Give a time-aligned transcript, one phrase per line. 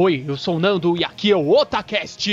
[0.00, 2.30] Oi, eu sou o Nando e aqui é o Otacast!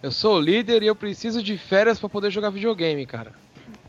[0.00, 3.32] Eu sou o líder e eu preciso de férias pra poder jogar videogame, cara.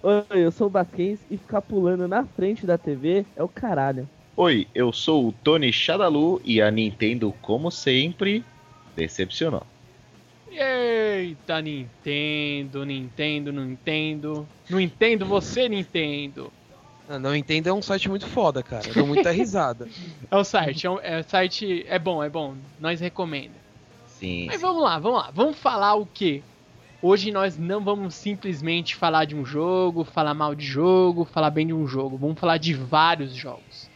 [0.02, 4.10] Oi, eu sou o Basquens e ficar pulando na frente da TV é o caralho.
[4.36, 8.44] Oi, eu sou o Tony Shadalu e a Nintendo, como sempre,
[8.96, 9.62] decepcionou.
[10.52, 14.48] Eita, Nintendo, Nintendo, Nintendo.
[14.70, 16.52] Não entendo você, Nintendo.
[17.08, 18.88] Ah, não entendo, é um site muito foda, cara.
[18.88, 19.88] Eu dou muita risada.
[20.30, 21.84] É o site, é, um, é o site.
[21.88, 22.56] É bom, é bom.
[22.80, 23.56] Nós recomenda.
[24.06, 24.46] Sim.
[24.46, 24.62] Mas sim.
[24.62, 25.32] vamos lá, vamos lá.
[25.32, 26.44] Vamos falar o quê?
[27.02, 31.66] Hoje nós não vamos simplesmente falar de um jogo, falar mal de jogo, falar bem
[31.66, 32.16] de um jogo.
[32.16, 33.90] Vamos falar de vários jogos.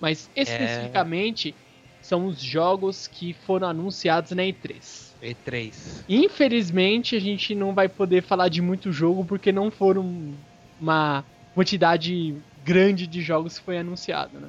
[0.00, 1.54] Mas especificamente
[2.00, 5.09] são os jogos que foram anunciados na E3.
[5.22, 6.04] E3.
[6.08, 10.34] Infelizmente a gente não vai poder falar de muito jogo porque não foram
[10.80, 14.48] uma quantidade grande de jogos que foi anunciado, né?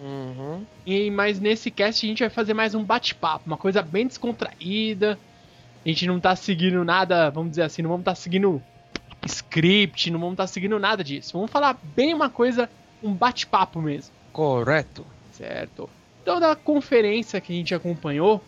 [0.00, 0.64] Uhum.
[0.84, 5.18] E, mas nesse cast a gente vai fazer mais um bate-papo, uma coisa bem descontraída.
[5.84, 8.62] A gente não tá seguindo nada, vamos dizer assim, não vamos tá seguindo
[9.24, 11.32] script, não vamos tá seguindo nada disso.
[11.34, 12.68] Vamos falar bem uma coisa,
[13.02, 15.06] um bate-papo mesmo, Correto.
[15.32, 15.88] certo?
[16.22, 18.42] Então, da conferência que a gente acompanhou,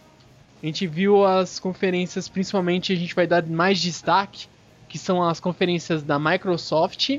[0.64, 4.46] a gente viu as conferências, principalmente a gente vai dar mais destaque,
[4.88, 7.18] que são as conferências da Microsoft,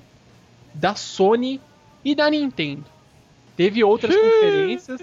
[0.73, 1.61] da Sony
[2.03, 2.83] e da Nintendo.
[3.55, 4.99] Teve outras conferências.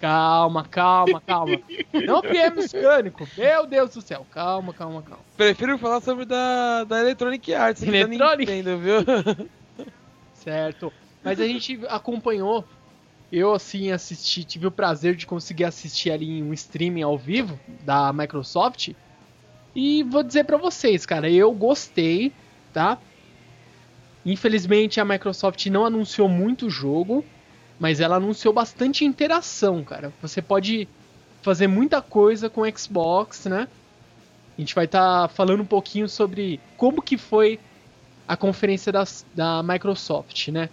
[0.00, 1.60] Calma, calma, calma.
[1.92, 3.28] Não viemos cânico.
[3.36, 4.26] Meu Deus do céu.
[4.32, 5.22] Calma, calma, calma.
[5.36, 8.50] Prefiro falar sobre da, da Electronic Arts que da Electronic?
[8.50, 9.46] Nintendo, viu?
[10.32, 10.90] Certo.
[11.22, 12.64] Mas a gente acompanhou.
[13.30, 17.58] Eu, assim, assisti, tive o prazer de conseguir assistir ali em um streaming ao vivo
[17.66, 18.90] da Microsoft.
[19.74, 22.32] E vou dizer pra vocês, cara, eu gostei,
[22.72, 23.00] tá?
[24.24, 27.24] Infelizmente a Microsoft não anunciou muito jogo,
[27.78, 30.14] mas ela anunciou bastante interação, cara.
[30.20, 30.88] Você pode
[31.42, 33.68] fazer muita coisa com o Xbox, né?
[34.56, 37.58] A gente vai estar falando um pouquinho sobre como que foi
[38.26, 40.70] a conferência das- da Microsoft, né?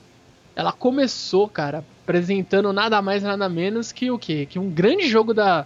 [0.56, 4.46] Ela começou, cara, apresentando nada mais nada menos que o quê?
[4.46, 5.66] Que um grande jogo da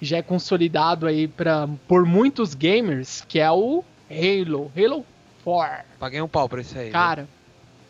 [0.00, 5.04] já é consolidado aí para por muitos gamers, que é o Halo, Halo
[5.44, 5.84] 4.
[5.98, 6.90] Paguei um pau pra isso aí.
[6.90, 7.28] Cara,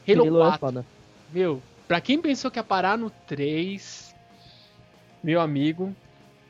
[0.08, 0.86] Halo, Halo é 4, foda.
[1.32, 4.14] meu, pra quem pensou que ia parar no 3,
[5.22, 5.94] meu amigo?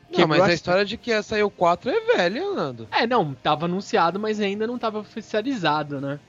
[0.09, 2.87] Não, mas a história de que essa aí o 4 é velha, Nando.
[2.91, 6.19] É, não, tava anunciado, mas ainda não tava oficializado, né?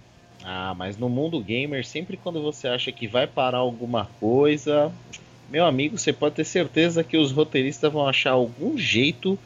[0.44, 4.92] Ah, mas no mundo gamer, sempre quando você acha que vai parar alguma coisa,
[5.50, 9.38] meu amigo, você pode ter certeza que os roteiristas vão achar algum jeito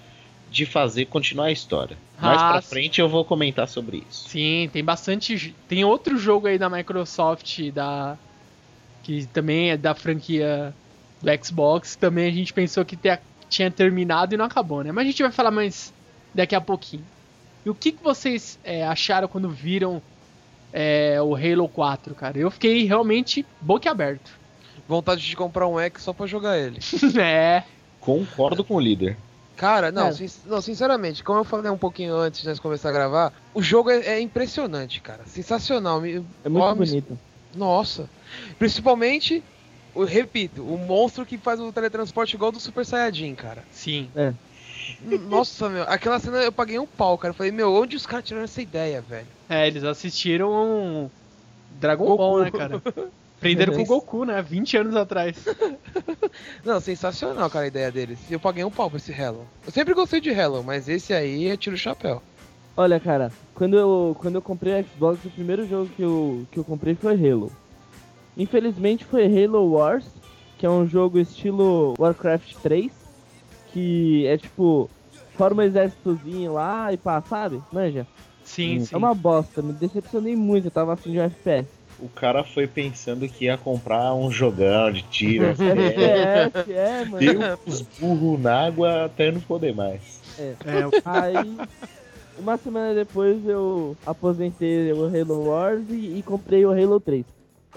[0.50, 1.96] de fazer continuar a história.
[2.20, 4.28] Mais Ah, pra frente eu vou comentar sobre isso.
[4.28, 5.54] Sim, tem bastante.
[5.66, 8.18] Tem outro jogo aí da Microsoft, da.
[9.02, 10.74] Que também é da franquia
[11.22, 11.96] do Xbox.
[11.96, 14.92] Também a gente pensou que te- tinha terminado e não acabou, né?
[14.92, 15.92] Mas a gente vai falar mais
[16.34, 17.04] daqui a pouquinho.
[17.64, 20.02] E o que, que vocês é, acharam quando viram
[20.72, 22.38] é, o Halo 4, cara?
[22.38, 24.30] Eu fiquei realmente boquiaberto.
[24.88, 26.78] Vontade de comprar um X só pra jogar ele.
[27.20, 27.62] é.
[28.00, 29.16] Concordo com o líder.
[29.56, 30.14] Cara, não, Cara.
[30.14, 33.62] sin- não, sinceramente, como eu falei um pouquinho antes de nós começar a gravar, o
[33.62, 35.22] jogo é, é impressionante, cara.
[35.26, 36.00] Sensacional.
[36.00, 37.16] Me- É muito ó, me- bonito.
[37.54, 38.08] Nossa.
[38.58, 39.42] Principalmente,
[39.94, 43.62] eu repito, o monstro que faz o teletransporte igual do Super Saiyajin, cara.
[43.70, 44.10] Sim.
[45.28, 47.30] Nossa, meu, aquela cena eu paguei um pau, cara.
[47.30, 49.26] Eu falei, meu, onde os caras tiraram essa ideia, velho?
[49.48, 51.10] É, eles assistiram um
[51.80, 52.16] Dragon Goku.
[52.16, 52.82] Ball, né, cara?
[53.38, 54.40] Aprenderam com o Goku, né?
[54.40, 55.36] 20 anos atrás.
[56.64, 58.18] Não, sensacional, cara, a ideia deles.
[58.30, 59.46] Eu paguei um pau pra esse Hello.
[59.66, 62.22] Eu sempre gostei de Hello, mas esse aí eu tiro o chapéu.
[62.76, 66.58] Olha, cara, quando eu, quando eu comprei o Xbox, o primeiro jogo que eu, que
[66.58, 67.52] eu comprei foi Halo.
[68.36, 70.06] Infelizmente foi Halo Wars,
[70.56, 72.90] que é um jogo estilo Warcraft 3,
[73.72, 74.88] que é tipo,
[75.36, 77.60] forma um exércitozinho lá e pá, sabe?
[77.72, 78.06] Manja?
[78.44, 78.84] Sim, Hum.
[78.84, 78.94] sim.
[78.94, 81.68] É uma bosta, me decepcionei muito, eu tava afim de um FPS.
[82.00, 85.44] O cara foi pensando que ia comprar um jogão de tiro.
[85.62, 87.18] é, FPS, é, mano.
[87.18, 90.20] deu os burros na água até não poder mais.
[90.38, 90.54] É,
[91.04, 91.56] Aí,
[92.38, 97.24] uma semana depois eu aposentei o Halo Wars e, e comprei o Halo 3.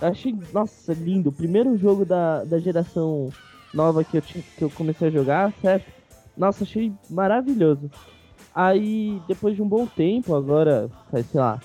[0.01, 1.29] Eu achei, nossa, lindo.
[1.29, 3.29] O primeiro jogo da, da geração
[3.75, 5.91] nova que eu, tinha, que eu comecei a jogar, certo?
[6.35, 7.91] Nossa, achei maravilhoso.
[8.53, 11.59] Aí, depois de um bom tempo, agora, sei lá,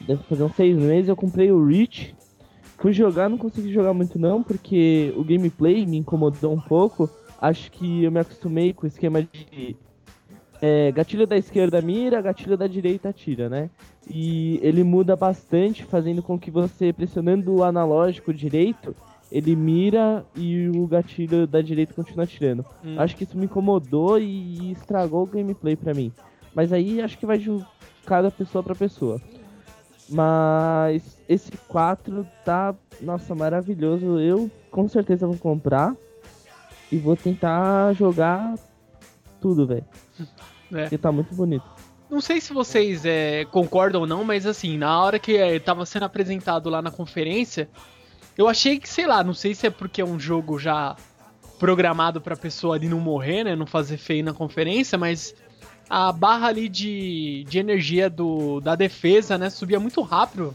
[0.00, 2.14] deve fazer uns seis meses, eu comprei o Reach.
[2.78, 7.10] Fui jogar, não consegui jogar muito não, porque o gameplay me incomodou um pouco.
[7.40, 9.76] Acho que eu me acostumei com o esquema de
[10.62, 13.70] é, gatilho da esquerda mira, gatilho da direita atira, né?
[14.08, 18.94] E ele muda bastante, fazendo com que você, pressionando o analógico direito,
[19.30, 22.64] ele mira e o gatilho da direita continua atirando.
[22.84, 22.96] Hum.
[22.98, 26.12] Acho que isso me incomodou e estragou o gameplay pra mim.
[26.54, 27.64] Mas aí acho que vai de
[28.04, 29.20] cada pessoa pra pessoa.
[30.08, 34.18] Mas esse 4 tá, nossa, maravilhoso.
[34.18, 35.94] Eu com certeza vou comprar
[36.90, 38.56] e vou tentar jogar
[39.40, 39.84] tudo, velho.
[40.72, 40.82] É.
[40.82, 41.64] Porque tá muito bonito.
[42.08, 45.84] Não sei se vocês é, concordam ou não, mas assim, na hora que é, tava
[45.84, 47.68] sendo apresentado lá na conferência,
[48.40, 50.96] eu achei que, sei lá, não sei se é porque é um jogo já
[51.58, 53.54] programado pra pessoa ali não morrer, né?
[53.54, 55.34] Não fazer feio na conferência, mas
[55.88, 59.50] a barra ali de, de energia do, da defesa, né?
[59.50, 60.54] Subia muito rápido.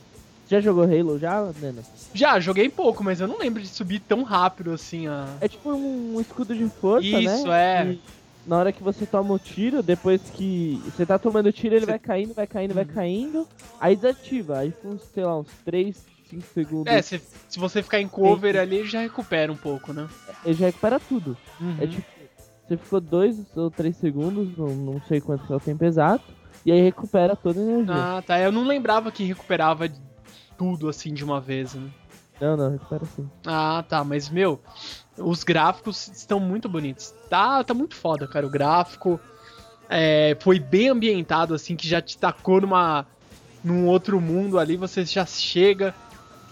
[0.49, 1.83] Já jogou Halo já, Nena?
[2.13, 5.25] Já, joguei pouco, mas eu não lembro de subir tão rápido assim a.
[5.41, 7.81] É tipo um escudo de força, Isso, né?
[7.81, 7.91] é.
[7.93, 7.99] E
[8.47, 11.81] na hora que você toma o tiro, depois que você tá tomando o tiro, ele
[11.85, 12.93] Você- vai caindo, vai caindo, vai Uhum.
[12.93, 13.47] caindo.
[13.79, 14.59] Aí desativa.
[14.59, 16.93] Aí com, sei lá, uns 3, 5 segundos.
[16.93, 20.07] É, se, se você ficar em cover ali, já recupera um pouco, né?
[20.43, 21.37] Ele já recupera tudo.
[21.59, 21.77] Uhum.
[21.79, 22.05] É tipo,
[22.67, 26.25] você ficou 2 ou 3 segundos, não, não sei quanto é o tempo exato.
[26.65, 27.93] E aí recupera toda a energia.
[27.95, 28.39] Ah, tá.
[28.39, 29.89] Eu não lembrava que recuperava
[30.57, 31.89] tudo assim de uma vez, né?
[32.41, 33.29] Não, não, recupera sim.
[33.45, 34.59] Ah, tá, mas meu,
[35.17, 37.13] os gráficos estão muito bonitos.
[37.29, 38.45] Tá, tá muito foda, cara.
[38.45, 39.19] O gráfico
[39.87, 43.05] é, foi bem ambientado, assim, que já te tacou numa,
[43.63, 44.75] num outro mundo ali.
[44.75, 45.93] Você já chega,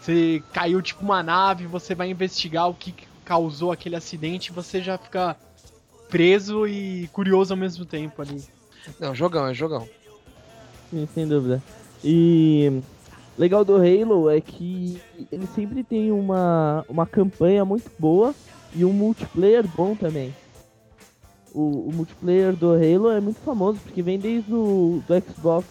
[0.04, 4.98] você caiu tipo uma nave, você vai investigar o que causou aquele acidente, você já
[4.98, 5.38] fica
[6.10, 8.44] preso e curioso ao mesmo tempo ali.
[9.00, 9.88] Não, jogão, é jogão.
[10.90, 11.64] Sim, sem dúvida.
[12.04, 12.82] E
[13.38, 15.02] legal do Halo é que
[15.32, 18.36] ele sempre tem uma, uma campanha muito boa
[18.76, 20.36] e um multiplayer bom também.
[21.54, 25.66] O, o multiplayer do Halo é muito famoso porque vem desde o do Xbox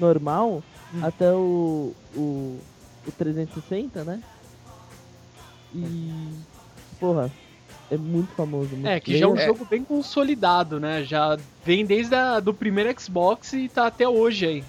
[0.00, 0.64] normal
[0.94, 1.00] Hum.
[1.02, 2.58] até o, o,
[3.08, 4.22] o 360, né?
[5.74, 6.30] E
[6.98, 7.30] porra,
[7.90, 8.74] é muito famoso.
[8.74, 11.04] o É, que já é um jogo bem consolidado, né?
[11.04, 14.64] Já vem desde a, do primeiro Xbox e tá até hoje aí.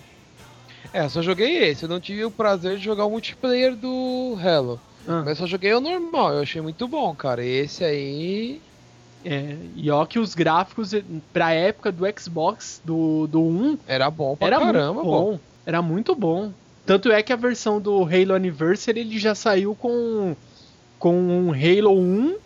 [0.93, 1.83] É, só joguei esse.
[1.83, 4.79] Eu não tive o prazer de jogar o multiplayer do Halo.
[5.07, 5.21] Ah.
[5.25, 6.33] Mas só joguei o normal.
[6.33, 7.43] Eu achei muito bom, cara.
[7.43, 8.61] Esse aí.
[9.23, 11.03] É, e ó que os gráficos eh,
[11.33, 15.31] pra época do Xbox, do, do 1, Era bom pra era caramba, muito bom.
[15.33, 15.39] bom.
[15.65, 16.53] Era muito bom.
[16.85, 20.35] Tanto é que a versão do Halo Anniversary ele já saiu com,
[20.97, 22.37] com um Halo 1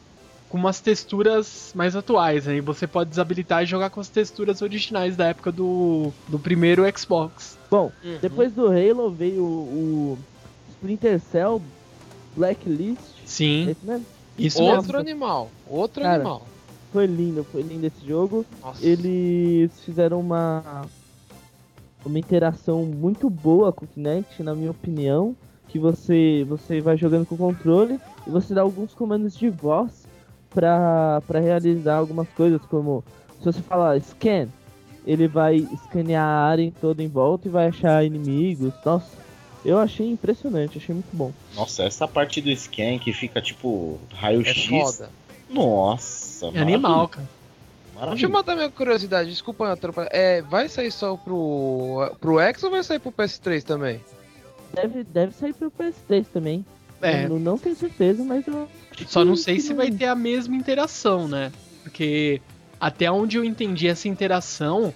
[0.49, 2.47] com umas texturas mais atuais.
[2.47, 6.83] Aí você pode desabilitar e jogar com as texturas originais da época do, do primeiro
[6.97, 7.57] Xbox.
[7.71, 8.17] Bom, Uhum.
[8.21, 10.17] depois do Halo veio o, o
[10.71, 11.61] Splinter Cell
[12.35, 12.99] Blacklist.
[13.25, 14.05] Sim, Esse mesmo?
[14.37, 14.99] isso Outro mesmo.
[14.99, 15.51] animal.
[15.67, 16.47] Outro Cara, animal.
[16.91, 18.45] Foi lindo, foi lindo esse jogo.
[18.61, 18.85] Nossa.
[18.85, 20.85] Eles fizeram uma
[22.05, 25.35] uma interação muito boa com o Kinect, na minha opinião,
[25.67, 30.05] que você você vai jogando com o controle e você dá alguns comandos de voz
[30.49, 33.03] pra pra realizar algumas coisas, como
[33.39, 34.47] se você falar scan,
[35.05, 38.73] ele vai escanear a área toda em volta e vai achar inimigos.
[38.85, 39.17] Nossa,
[39.65, 41.31] eu achei impressionante, achei muito bom.
[41.55, 44.67] Nossa, essa parte do scan que fica tipo É raio-x.
[44.69, 45.09] foda.
[45.49, 47.27] Nossa, É animal, cara.
[47.93, 48.29] Deixa eu Maravilha.
[48.29, 50.09] matar minha curiosidade, desculpa atrapalhar.
[50.11, 54.01] É, vai sair só pro, pro X ou vai sair pro PS3 também?
[54.73, 56.65] Deve, deve sair pro PS3 também.
[57.01, 58.67] É, Não, não tenho certeza, mas eu.
[59.07, 61.51] Só não sei se vai ter a mesma interação, né?
[61.83, 62.41] Porque
[62.79, 64.93] até onde eu entendi essa interação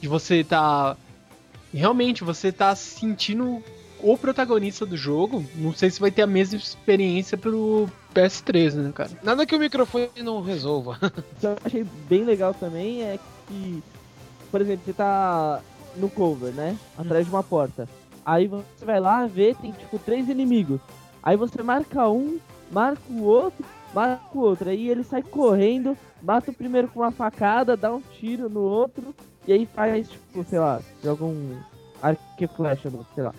[0.00, 0.96] de você tá
[1.72, 3.62] realmente você tá sentindo
[4.02, 8.92] o protagonista do jogo, não sei se vai ter a mesma experiência pro PS3, né,
[8.92, 9.10] cara?
[9.22, 10.98] Nada que o microfone não resolva.
[11.10, 13.82] O que eu achei bem legal também é que,
[14.50, 15.60] por exemplo, você tá
[15.96, 16.76] no cover, né?
[16.98, 17.88] Atrás de uma porta.
[18.24, 20.80] Aí você vai lá ver, tem tipo três inimigos.
[21.22, 22.38] Aí você marca um,
[22.70, 23.64] marca o outro,
[23.94, 24.68] marca o outro.
[24.68, 29.14] Aí ele sai correndo, mata o primeiro com uma facada, dá um tiro no outro.
[29.46, 31.58] E aí faz, tipo, sei lá, joga um
[32.02, 33.34] arco e flecha, sei lá.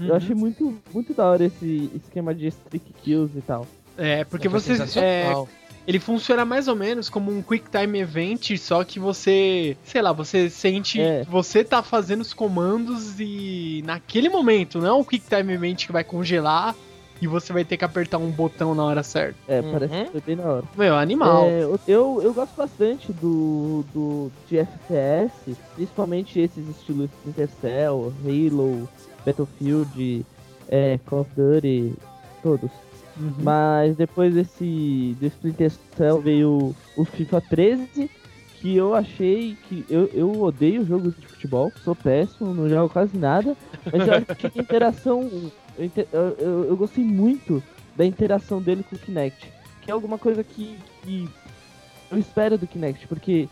[0.00, 0.14] Eu Uhum.
[0.16, 3.66] achei muito, muito da hora esse esquema de streak kills e tal.
[3.96, 5.34] É, porque Foi você é,
[5.86, 10.12] ele funciona mais ou menos como um quick time event, só que você, sei lá,
[10.12, 11.24] você sente É.
[11.24, 15.84] que você tá fazendo os comandos e naquele momento, não é um quick time event
[15.86, 16.74] que vai congelar
[17.20, 19.36] e você vai ter que apertar um botão na hora certa.
[19.46, 19.72] É, Uhum.
[19.72, 20.64] parece que foi bem da hora.
[20.76, 21.44] Meu, animal.
[21.44, 28.88] É, eu, eu gosto bastante do, do de FPS, principalmente esses estilos Splinter Cell, Halo,
[29.24, 30.24] Battlefield,
[30.68, 31.94] é, Call of Duty,
[32.42, 32.70] todos.
[33.16, 33.32] Uhum.
[33.42, 38.10] Mas depois desse do Splinter Cell veio o FIFA 13,
[38.60, 39.84] que eu achei que.
[39.90, 43.54] Eu, eu odeio jogo de futebol, sou péssimo, não jogo quase nada.
[43.92, 45.28] Mas eu acho que a interação.
[45.78, 47.62] Eu, inte- eu, eu- eu gostei muito
[47.96, 49.52] da interação dele com o Kinect.
[49.82, 51.28] Que é alguma coisa que, que
[52.10, 53.48] eu espero do Kinect, porque,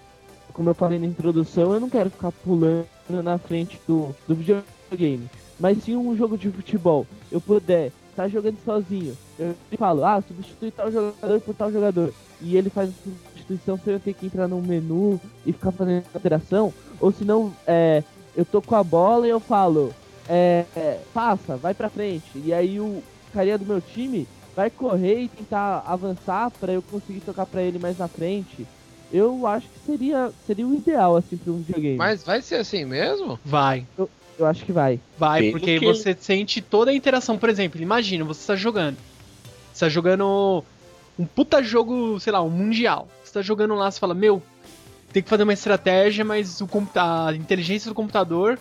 [0.52, 2.86] como eu falei na introdução, eu não quero ficar pulando
[3.22, 5.28] na frente do, do videogame.
[5.60, 10.70] Mas se um jogo de futebol eu puder estar jogando sozinho, eu falo, ah, substitui
[10.70, 14.48] tal jogador por tal jogador, e ele faz a substituição sem eu ter que entrar
[14.48, 18.02] no menu e ficar fazendo interação, ou se não, é,
[18.34, 19.94] eu tô com a bola e eu falo,
[20.28, 23.02] é, é, passa, vai pra frente, e aí o
[23.32, 24.26] carinha do meu time
[24.56, 28.66] vai correr e tentar avançar pra eu conseguir tocar pra ele mais na frente.
[29.12, 31.96] Eu acho que seria, seria o ideal, assim, pra um videogame.
[31.96, 33.40] Mas vai ser assim mesmo?
[33.44, 33.84] Vai.
[33.98, 34.08] Eu
[34.46, 34.98] acho que vai.
[35.18, 37.36] Vai, Pelo porque que- você sente toda a interação.
[37.38, 38.96] Por exemplo, imagina, você tá jogando.
[39.72, 40.64] Você tá jogando
[41.18, 43.08] um puta jogo, sei lá, um mundial.
[43.24, 44.42] Você tá jogando lá, você fala, meu,
[45.12, 48.58] tem que fazer uma estratégia, mas o a inteligência do computador,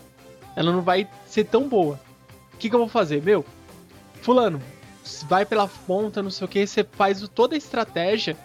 [0.55, 1.99] ela não vai ser tão boa.
[2.53, 3.21] O que, que eu vou fazer?
[3.23, 3.45] Meu,
[4.21, 4.61] fulano,
[5.27, 8.35] vai pela ponta, não sei o que, você faz o- toda a estratégia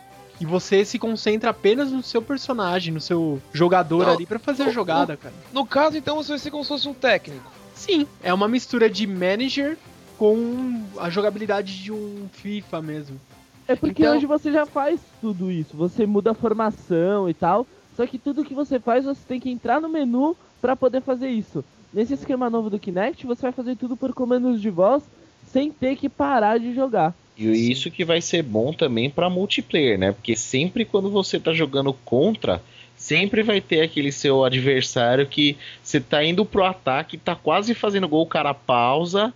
[0.45, 4.65] e você se concentra apenas no seu personagem, no seu jogador Não, ali pra fazer
[4.65, 5.35] a o- jogada, cara.
[5.53, 7.51] No caso, então, você vai ser como se fosse um técnico.
[7.75, 9.79] Sim, é uma mistura de manager
[10.19, 13.21] com a jogabilidade de um FIFA mesmo.
[13.67, 15.75] É porque Então- hoje você já faz tudo isso.
[15.77, 17.67] Você muda a formação e tal.
[17.97, 21.29] Só que tudo que você faz, você tem que entrar no menu pra poder fazer
[21.31, 21.65] isso.
[21.93, 25.03] Nesse esquema novo do Kinect, você vai fazer tudo por comandos de voz
[25.51, 27.15] sem ter que parar de jogar.
[27.37, 30.13] E isso que vai ser bom também pra multiplayer, né?
[30.13, 32.63] Porque sempre quando você tá jogando contra,
[32.97, 38.09] sempre vai ter aquele seu adversário que você tá indo pro ataque, tá quase fazendo
[38.09, 39.35] gol, o cara pausa,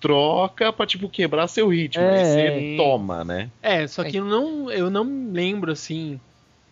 [0.00, 2.02] troca pra tipo quebrar seu ritmo.
[2.02, 2.76] É, você é.
[2.76, 3.50] toma, né?
[3.60, 6.20] É, só que eu não, eu não lembro, assim,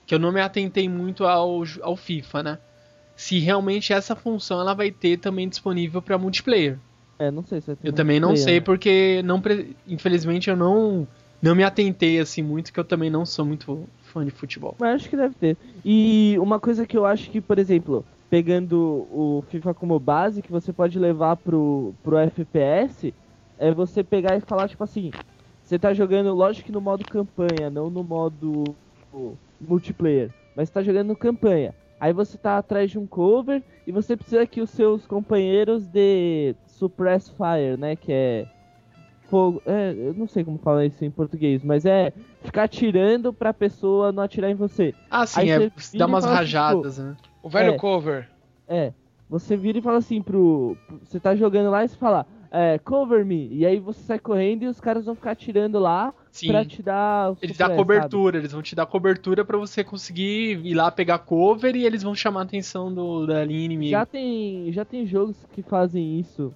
[0.06, 2.58] que eu não me atentei muito ao, ao FIFA, né?
[3.16, 6.78] Se realmente essa função ela vai ter também disponível pra multiplayer.
[7.18, 8.60] É, não sei se vai ter Eu também não sei, né?
[8.60, 11.06] porque não, pre- infelizmente eu não,
[11.42, 14.76] não me atentei assim muito, que eu também não sou muito fã de futebol.
[14.78, 15.56] Mas acho que deve ter.
[15.84, 20.50] E uma coisa que eu acho que, por exemplo, pegando o FIFA como base, que
[20.50, 23.12] você pode levar pro, pro FPS,
[23.58, 25.10] é você pegar e falar, tipo assim,
[25.62, 28.76] você tá jogando, lógico que no modo campanha, não no modo
[29.60, 31.74] multiplayer, mas você tá jogando campanha.
[32.00, 36.54] Aí você tá atrás de um cover e você precisa que os seus companheiros dê
[36.66, 37.96] suppress fire, né?
[37.96, 38.46] Que é
[39.28, 39.62] fogo.
[39.66, 42.12] É, eu não sei como falar isso em português, mas é
[42.42, 44.94] ficar atirando pra pessoa não atirar em você.
[45.10, 47.16] Ah, sim, Aí é, dá umas assim, rajadas, né?
[47.42, 47.76] O velho É.
[47.78, 48.28] cover.
[48.66, 48.92] É,
[49.28, 50.76] você vira e fala assim pro.
[50.86, 53.48] pro- Você tá jogando lá e você fala, é, cover me.
[53.52, 56.46] E aí você sai correndo e os caras vão ficar atirando lá Sim.
[56.48, 57.34] pra te dar.
[57.40, 61.74] Eles dão cobertura, eles vão te dar cobertura pra você conseguir ir lá pegar cover
[61.76, 63.64] e eles vão chamar a atenção do, da linha sabe?
[63.64, 63.90] inimiga.
[63.90, 66.54] Já tem, já tem jogos que fazem isso.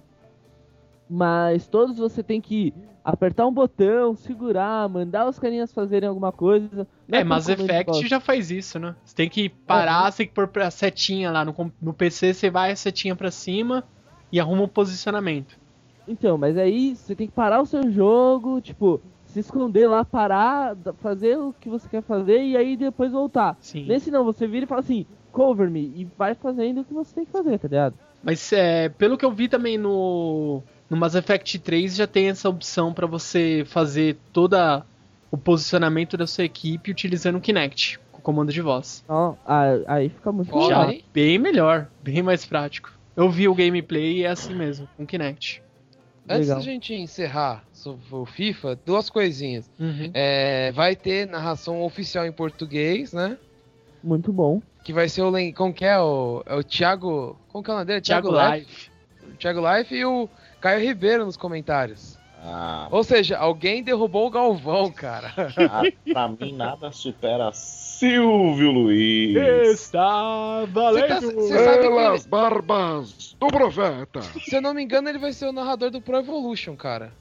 [1.09, 2.73] Mas todos você tem que
[3.03, 6.87] apertar um botão, segurar, mandar os carinhas fazerem alguma coisa.
[7.07, 8.95] Não É, Mass Effect já faz isso, né?
[9.03, 12.49] Você tem que parar, você tem que pôr a setinha lá no, no PC, você
[12.49, 13.83] vai a setinha pra cima
[14.31, 15.59] e arruma o posicionamento.
[16.07, 19.01] Então, mas aí você tem que parar o seu jogo, tipo,
[19.33, 23.57] se esconder lá, parar, fazer o que você quer fazer e aí depois voltar.
[23.59, 23.85] Sim.
[23.85, 27.13] Nesse não, você vira e fala assim, cover me, e vai fazendo o que você
[27.15, 27.95] tem que fazer, tá ligado?
[28.23, 32.47] Mas é, pelo que eu vi também no, no Mass Effect 3 já tem essa
[32.47, 34.85] opção pra você fazer toda
[35.29, 39.03] o posicionamento da sua equipe utilizando o Kinect, com o comando de voz.
[39.45, 40.49] A- aí fica muito
[40.91, 41.03] hein?
[41.13, 42.91] Bem melhor, bem mais prático.
[43.15, 45.61] Eu vi o gameplay e é assim mesmo, com Kinect.
[46.27, 46.57] Antes Legal.
[46.57, 49.69] da gente encerrar sobre o FIFA, duas coisinhas.
[49.79, 50.09] Uhum.
[50.13, 53.37] É, vai ter narração oficial em português, né?
[54.01, 54.61] Muito bom.
[54.83, 55.31] Que vai ser o.
[55.53, 55.99] Como que é?
[55.99, 57.37] O, é o Thiago.
[57.49, 58.01] Como que é o nome dele?
[58.01, 58.57] Thiago Life.
[58.57, 58.91] Life.
[59.37, 60.29] Thiago Life e o
[60.61, 62.17] Caio Ribeiro nos comentários.
[62.45, 65.31] Ah, Ou seja, alguém derrubou o Galvão, cara.
[65.71, 65.81] ah,
[66.11, 69.35] pra mim nada supera Silvio Luiz.
[69.35, 71.31] Está tá- valendo!
[71.31, 74.21] você sabe que Pelas barbas do profeta.
[74.21, 77.13] Se eu não me engano, ele vai ser o narrador do Pro Evolution, cara.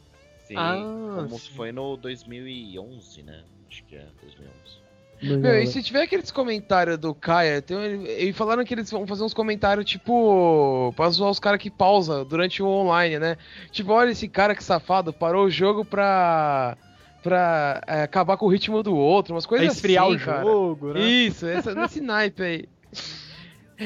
[0.44, 1.52] Sim, Ah, como sim.
[1.54, 3.44] foi no 2011, né?
[3.70, 4.81] Acho que é 2011.
[5.22, 9.06] Meu, e se tiver aqueles comentários do Kaia, tem, um, e falaram que eles vão
[9.06, 13.36] fazer uns comentários, tipo, pra zoar os caras que pausa durante o online, né?
[13.70, 16.76] Tipo, olha esse cara que safado, parou o jogo pra.
[17.22, 20.42] pra é, acabar com o ritmo do outro, umas Pra coisas esfriar assim, o cara.
[20.42, 21.00] jogo, né?
[21.00, 22.68] Isso, essa, nesse naipe aí.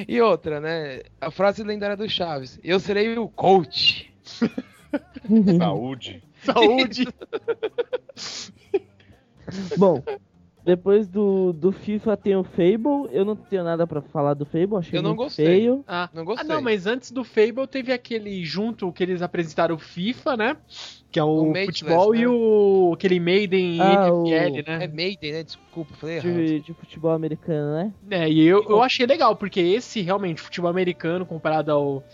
[0.08, 1.00] E outra, né?
[1.20, 4.10] A frase lendária do Chaves: Eu serei o coach.
[5.58, 6.22] Saúde.
[6.42, 7.08] Saúde!
[9.76, 10.02] Bom,
[10.66, 13.08] Depois do, do FIFA tem o Fable.
[13.12, 15.46] Eu não tenho nada pra falar do Fable, achei Eu não muito gostei.
[15.46, 15.84] feio.
[15.86, 16.48] Ah, Não ah, gostei.
[16.48, 20.56] não, mas antes do Fable teve aquele junto que eles apresentaram o FIFA, né?
[21.12, 22.18] Que é o, O futebol né?
[22.18, 24.86] e o aquele Maiden Ah, NFL, É né?
[24.88, 25.42] Maiden, né?
[25.44, 26.34] Desculpa, falei errado.
[26.34, 27.92] De, de futebol americano, né?
[28.10, 32.04] É, e eu, eu achei legal, porque esse realmente, futebol americano comparado ao,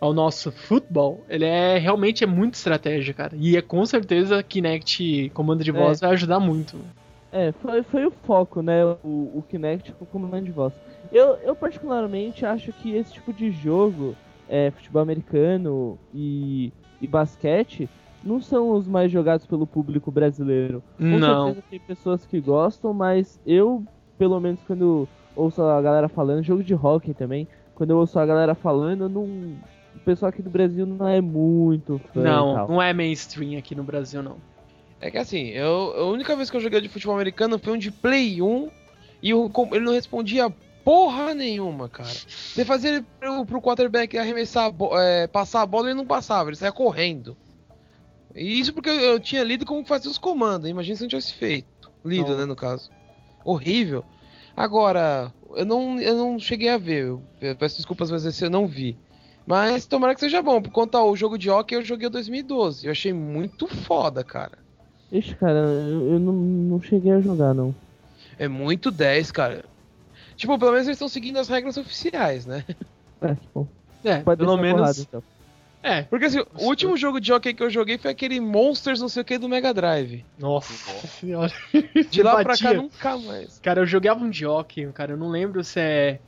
[0.00, 3.34] ao nosso futebol, ele é realmente é muito estratégia, cara.
[3.38, 6.76] E é com certeza Kinect comando de voz vai ajudar muito.
[7.32, 8.84] É, foi, foi o foco, né?
[9.04, 10.72] O, o Kinect com o comando de voz.
[11.12, 14.16] Eu, eu particularmente acho que esse tipo de jogo,
[14.48, 17.88] é, futebol americano e, e basquete,
[18.22, 20.82] não são os mais jogados pelo público brasileiro.
[20.98, 21.46] Com Não.
[21.46, 23.84] certeza tem pessoas que gostam, mas eu,
[24.18, 28.26] pelo menos quando ouço a galera falando, jogo de hockey também, quando eu ouço a
[28.26, 29.24] galera falando, não.
[29.24, 32.22] O pessoal aqui do Brasil não é muito fã.
[32.22, 34.36] Não, não é mainstream aqui no Brasil, não.
[35.00, 37.78] É que assim, eu, a única vez que eu joguei de futebol americano foi um
[37.78, 38.70] de Play 1
[39.22, 40.50] e com- ele não respondia
[40.84, 42.08] porra nenhuma, cara.
[42.08, 46.50] Você fazia ele pro, pro quarterback arremessar, é, passar a bola e ele não passava,
[46.50, 47.36] ele saia correndo.
[48.34, 51.10] E isso porque eu, eu tinha lido como fazia os comandos, imagina se eu não
[51.10, 51.90] tivesse feito.
[52.04, 52.38] Lido, Não.
[52.38, 52.90] né, no caso.
[53.44, 54.04] Horrível.
[54.56, 58.44] Agora, eu não, eu não cheguei a ver, eu, eu peço desculpas às vezes se
[58.44, 58.98] eu não vi.
[59.46, 62.86] Mas tomara que seja bom, por conta o jogo de hockey eu joguei em 2012.
[62.86, 64.58] Eu achei muito foda, cara.
[65.12, 67.74] Ixi, cara, eu, eu não, não cheguei a jogar, não.
[68.38, 69.64] É muito 10, cara.
[70.36, 72.64] Tipo, pelo menos eles estão seguindo as regras oficiais, né?
[73.20, 73.66] É, bom.
[74.02, 74.80] É, Pode pelo menos.
[74.80, 75.22] porrada, então.
[75.82, 76.02] É.
[76.02, 79.22] Porque assim, o último jogo de hockey que eu joguei foi aquele Monsters não sei
[79.22, 80.24] o que do Mega Drive.
[80.38, 80.72] Nossa
[81.08, 81.52] senhora.
[82.10, 83.58] De lá pra cá nunca mais.
[83.58, 86.20] Cara, eu jogava um jockey, cara, eu não lembro se é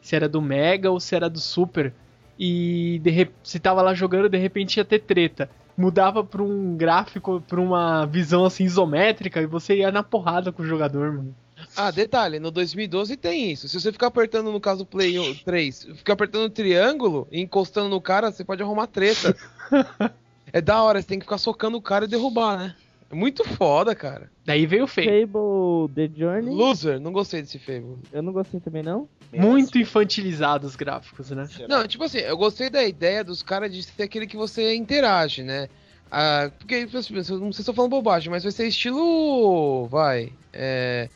[0.00, 1.92] se era do Mega ou se era do Super.
[2.38, 5.50] E de se tava lá jogando, de repente ia ter treta.
[5.78, 10.62] Mudava pra um gráfico, pra uma visão assim isométrica e você ia na porrada com
[10.62, 11.34] o jogador, mano.
[11.76, 13.68] Ah, detalhe, no 2012 tem isso.
[13.68, 17.40] Se você ficar apertando, no caso do Play 1 3, ficar apertando o triângulo e
[17.40, 19.36] encostando no cara, você pode arrumar treta.
[20.52, 22.74] é da hora, você tem que ficar socando o cara e derrubar, né?
[23.10, 24.30] É muito foda, cara.
[24.44, 25.26] Daí veio o Fable.
[25.26, 27.96] Fable The Journey, Loser, não gostei desse Fable.
[28.12, 29.08] eu não gostei também, não.
[29.32, 31.48] Muito infantilizado os gráficos, né?
[31.68, 35.42] Não, tipo assim, eu gostei da ideia dos caras de ser aquele que você interage,
[35.42, 35.68] né?
[36.10, 38.66] Ah, porque, tipo assim, eu não sei se eu tô falando bobagem, mas vai ser
[38.66, 39.86] estilo.
[39.86, 40.32] Vai.
[40.52, 41.08] É.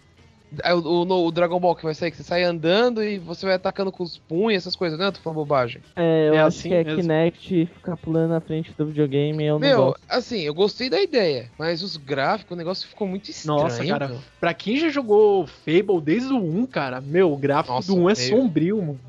[0.62, 3.46] é O, o- o Dragon Ball que vai sair, que você sai andando e você
[3.46, 5.06] vai atacando com os punhos, essas coisas, né?
[5.06, 5.82] Eu tô falando bobagem.
[5.96, 7.00] É, eu É acho assim que é mesmo.
[7.02, 10.00] Kinect ficar pulando na frente do videogame, eu não Meu, gosto.
[10.08, 13.60] assim, eu gostei da ideia, mas os gráficos, o negócio ficou muito estranho.
[13.62, 14.20] Nossa, cara, meu.
[14.40, 18.10] pra quem já jogou Fable desde o 1, cara, meu, o gráfico Nossa, do 1
[18.10, 19.00] é sombrio, mano.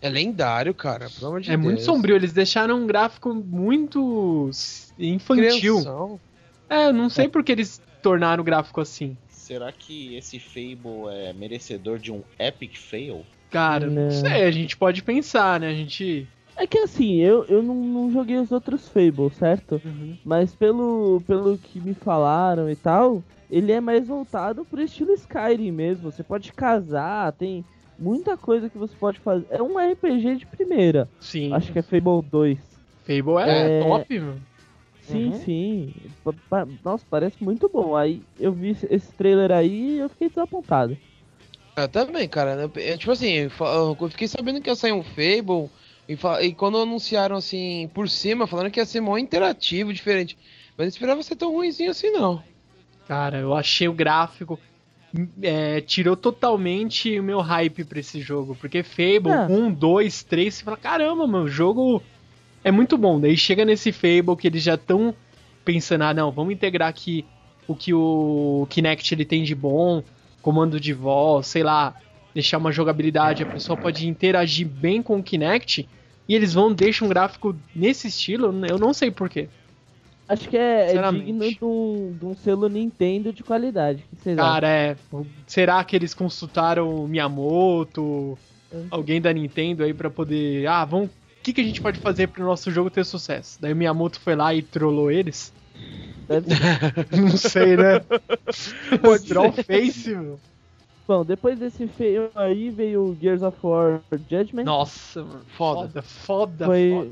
[0.00, 1.64] É lendário, cara, pelo amor de É Deus.
[1.64, 4.50] muito sombrio, eles deixaram um gráfico muito
[4.98, 5.76] infantil.
[5.76, 6.20] Crianção.
[6.68, 9.16] É, eu não sei por que eles tornaram o gráfico assim.
[9.44, 13.26] Será que esse Fable é merecedor de um epic fail?
[13.50, 14.10] Cara, não Não.
[14.10, 15.68] sei, a gente pode pensar, né?
[15.68, 16.26] A gente.
[16.56, 19.82] É que assim, eu, eu não, não joguei os outros Fable, certo?
[20.24, 25.72] Mas pelo, pelo que me falaram e tal, ele é mais voltado pro estilo Skyrim
[25.72, 26.10] mesmo.
[26.10, 27.62] Você pode casar, tem
[27.98, 29.44] muita coisa que você pode fazer.
[29.50, 31.06] É um RPG de primeira.
[31.20, 31.52] Sim.
[31.52, 32.58] Acho que é Fable 2.
[33.04, 33.82] Fable é, É.
[33.82, 34.40] top, mano.
[35.06, 35.32] Sim, Uhum.
[35.34, 35.92] sim.
[36.82, 37.94] Nossa, parece muito bom.
[37.94, 40.96] Aí eu vi esse- trailer aí e eu fiquei desapontado.
[41.76, 42.56] Eu também, cara.
[42.56, 42.70] né?
[42.76, 43.50] Eu, tipo assim, eu
[44.00, 45.70] eu fiquei sabendo que ia sair um Fable.
[46.08, 50.38] E, e quando anunciaram assim por cima, falando que ia ser mó interativo, diferente.
[50.76, 52.42] Mas eu esperava ser tão ruimzinho assim, não.
[53.06, 54.58] Cara, eu achei o gráfico.
[55.42, 58.56] é, tirou totalmente o meu hype pra esse jogo.
[58.56, 59.46] Porque Fable Ah.
[59.48, 62.02] 1, 2, 3, você fala, caramba, mano, o jogo
[62.64, 63.20] é muito bom.
[63.20, 65.14] Daí chega nesse Fable que eles já estão
[65.64, 67.24] pensando, ah, não, vamos integrar aqui
[67.68, 70.02] o que o Kinect ele tem de bom,
[70.42, 71.94] comando de voz, sei lá,
[72.34, 75.88] deixar uma jogabilidade, a pessoa pode interagir bem com o Kinect.
[76.26, 79.48] E eles vão deixar um gráfico nesse estilo, eu não sei porquê.
[80.26, 84.02] Acho que é, é digno de um, de um selo Nintendo de qualidade.
[84.10, 84.52] O que vocês acham?
[84.54, 84.96] Cara, é.
[85.46, 88.38] Será que eles consultaram o Miyamoto,
[88.90, 90.66] alguém da Nintendo aí pra poder.
[90.66, 91.10] Ah, vamos.
[91.44, 93.60] O que, que a gente pode fazer pro nosso jogo ter sucesso?
[93.60, 95.52] Daí o Miyamoto foi lá e trollou eles?
[97.12, 98.00] Não sei, né?
[99.02, 100.40] Pô, troll face, meu.
[101.06, 104.64] Bom, depois desse feio aí veio o Gears of War Judgment.
[104.64, 105.44] Nossa, mano.
[105.48, 105.88] Foda.
[105.88, 107.10] Foda, foda, foi, foda.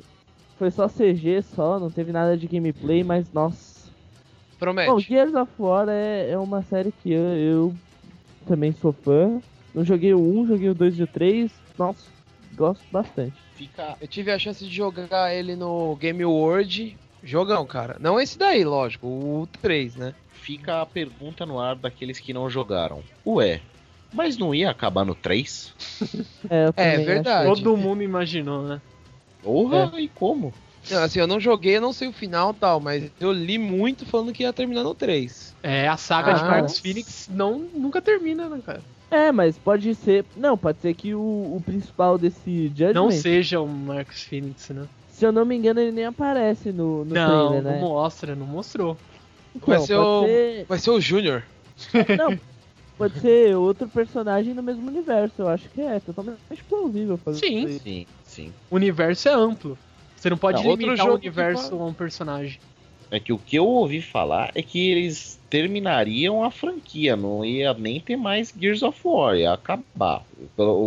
[0.59, 3.91] foi só CG só, não teve nada de gameplay, mas nossa.
[4.59, 4.91] Promete.
[4.91, 7.75] Bom, Gears of War é, é uma série que eu, eu
[8.47, 9.43] também sou fã.
[9.75, 11.53] Não joguei o 1, joguei o 2 e o 3.
[11.79, 12.09] Nossa,
[12.57, 13.35] gosto bastante.
[13.57, 13.97] Fica.
[14.01, 17.97] Eu tive a chance de jogar ele no Game World Jogão, cara.
[18.01, 20.15] Não esse daí, lógico, o 3, né?
[20.33, 23.03] Fica a pergunta no ar daqueles que não jogaram.
[23.25, 23.61] Ué,
[24.13, 25.73] mas não ia acabar no 3?
[26.51, 27.05] É, É, também acho.
[27.07, 27.49] verdade.
[27.49, 28.81] Todo mundo imaginou, né?
[29.43, 30.53] Porra, e como?
[30.91, 33.57] Não, assim, eu não joguei, eu não sei o final e tal, mas eu li
[33.57, 35.55] muito falando que ia terminar no 3.
[35.63, 36.83] É, a saga de Ah, Marcos nossa.
[36.83, 38.83] Phoenix não, nunca termina, né, cara?
[39.13, 40.25] É, mas pode ser.
[40.37, 44.89] Não, pode ser que o, o principal desse Judgment, Não seja o Marcos Phoenix, né?
[45.11, 47.81] se eu não me engano, ele nem aparece no, no não, trailer, não né?
[47.81, 48.97] mostra, não mostrou.
[49.55, 50.67] Então, Vai ser pode o- ser.
[50.67, 51.45] Vai ser o Júnior.
[52.19, 52.39] Não,
[52.97, 55.43] pode ser outro personagem no mesmo universo.
[55.43, 57.65] Eu acho que é totalmente plausível fazer Sim.
[57.67, 57.81] isso.
[57.85, 58.53] Sim, sim.
[58.71, 59.77] O universo é amplo.
[60.17, 62.59] Você não pode Não, limitar o universo a um personagem.
[63.11, 67.75] É que o que eu ouvi falar é que eles terminariam a franquia, não ia
[67.75, 70.25] nem ter mais Gears of War, ia acabar.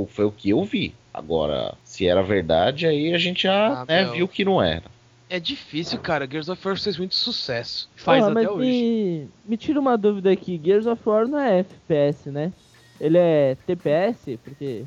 [0.10, 0.96] Foi o que eu vi.
[1.14, 4.86] Agora, se era verdade, aí a gente já Ah, né, viu que não era.
[5.30, 6.28] É difícil, cara.
[6.28, 7.88] Gears of War fez muito sucesso.
[7.96, 8.68] Faz Porra, até hoje.
[8.68, 10.60] Me, me tira uma dúvida aqui.
[10.64, 12.52] Gears of War não é FPS, né?
[13.00, 14.84] Ele é TPS, porque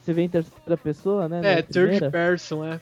[0.00, 1.40] você vê em terceira pessoa, né?
[1.58, 2.80] É, third person, é.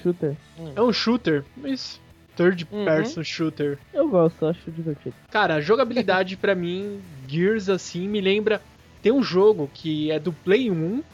[0.00, 0.36] Shooter.
[0.76, 2.00] É um shooter, mas
[2.36, 2.84] third Uhum.
[2.84, 3.78] person shooter.
[3.92, 5.14] Eu gosto, acho divertido.
[5.30, 8.60] Cara, a jogabilidade pra mim, Gears assim, me lembra.
[9.02, 10.74] Tem um jogo que é do Play 1.
[10.74, 11.04] Não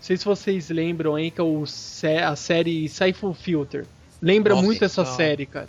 [0.00, 3.84] sei se vocês lembram aí, que é o, sé- a série Siphon Filter.
[4.22, 5.10] Lembra Nossa, muito essa não.
[5.10, 5.68] série, cara.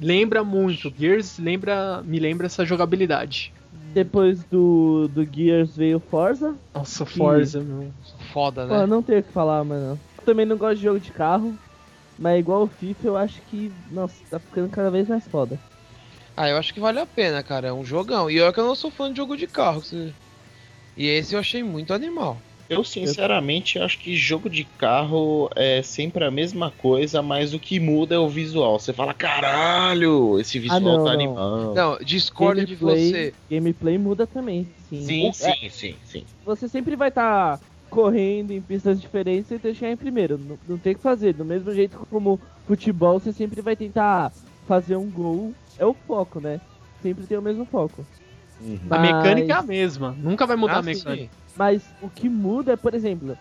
[0.00, 0.92] Lembra muito.
[0.96, 3.52] Gears lembra, me lembra essa jogabilidade.
[3.92, 6.54] Depois do, do Gears veio Forza.
[6.74, 7.90] Nossa, Forza, meu.
[8.32, 8.86] Foda, Pô, né?
[8.86, 9.98] não tenho o que falar, mano.
[10.18, 11.54] Eu também não gosto de jogo de carro.
[12.18, 15.58] Mas igual o FIFA, eu acho que, nossa, tá ficando cada vez mais foda.
[16.36, 17.68] Ah, eu acho que vale a pena, cara.
[17.68, 18.30] É um jogão.
[18.30, 19.82] E eu que eu não sou fã de jogo de carro.
[20.96, 22.40] E esse eu achei muito animal.
[22.68, 27.80] Eu sinceramente acho que jogo de carro é sempre a mesma coisa, mas o que
[27.80, 28.78] muda é o visual.
[28.78, 31.14] Você fala, caralho, esse visual não, tá não.
[31.14, 31.74] animando.
[31.74, 33.34] Não, discordo de Gameplay- você.
[33.50, 35.02] Gameplay muda também, sim.
[35.02, 36.24] Sim, É, sim, sim, sim.
[36.44, 40.38] você sempre vai estar correndo em pistas diferentes e chegar em primeiro.
[40.38, 41.32] Não, não tem o que fazer.
[41.34, 44.32] Do mesmo jeito como futebol, você sempre vai tentar
[44.66, 45.52] fazer um gol.
[45.78, 46.60] É o foco, né?
[47.02, 48.04] Sempre tem o mesmo foco.
[48.60, 48.78] Uhum.
[48.90, 50.14] A Mas- mecânica é a mesma.
[50.18, 51.24] Nunca vai mudar Ah, a mecânica.
[51.24, 51.30] sim.
[51.56, 53.36] Mas o que muda é, por exemplo,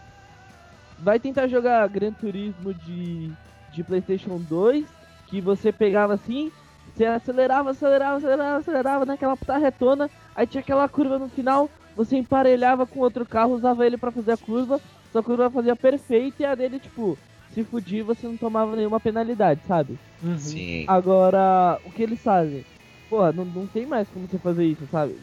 [0.99, 3.31] vai tentar jogar Gran Turismo de,
[3.71, 4.85] de PlayStation 2,
[5.27, 6.51] que você pegava assim,
[6.95, 12.17] você acelerava, acelerava, acelerava, acelerava naquela puta retona, aí tinha aquela curva no final, você
[12.17, 14.79] emparelhava com outro carro, usava ele pra fazer a curva,
[15.11, 17.17] sua curva fazia perfeita e a dele, tipo,
[17.49, 19.99] se fudir, você não tomava nenhuma penalidade, sabe?
[20.21, 20.37] Uhum.
[20.37, 20.85] Sim.
[20.87, 22.65] Agora, o que eles fazem?
[23.09, 25.15] Porra, não, não tem mais como você fazer isso, sabe?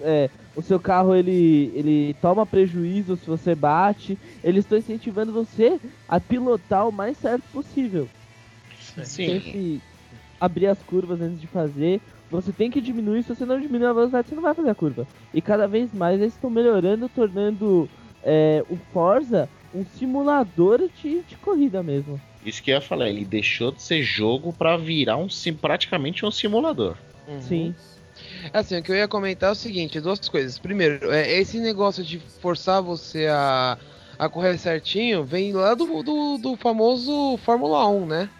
[0.00, 4.18] É, o seu carro ele, ele toma prejuízo se você bate.
[4.42, 8.10] Eles estão incentivando você a pilotar o mais certo possível.
[9.04, 9.26] Sim.
[9.26, 9.82] Sempre
[10.40, 12.02] abrir as curvas antes de fazer.
[12.32, 14.74] Você tem que diminuir, se você não diminuir a velocidade, você não vai fazer a
[14.74, 15.06] curva.
[15.32, 17.88] E cada vez mais eles estão melhorando, tornando
[18.22, 22.20] é, o Forza um simulador de, de corrida mesmo.
[22.44, 26.26] Isso que eu ia falar, ele deixou de ser jogo pra virar um sim- praticamente
[26.26, 26.96] um simulador.
[27.28, 27.40] Uhum.
[27.40, 27.74] Sim.
[28.52, 30.58] Assim, o que eu ia comentar é o seguinte, duas coisas.
[30.58, 33.78] Primeiro, é, esse negócio de forçar você a,
[34.18, 38.30] a correr certinho vem lá do, do, do famoso Fórmula 1, né?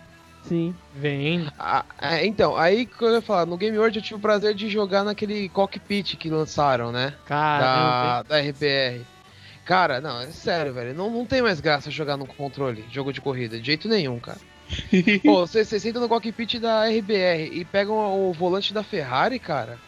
[0.42, 0.74] Sim.
[0.94, 1.48] Vem.
[1.58, 4.54] Ah, é, então, aí que eu ia falar, no Game World eu tive o prazer
[4.54, 7.14] de jogar naquele cockpit que lançaram, né?
[7.24, 8.24] Caramba.
[8.28, 9.04] Da, da RPR.
[9.64, 10.94] Cara, não, é sério, velho.
[10.94, 14.40] Não, não tem mais graça jogar no controle, jogo de corrida, de jeito nenhum, cara.
[15.22, 19.38] Pô, você você senta no cockpit da RBR e pega o, o volante da Ferrari,
[19.38, 19.78] cara.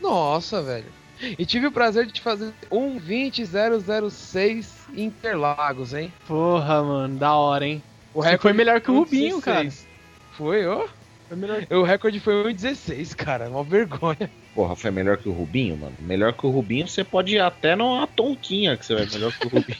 [0.00, 0.98] Nossa, velho.
[1.38, 6.12] E tive o prazer de fazer um 20006 Interlagos, hein?
[6.26, 7.82] Porra, mano, da hora, hein?
[8.18, 9.62] O Você foi melhor que o Rubinho, cara.
[9.64, 9.86] 1,16.
[10.32, 10.88] Foi, ó.
[11.28, 13.48] Foi melhor O recorde foi 1,16, cara.
[13.48, 14.28] Uma vergonha.
[14.56, 15.94] Porra, foi melhor que o Rubinho, mano.
[16.00, 19.46] Melhor que o Rubinho, você pode ir até numa tonquinha que você vai melhor que
[19.46, 19.78] o Rubinho.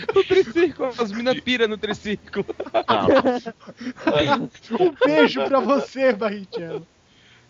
[0.12, 2.44] No triciclo, as minas pira no triciclo.
[2.88, 6.84] Não, Um beijo pra você, Barrichello.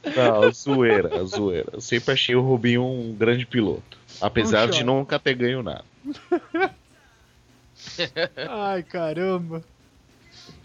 [0.04, 1.70] não, zoeira, zoeira.
[1.72, 3.96] Eu sempre achei o Rubinho um grande piloto.
[4.20, 4.80] Apesar Puxa.
[4.80, 5.84] de nunca ter ganho nada.
[8.50, 9.64] Ai, caramba.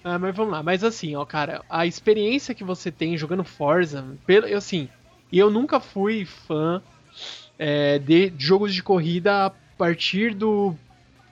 [0.03, 0.61] Ah, mas vamos lá.
[0.61, 4.87] Mas assim, ó, cara, a experiência que você tem jogando Forza, pelo, eu, assim,
[5.31, 6.81] eu nunca fui fã
[7.57, 10.75] é, de jogos de corrida a partir do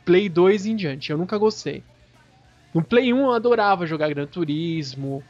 [0.06, 1.12] Play 2 em diante.
[1.12, 1.84] Eu nunca gostei.
[2.74, 5.24] No Play 1 eu adorava jogar Gran Turismo,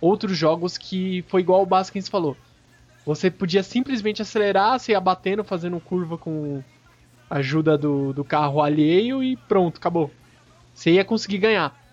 [0.00, 2.36] outros jogos que foi igual o Baskins falou.
[3.04, 6.62] Você podia simplesmente acelerar, você ia batendo, fazendo curva com
[7.30, 10.10] a ajuda do, do carro alheio e pronto, acabou.
[10.74, 11.85] Você ia conseguir ganhar.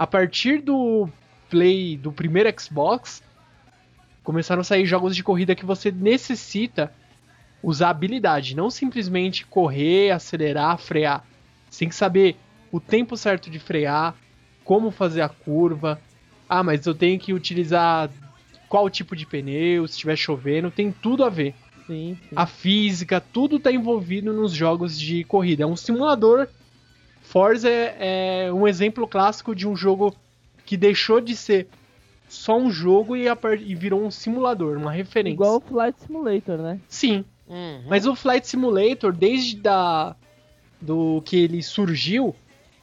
[0.00, 1.10] A partir do
[1.50, 3.22] Play, do primeiro Xbox,
[4.24, 6.90] começaram a sair jogos de corrida que você necessita
[7.62, 11.22] usar habilidade, não simplesmente correr, acelerar, frear.
[11.68, 12.36] Você tem que saber
[12.72, 14.14] o tempo certo de frear,
[14.64, 16.00] como fazer a curva.
[16.48, 18.10] Ah, mas eu tenho que utilizar
[18.70, 21.54] qual tipo de pneu, se estiver chovendo, tem tudo a ver.
[21.86, 22.34] Sim, sim.
[22.34, 25.64] A física, tudo tá envolvido nos jogos de corrida.
[25.64, 26.48] É um simulador.
[27.30, 30.12] Forza é, é um exemplo clássico de um jogo
[30.66, 31.68] que deixou de ser
[32.28, 33.26] só um jogo e,
[33.64, 35.34] e virou um simulador, uma referência.
[35.34, 36.80] Igual o Flight Simulator, né?
[36.88, 37.82] Sim, Uhum.
[37.88, 40.14] mas o Flight Simulator, desde da,
[40.80, 42.34] do que ele surgiu,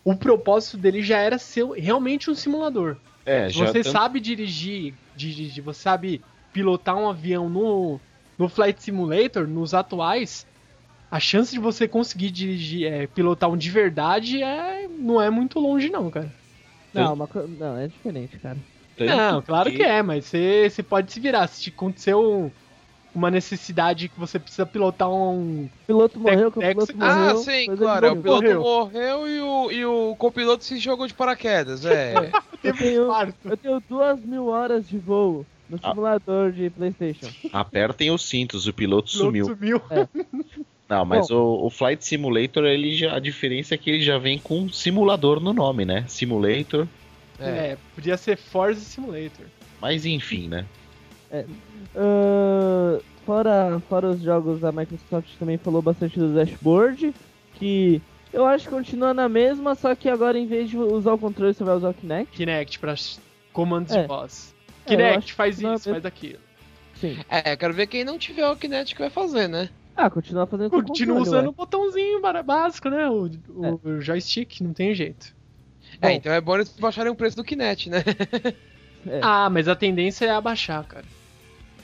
[0.03, 2.95] o propósito dele já era ser realmente um simulador.
[3.25, 6.21] É, você tanto- sabe dirigir, dirigir, você sabe
[6.53, 7.99] pilotar um avião no,
[8.37, 10.47] no Flight Simulator, nos atuais,
[11.09, 15.59] a chance de você conseguir dirigir, é, pilotar um de verdade é, não é muito
[15.59, 16.31] longe não, cara.
[16.93, 18.57] Não, uma não, é diferente, cara.
[18.97, 21.47] tanto não, claro que é, mas você, você pode se virar.
[21.47, 22.51] Se te aconteceu um-
[23.15, 25.63] uma necessidade que você precisa pilotar um...
[25.65, 27.11] O piloto morreu, que o piloto morreu.
[27.31, 28.05] Ah, sim, claro.
[28.05, 28.61] é, O piloto Morreu.
[28.61, 31.83] morreu, e, o, e o copiloto se jogou de paraquedas.
[31.85, 32.13] É.
[32.63, 33.07] Eu tenho,
[33.45, 35.89] eu tenho duas mil horas de voo no Ah.
[35.89, 37.27] simulador de Playstation.
[37.53, 39.45] Apertem os cintos, o piloto Piloto sumiu.
[39.45, 39.81] sumiu.
[40.89, 44.39] Não, mas o, o Flight Simulator, ele já, a diferença é que ele já vem
[44.39, 46.05] com simulador no nome, né?
[46.07, 46.87] Simulator,
[47.39, 47.49] É.
[47.49, 49.45] É, podia ser Forza Simulator.
[49.81, 50.65] mas enfim, né?
[51.95, 57.13] Ah, fora, fora os jogos, a Microsoft também falou bastante do dashboard,
[57.55, 61.17] que eu acho que continua na mesma, só que agora em vez de usar o
[61.17, 62.31] controle, você vai usar o Kinect.
[62.37, 62.95] Kinect pra
[63.51, 64.01] comandos É.
[64.01, 64.53] de voz.
[64.85, 66.39] É, Kinect acho faz que é isso, faz aquilo.
[66.95, 67.17] Sim.
[67.29, 69.69] É, quero ver quem não tiver o Kinect vai fazer, né?
[69.97, 71.49] Ah, continua fazendo com o Continua controle, usando ué.
[71.49, 73.09] o botãozinho básico, né?
[73.09, 73.29] O,
[73.83, 75.35] o joystick, não tem jeito.
[75.99, 76.15] É, Bom.
[76.15, 78.03] então é bom eles baixarem o preço do Kinect, né?
[79.09, 79.19] É.
[79.21, 81.05] Ah, mas a tendência é abaixar, cara.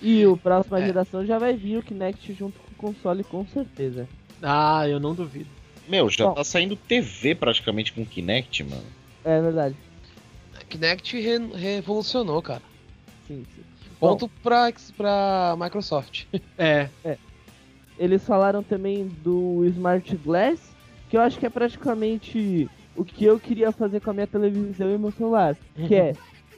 [0.01, 0.85] E o próxima É.
[0.85, 4.09] geração já vai vir o Kinect junto com o console, com certeza.
[4.41, 5.49] Ah, eu não duvido.
[5.87, 6.33] Meu, já Bom.
[6.33, 8.83] tá saindo TV praticamente com Kinect, mano.
[9.23, 9.75] É verdade.
[10.67, 12.63] Kinect re- revolucionou, cara.
[13.27, 13.63] Sim, sim.
[13.99, 16.25] Ponto pra, pra Microsoft.
[16.57, 16.89] É,
[17.97, 20.59] Eles falaram também do Smart Glass,
[21.09, 24.93] que eu acho que é praticamente o que eu queria fazer com a minha televisão
[24.93, 25.55] e meu celular.
[25.87, 26.13] Que é,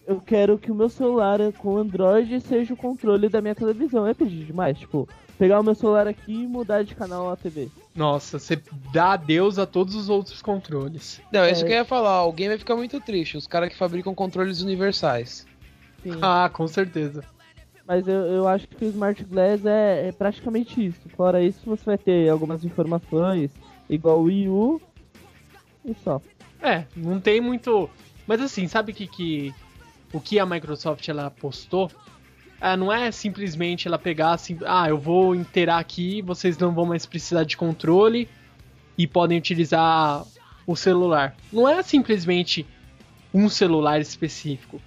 [0.08, 4.06] eu quero que o meu celular com Android seja o controle da minha televisão.
[4.08, 7.70] É pedir demais, tipo, pegar o meu celular aqui e mudar de canal na TV.
[7.96, 8.62] nossa, você
[8.94, 11.20] dá adeus a todos os outros controles.
[11.32, 11.68] Não, é isso É.
[11.68, 12.12] que eu ia falar.
[12.12, 13.36] Alguém vai ficar muito triste.
[13.38, 15.46] Os caras que fabricam controles universais.
[16.04, 16.18] Sim.
[16.22, 17.24] Ah, com certeza.
[17.88, 21.08] Mas eu, eu acho que o Smart Glass é, é praticamente isso.
[21.10, 23.52] Fora isso, você vai ter algumas informações,
[23.90, 24.82] igual o Wii U,
[25.86, 26.20] e só.
[26.62, 27.90] É, não tem muito.
[28.26, 29.54] Mas assim, sabe que, que
[30.12, 31.92] o que a Microsoft ela postou?
[32.60, 36.86] Ah, não é simplesmente ela pegar assim, ah, eu vou inteirar aqui, vocês não vão
[36.86, 38.28] mais precisar de controle
[38.98, 40.26] e podem utilizar
[40.66, 41.36] o celular.
[41.52, 42.66] Não é simplesmente
[43.34, 44.82] um celular específico.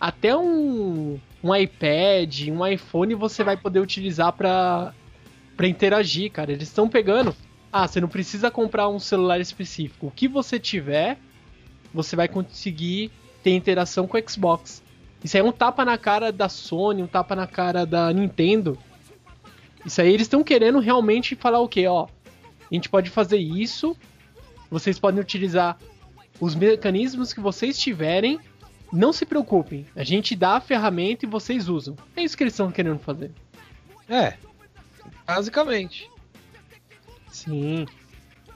[0.00, 4.94] Até um, um iPad, um iPhone você vai poder utilizar para
[5.56, 6.52] para interagir, cara.
[6.52, 7.34] Eles estão pegando.
[7.70, 10.06] Ah, você não precisa comprar um celular específico.
[10.06, 11.18] O que você tiver,
[11.92, 13.10] você vai conseguir
[13.42, 14.82] ter interação com o Xbox.
[15.22, 18.78] Isso aí é um tapa na cara da Sony, um tapa na cara da Nintendo.
[19.84, 21.86] Isso aí eles estão querendo realmente falar o quê?
[21.86, 23.96] Ó, a gente pode fazer isso.
[24.70, 25.78] Vocês podem utilizar
[26.40, 28.40] os mecanismos que vocês tiverem.
[28.92, 29.86] Não se preocupem.
[29.96, 31.96] A gente dá a ferramenta e vocês usam.
[32.14, 33.30] É isso que eles estão querendo fazer.
[34.08, 34.34] É.
[35.26, 36.10] Basicamente.
[37.30, 37.86] Sim.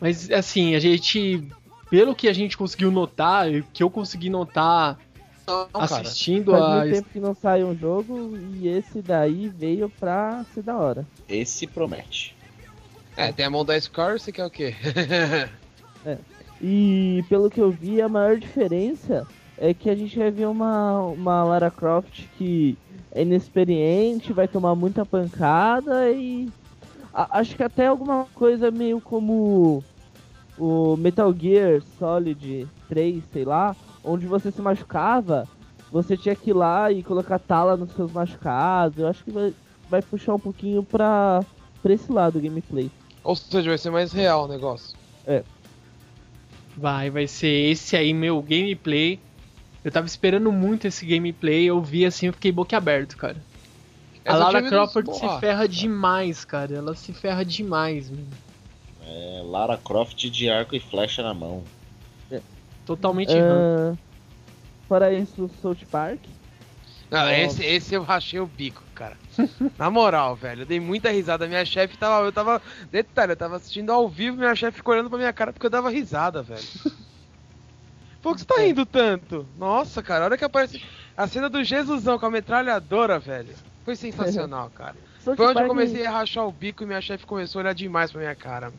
[0.00, 1.48] Mas assim, a gente.
[1.88, 4.98] Pelo que a gente conseguiu notar, e que eu consegui notar
[5.46, 5.84] Não, cara.
[5.84, 6.94] assistindo Faz a.
[6.94, 11.06] tempo que não sai um jogo e esse daí veio pra ser da hora.
[11.28, 12.34] Esse promete.
[13.16, 14.74] É, tem a mão da Scar, você quer o quê?
[16.60, 19.26] E pelo que eu vi, a maior diferença
[19.58, 22.76] é que a gente vai ver uma, uma Lara Croft que
[23.12, 26.48] é inexperiente, vai tomar muita pancada e
[27.12, 29.82] a- acho que até alguma coisa meio como
[30.58, 35.48] o Metal Gear Solid 3, sei lá, onde você se machucava,
[35.90, 38.98] você tinha que ir lá e colocar tala nos seus machucados.
[38.98, 39.54] Eu acho que vai,
[39.88, 41.42] vai puxar um pouquinho pra,
[41.82, 42.90] pra esse lado o gameplay.
[43.24, 44.96] Ou seja, vai ser mais real o negócio.
[46.76, 49.18] Vai, vai ser esse aí, meu gameplay.
[49.86, 53.36] Eu tava esperando muito esse gameplay, eu vi assim, eu fiquei boquiaberto, cara.
[54.24, 55.68] Eu a Lara Crawford uns se ferra cara.
[55.68, 56.74] demais, cara.
[56.74, 58.26] Ela se ferra demais, mano.
[59.06, 61.62] É Lara Croft de arco e flecha na mão.
[62.84, 63.62] Totalmente errado.
[63.62, 63.96] Ah,
[64.88, 66.18] Fora isso, South Park.
[67.08, 69.16] Não, esse, esse eu rachei o bico, cara.
[69.78, 71.46] Na moral, velho, eu dei muita risada.
[71.46, 72.26] Minha chefe tava.
[72.26, 72.60] Eu tava.
[72.90, 75.70] Detalhe, eu tava assistindo ao vivo minha chefe ficou olhando pra minha cara porque eu
[75.70, 76.66] dava risada, velho.
[78.26, 79.46] Pô, que você tá rindo tanto?
[79.56, 80.82] Nossa, cara, a hora que aparece
[81.16, 83.54] a cena do Jesusão com a metralhadora, velho.
[83.84, 84.96] Foi sensacional, cara.
[85.20, 87.62] South Foi onde eu Park comecei a rachar o bico e minha chefe começou a
[87.62, 88.72] olhar demais pra minha cara.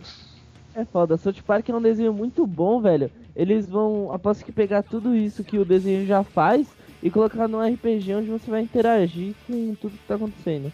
[0.75, 1.15] É foda.
[1.15, 3.09] South Park é um desenho muito bom, velho.
[3.33, 6.67] Eles vão, aposto que pegar tudo isso que o desenho já faz
[7.01, 10.73] e colocar num RPG onde você vai interagir com tudo que tá acontecendo.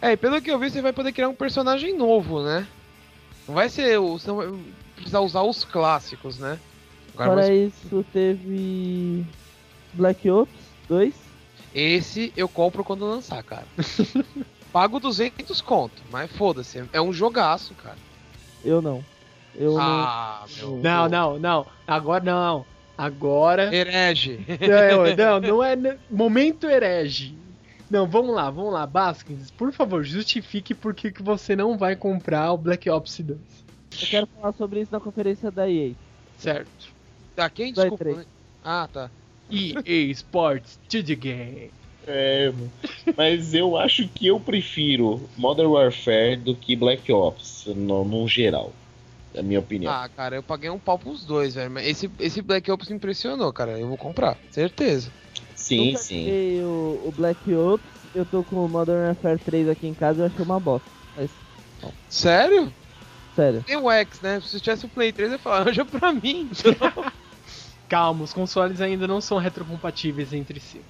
[0.00, 2.64] É, e pelo que eu vi, você vai poder criar um personagem novo, né?
[3.48, 4.16] Não vai ser o.
[4.16, 4.54] Você não vai
[4.94, 6.60] precisar usar os clássicos, né?
[7.18, 9.26] Agora Fora você- isso, teve
[9.92, 10.52] Black Ops
[10.88, 11.14] 2.
[11.74, 13.66] Esse eu compro quando lançar, cara.
[14.72, 16.84] Pago 200 conto, mas foda-se.
[16.92, 17.96] É um jogaço, cara.
[18.64, 19.04] Eu não.
[19.54, 20.76] Eu Ah, meu.
[20.82, 21.66] Não, não, não.
[21.86, 22.64] Agora não.
[22.96, 23.74] Agora.
[23.74, 24.40] Herege.
[24.48, 25.98] Não, não, não é.
[26.10, 27.34] Momento herege.
[27.90, 28.86] Não, vamos lá, vamos lá.
[28.86, 33.38] Baskins, por favor, justifique por que que você não vai comprar o Black Ops 2.
[33.38, 33.48] não.
[34.00, 35.92] Eu quero falar sobre isso na conferência da EA.
[36.36, 36.92] Certo.
[37.38, 37.72] Tá, quem?
[37.72, 38.04] Desculpa.
[38.04, 38.24] né?
[38.64, 39.08] Ah, tá.
[39.48, 41.70] EA Sports to the game.
[42.04, 42.52] É,
[43.16, 48.72] mas eu acho que eu prefiro Modern Warfare do que Black Ops, no, no geral.
[49.32, 49.92] É a minha opinião.
[49.92, 51.70] Ah, cara, eu paguei um pau pros dois, velho.
[51.70, 53.78] Mas esse, esse Black Ops me impressionou, cara.
[53.78, 55.08] Eu vou comprar, certeza.
[55.54, 56.60] sim, Nunca sim.
[56.64, 57.86] o, o Black Ops.
[58.16, 60.90] Eu tô com o Modern Warfare 3 aqui em casa e eu achei uma bosta.
[61.16, 61.30] Mas,
[62.08, 62.72] Sério?
[63.36, 63.62] sério.
[63.62, 64.40] Tem o X, né?
[64.40, 66.50] Se tivesse o Play 3, eu ia falar, arranja pra mim.
[67.88, 70.80] Calma, os consoles ainda não são retrocompatíveis entre si.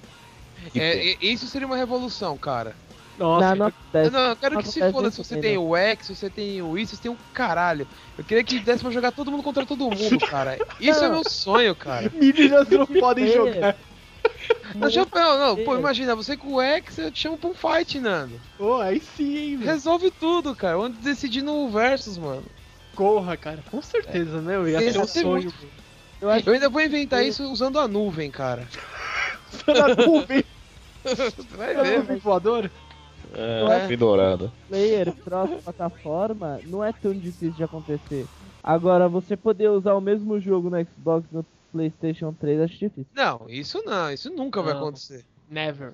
[0.75, 2.75] é, isso seria uma revolução, cara.
[3.17, 4.09] Nossa, não, não acontece.
[4.11, 6.61] não, eu quero Não que se foda se você tem o X, se você tem
[6.61, 7.85] o isso, você tem um caralho.
[8.17, 10.57] Eu queria que desse pra jogar todo mundo contra todo mundo, cara.
[10.79, 12.09] Isso é meu sonho, cara.
[12.15, 13.75] meninas não podem jogar.
[14.73, 17.99] Não, não, não, pô, imagina, você com o X, eu te chamo pra um fight,
[17.99, 18.39] Nando.
[18.57, 19.71] Oh, aí sim, hein, velho.
[19.71, 20.75] Resolve tudo, cara.
[20.75, 22.45] Eu ando decidindo o versus, mano.
[22.95, 23.63] Corra, cara.
[23.69, 24.55] Com certeza, né?
[24.55, 25.53] Eu ia ser um sonho.
[26.21, 28.67] Eu acho Eu ainda vou inventar isso usando a nuvem, cara.
[29.67, 30.43] Na nuvem,
[31.03, 31.97] Você vai ver.
[31.99, 32.71] nuvem voadora.
[33.33, 34.51] É, fedorada.
[34.67, 38.25] player cross-plataforma não é tão difícil de acontecer.
[38.63, 43.05] Agora, você poder usar o mesmo jogo no Xbox e no PlayStation 3 acho difícil.
[43.13, 44.81] Não, isso não, isso nunca vai Não.
[44.81, 45.23] acontecer.
[45.49, 45.93] Never.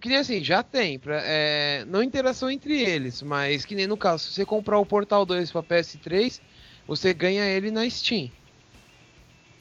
[0.00, 3.96] Que nem assim, já tem, pra, é, não interação entre eles, mas que nem no
[3.96, 6.40] caso, se você comprar o Portal 2 pra PS3,
[6.86, 8.30] você ganha ele na Steam.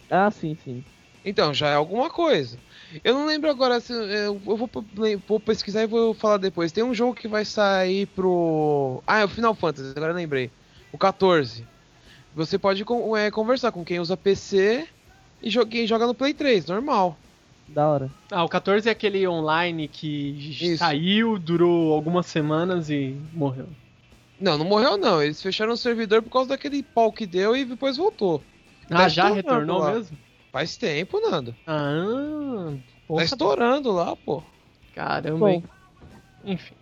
[0.10, 0.84] Ah, sim, sim.
[1.24, 2.58] Então, já é alguma coisa.
[3.04, 3.94] Eu não lembro agora se.
[3.94, 4.70] Eu eu vou,
[5.28, 6.72] vou pesquisar e vou falar depois.
[6.72, 9.04] Tem um jogo que vai sair pro.
[9.06, 10.50] Ah, é o Final Fantasy, agora eu lembrei.
[10.92, 11.66] O 14.
[12.36, 12.84] Você pode
[13.18, 14.88] é, conversar com quem usa PC
[15.42, 17.18] e quem joga no Play 3, normal.
[17.68, 18.10] Da hora.
[18.32, 20.78] Ah, o 14 é aquele online que Isso.
[20.78, 23.68] saiu, durou algumas semanas e morreu.
[24.40, 25.22] Não, não morreu não.
[25.22, 28.42] Eles fecharam o servidor por causa daquele pau que deu e depois voltou.
[28.92, 29.94] Ah, Tá já retornou lá.
[29.94, 30.18] mesmo?
[30.52, 31.56] Faz tempo, Nando.
[31.68, 34.42] Ah, Tá porra, estourando lá, pô.
[34.96, 35.64] caramba, Bom, hein?
[36.44, 36.74] Enfim.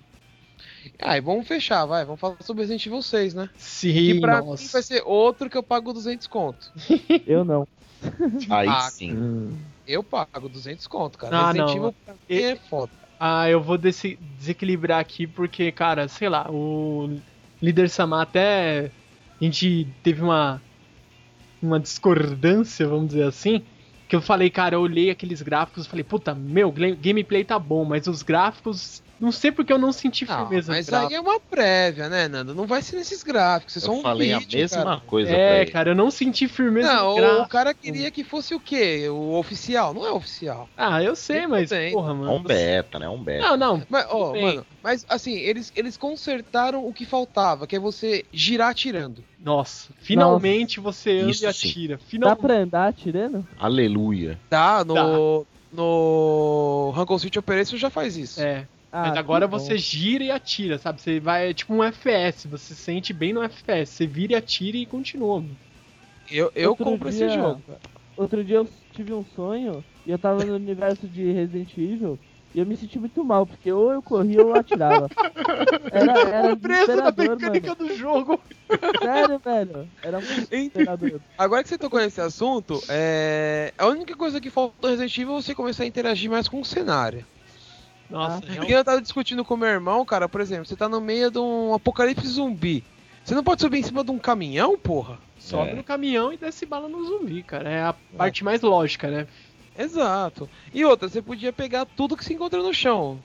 [1.00, 2.06] Ah, e vamos fechar, vai.
[2.06, 3.50] Vamos falar sobre Resident Evil 6, né?
[3.58, 4.72] Sim, E pra mim nossa.
[4.72, 6.72] vai ser outro que eu pago 200 conto.
[7.28, 7.68] eu não.
[8.50, 9.58] Aí Ah, sim.
[9.86, 11.36] Eu pago 200 conto, cara.
[11.38, 11.76] Ah, Resident não.
[11.78, 12.92] Evil pra mim E- é foda.
[13.20, 17.20] Ah, eu vou desse- desequilibrar aqui porque, cara, sei lá, o
[17.62, 18.92] líder Samar até
[19.40, 20.62] a gente teve uma
[21.68, 23.62] uma discordância, vamos dizer assim,
[24.08, 27.84] que eu falei, cara, eu olhei aqueles gráficos e falei, puta, meu, gameplay tá bom,
[27.84, 31.12] mas os gráficos, não sei porque eu não senti Não, firmeza mas nos gráficos.
[31.14, 32.54] aí é uma prévia, né, Nando?
[32.54, 33.78] Não vai ser nesses gráficos.
[33.78, 35.02] É só Eu um falei a vídeo, mesma cara.
[35.08, 38.60] coisa É, cara, eu não senti firmeza Não, no o cara queria que fosse o
[38.60, 39.08] quê?
[39.10, 39.94] O oficial.
[39.94, 40.70] Não é oficial.
[40.78, 41.92] Ah, eu sei, mas, bem.
[41.94, 42.34] porra, É mano.
[42.34, 43.06] um beta, né?
[43.06, 43.48] É um beta.
[43.50, 44.42] Não, não, Mas, ó, bem.
[44.44, 49.24] mano, mas assim, eles, eles consertaram o que faltava, que é você girar atirando.
[49.40, 51.98] nossa, finalmente você anda Isso e atira.
[51.98, 52.42] Dá Finalmente.
[52.42, 53.48] pra andar atirando?
[53.60, 54.40] Aleluia.
[54.50, 55.46] Tá, no.
[55.70, 58.42] No Rankle City Operation já faz isso.
[58.42, 58.68] É.
[58.92, 59.60] Ah, Mas agora bom.
[59.60, 61.02] você gira e atira, sabe?
[61.02, 63.94] Você vai, é tipo um FPS, você se sente bem no FPS.
[63.94, 65.46] Você vira e atira e continua.
[66.30, 67.64] Eu, eu Outro compro dia- esse jogo.
[68.16, 72.20] Outro dia eu tive um sonho e eu tava no universo de Resident Evil
[72.54, 75.12] e eu me senti muito mal, porque ou eu corria ou eu atirava.
[75.92, 77.76] Era, era Preso na desesperador, mecânica mano.
[77.76, 78.42] do jogo.
[79.02, 79.92] Sério, velho.
[80.02, 81.22] Era muito desesperador.
[81.38, 83.74] Agora que você tocou nesse assunto, é...
[83.78, 86.60] a única coisa que faltou no Resident Evil é você começar a interagir mais com
[86.62, 87.28] o cenário.
[88.10, 88.56] Nossa, Ah.
[88.56, 91.30] é um- eu tava discutindo com meu irmão, cara, por exemplo, você tá no meio
[91.32, 92.84] de um apocalipse zumbi.
[93.24, 95.20] Você não pode subir em cima de um caminhão, porra?
[95.40, 95.76] sobe É.
[95.76, 97.70] no caminhão e desce bala no zumbi, cara.
[97.70, 99.28] É a parte mais lógica, né?
[99.78, 100.50] Exato.
[100.74, 103.20] E outra, você podia pegar tudo que se encontra no chão.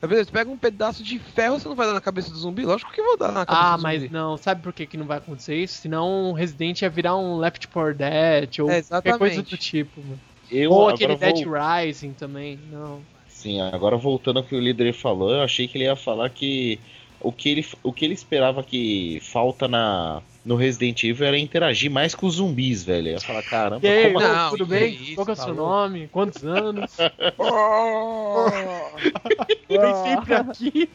[0.00, 2.36] Às vezes, você pega um pedaço de ferro, você não vai dar na cabeça do
[2.38, 2.64] zumbi?
[2.64, 4.12] Lógico que eu vou dar na cabeça Ah, do mas zumbi.
[4.12, 5.74] não, sabe por que, que não vai acontecer isso?
[5.82, 9.50] Senão o Resident ia virar um Left 4 Dead ou É, qualquer coisa exatamente.
[9.50, 10.20] do tipo, mano.
[10.50, 11.54] Eu Ou aquele Dead vou...
[11.54, 13.00] Rising também, não.
[13.42, 16.78] Sim, agora voltando ao que o líder falou, eu achei que ele ia falar que
[17.20, 21.90] o que ele, o que ele esperava que falta na, no Resident Evil era interagir
[21.90, 23.08] mais com os zumbis, velho.
[23.08, 24.94] Eu ia falar, caramba, E aí, como Não, tudo que bem?
[24.94, 26.06] isso, Qual que é o seu nome?
[26.06, 26.96] Quantos anos?
[29.68, 30.88] Vem sempre aqui.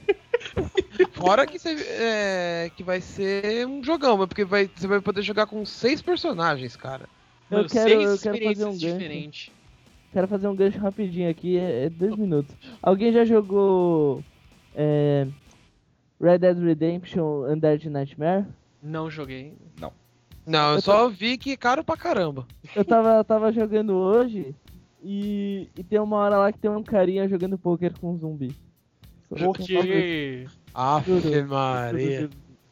[1.11, 5.47] Fora que, você, é, que vai ser um jogão, porque vai, você vai poder jogar
[5.47, 7.09] com seis personagens, cara.
[7.49, 9.56] Eu Mano, quero- seis eu quero fazer experiências um gancho.
[10.13, 12.55] Quero fazer um gancho rapidinho aqui, é, é dois minutos.
[12.81, 14.23] Alguém já jogou
[14.75, 15.27] é,
[16.19, 18.45] Red Dead Redemption Undead Nightmare?
[18.81, 19.53] Não joguei.
[20.45, 22.47] Não, eu, Eu só vi que é caro pra caramba.
[22.73, 24.55] Eu tava, tava jogando hoje
[25.03, 28.55] e, e tem uma hora lá que tem um carinha jogando poker com um zumbi.
[29.29, 30.45] Porque.
[30.73, 31.47] Aff, Juro.
[31.49, 32.29] Maria.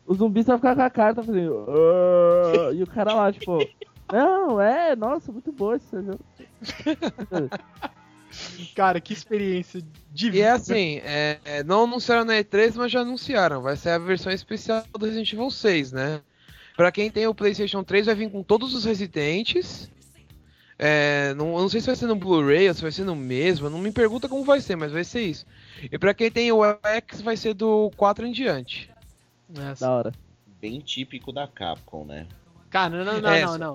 [0.08, 1.66] O zumbi só fica com a carta fazendo.
[1.68, 3.58] "Ah", e o cara lá, tipo.
[4.12, 6.20] Não, é, nossa, muito bom esse jogo.
[8.76, 9.82] Cara, que experiência
[10.12, 13.62] de E é assim, é, é, não anunciaram na E3, mas já anunciaram.
[13.62, 16.22] Vai ser a versão especial do Resident Evil 6, né?
[16.76, 19.90] Pra quem tem o PlayStation 3, vai vir com todos os residentes.
[20.78, 23.16] É, não, eu não sei se vai ser no Blu-ray ou se vai ser no
[23.16, 23.70] mesmo.
[23.70, 25.46] Não me pergunta como vai ser, mas vai ser isso.
[25.90, 28.92] E pra quem tem o X, vai ser do 4 em diante.
[29.54, 29.86] Essa.
[29.86, 30.12] Da hora.
[30.60, 32.28] bem típico da Capcom, né?
[32.76, 33.74] Cara, não, não, É, não, não.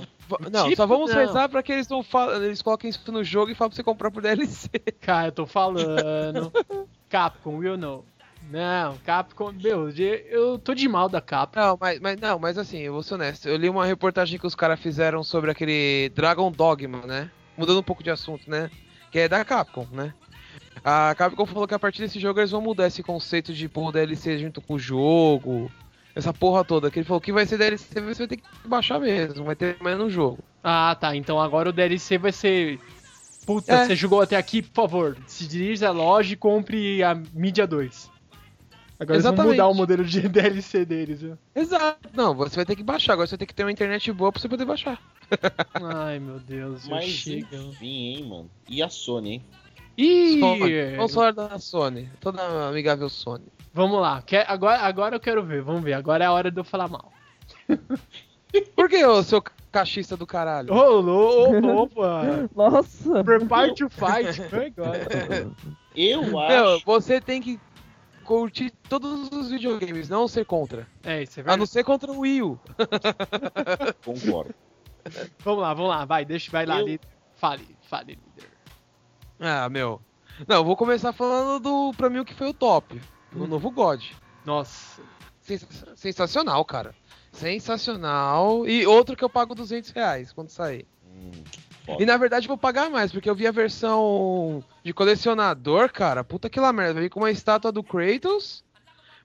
[0.52, 1.16] Não, Tipo, só vamos não.
[1.16, 3.82] rezar pra que eles não fa- eles coloquem isso no jogo e falem pra você
[3.82, 4.68] comprar por DLC.
[5.00, 6.52] Cara, eu tô falando.
[7.08, 8.04] Capcom, will know.
[8.50, 11.58] Não, Capcom, meu, eu tô de mal da Capcom.
[11.58, 13.48] Não, mas, mas não, mas assim, eu vou ser honesto.
[13.48, 17.30] Eu li uma reportagem que os caras fizeram sobre aquele Dragon Dogma, né?
[17.56, 18.70] Mudando um pouco de assunto, né?
[19.10, 20.12] Que é da Capcom, né?
[20.84, 23.90] A Capcom falou que a partir desse jogo eles vão mudar esse conceito de pôr
[23.92, 25.72] DLC junto com o jogo.
[26.14, 26.90] Essa porra toda.
[26.90, 29.76] Que ele falou que vai ser DLC, você vai ter que baixar mesmo, vai ter
[29.80, 30.38] mais no jogo.
[30.62, 31.14] Ah, tá.
[31.14, 32.78] Então agora o DLC vai ser.
[33.46, 33.86] Puta, É.
[33.86, 38.10] você jogou até aqui, por favor, se dirija à loja e compre a mídia 2.
[38.98, 39.52] Agora eles vão Exatamente.
[39.52, 41.38] mudar o modelo de DLC deles, viu?
[41.54, 42.10] Exato.
[42.12, 43.14] Não, você vai ter que baixar.
[43.14, 45.00] Agora você vai ter que ter uma internet boa pra você poder baixar.
[45.72, 47.56] Ai, meu Deus, Mas chega.
[47.56, 47.86] enfim,
[48.16, 48.50] hein, mano.
[48.68, 49.44] E a Sony, hein?
[49.96, 50.96] Ih, Sony.
[50.96, 52.10] Vamos falar da Sony.
[52.20, 53.44] Toda amigável Sony.
[53.72, 54.22] Vamos lá.
[54.22, 55.94] Quer- agora, agora eu quero ver, vamos ver.
[55.94, 57.12] Agora é a hora de eu falar mal.
[58.74, 60.72] Por que, ô seu cachista do caralho?
[60.74, 62.48] Ô, louco, opa!
[62.54, 63.22] Nossa!
[63.22, 64.42] Prepare to fight.
[64.50, 65.06] Foi agora.
[65.94, 66.84] Eu Meu, acho.
[66.84, 67.60] você tem que
[68.24, 70.86] curtir todos os videogames, não ser contra.
[71.04, 71.58] É, isso é A verdade.
[71.60, 72.58] não ser contra o Wii U.
[74.04, 74.54] Concordo.
[75.40, 76.04] Vamos lá, vamos lá.
[76.04, 76.80] Vai, deixa, vai lá.
[76.80, 77.08] Eu- líder.
[77.36, 78.50] Fale, fale, líder.
[79.38, 80.00] Ah, meu.
[80.46, 83.00] Não, eu vou começar falando do, pra mim, o que foi o top.
[83.34, 84.02] O novo God.
[84.44, 85.02] Nossa.
[85.40, 85.66] Sens-
[85.96, 86.94] sensacional, cara.
[87.32, 88.66] Sensacional.
[88.68, 90.86] E outro que eu pago 200 reais quando sair.
[91.06, 91.30] Hum,
[91.98, 96.22] E na verdade vou pagar mais, porque eu vi a versão de colecionador, cara.
[96.24, 96.94] Puta que lá merda.
[96.94, 98.64] Vai vir com uma estátua do Kratos.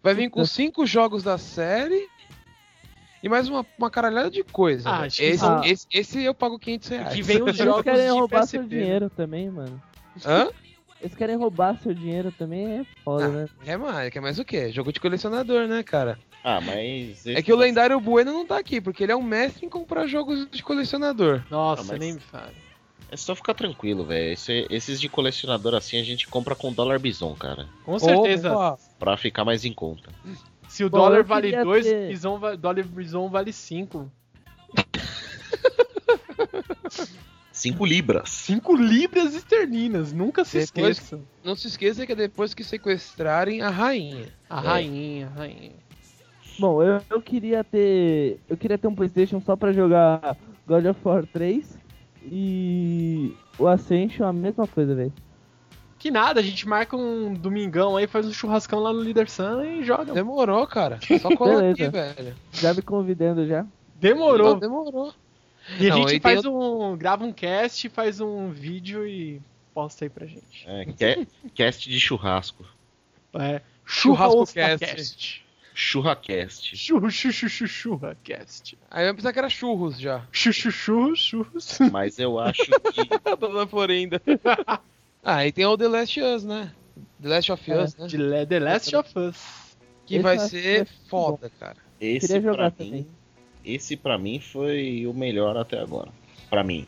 [0.02, 2.08] Vai vir com cinco jogos da série.
[3.24, 4.88] E mais uma, uma caralhada de coisa.
[4.88, 7.14] Ah, esse, são- esse, esse eu pago 500 reais.
[7.16, 8.68] Que vem os Eles jogos querem de roubar PSP, seu né?
[8.68, 9.82] dinheiro também, mano.
[10.24, 10.50] Hã?
[11.02, 13.50] Eles querem roubar seu dinheiro também, é foda, Ah, né?
[13.66, 14.72] É mais, quer mais o quê?
[14.72, 16.18] Jogo de colecionador, né, cara?
[16.44, 17.26] Ah, mas.
[17.28, 20.08] É que o lendário Bueno não tá aqui, porque ele é um mestre em comprar
[20.08, 21.44] jogos de colecionador.
[21.50, 22.54] Nossa, Ah, mas- nem me fale.
[23.12, 24.34] É só ficar tranquilo, velho.
[24.34, 27.68] Esse- Esses de colecionador assim a gente compra com dólar bison, cara.
[27.84, 28.52] Com certeza.
[28.52, 28.80] Opa!
[28.98, 30.10] Pra ficar mais em conta.
[30.68, 34.12] Se o Bom, dólar vale queria 2, ter- bison, dólar bison vale 5.
[37.56, 38.30] 5 libras.
[38.30, 41.20] 5 libras esterlinas, nunca se Depois- esqueça.
[41.44, 44.28] Não se esqueça que é depois que sequestrarem a rainha.
[44.50, 44.68] A É.
[44.68, 45.72] rainha, a rainha.
[46.60, 48.40] Bom, eu, eu queria ter.
[48.50, 50.38] Eu queria ter um Playstation só pra jogar
[50.68, 51.78] God of War 3
[52.32, 55.14] e o Ascension a mesma coisa, velho.
[55.98, 59.64] Que nada, a gente marca um domingão aí, faz um churrascão lá no Líder Sun
[59.64, 60.14] e joga.
[60.14, 61.00] Demorou, cara.
[61.22, 62.36] Só cola aqui, velho.
[62.52, 63.66] Já me convidando já.
[64.00, 64.52] Demorou.
[64.52, 65.14] Não, demorou.
[65.80, 66.96] E a Não, gente e faz um.
[66.98, 69.42] grava um cast, faz um vídeo e
[69.74, 70.64] posta aí pra gente.
[70.68, 72.66] É, ca- cast de churrasco.
[73.34, 73.62] É.
[73.86, 75.44] Churrasco Churrascast.
[75.74, 76.78] Churracast.
[76.78, 78.78] Churro, chu, chu, chu, churracast.
[78.90, 80.26] Aí eu ia pensar que era churros já.
[80.32, 81.78] Chu, chu, churros, churros.
[81.92, 82.64] Mas eu acho
[82.94, 83.36] que.
[83.38, 84.22] Dona Florinda.
[85.24, 86.72] ah, e tem o The Last Us, né?
[87.22, 88.08] The Last of É, Us, né?
[88.08, 89.76] De Le- The Last of Us.
[90.06, 91.78] Que Esse vai ser ser foda, cara.
[92.00, 92.86] Esse Queria pra jogar mim.
[92.86, 93.08] também.
[93.66, 96.10] Esse pra mim foi o melhor até agora.
[96.50, 96.86] Pra mim.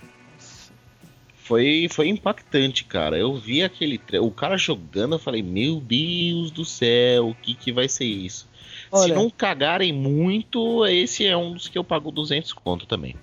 [1.36, 3.18] Foi, foi impactante, cara.
[3.18, 4.00] Eu vi aquele.
[4.22, 8.50] O cara jogando, eu falei, meu Deus do céu, o que, que vai ser isso?
[8.94, 9.16] Se Olha.
[9.16, 13.16] não cagarem muito, esse é um dos que eu pago 200 conto também.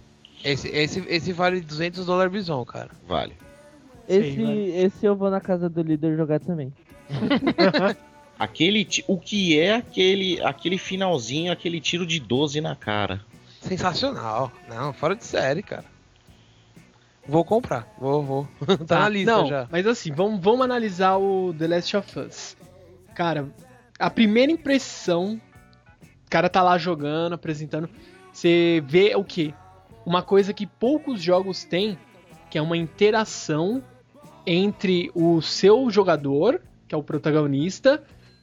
[0.43, 2.91] Esse, esse, esse vale 200 dólares bison, cara.
[3.07, 3.35] Vale.
[4.09, 6.73] Esse, Sim, esse eu vou na casa do líder jogar também.
[8.39, 8.87] Aquele.
[9.07, 13.21] O que é aquele, aquele finalzinho, aquele tiro de 12 na cara?
[13.65, 14.53] Sensacional.
[14.69, 15.85] Não, fora de série, cara.
[17.27, 17.89] Vou comprar.
[17.99, 18.49] Vou, vou.
[18.87, 19.69] tá na lista não, já.
[19.71, 22.57] Mas assim, vamos, vamos analisar o The Last of Us.
[23.15, 23.49] Cara,
[23.99, 25.41] a primeira impressão,
[26.27, 27.89] o cara tá lá jogando, apresentando,
[28.33, 29.55] você vê o quê?
[30.05, 31.97] Uma coisa que poucos jogos têm,
[32.51, 33.83] que é uma interação
[34.47, 38.03] entre o seu jogador, que é o protagonista,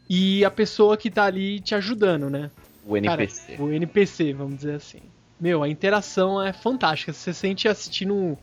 [0.09, 2.49] e a pessoa que tá ali te ajudando, né?
[2.85, 3.55] O NPC.
[3.59, 4.99] O NPC, vamos dizer assim.
[5.39, 7.13] Meu, a interação é fantástica.
[7.13, 8.37] Você sente assistindo um,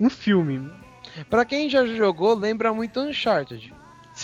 [0.00, 0.70] um filme.
[1.30, 3.72] Pra quem já jogou, lembra muito Uncharted.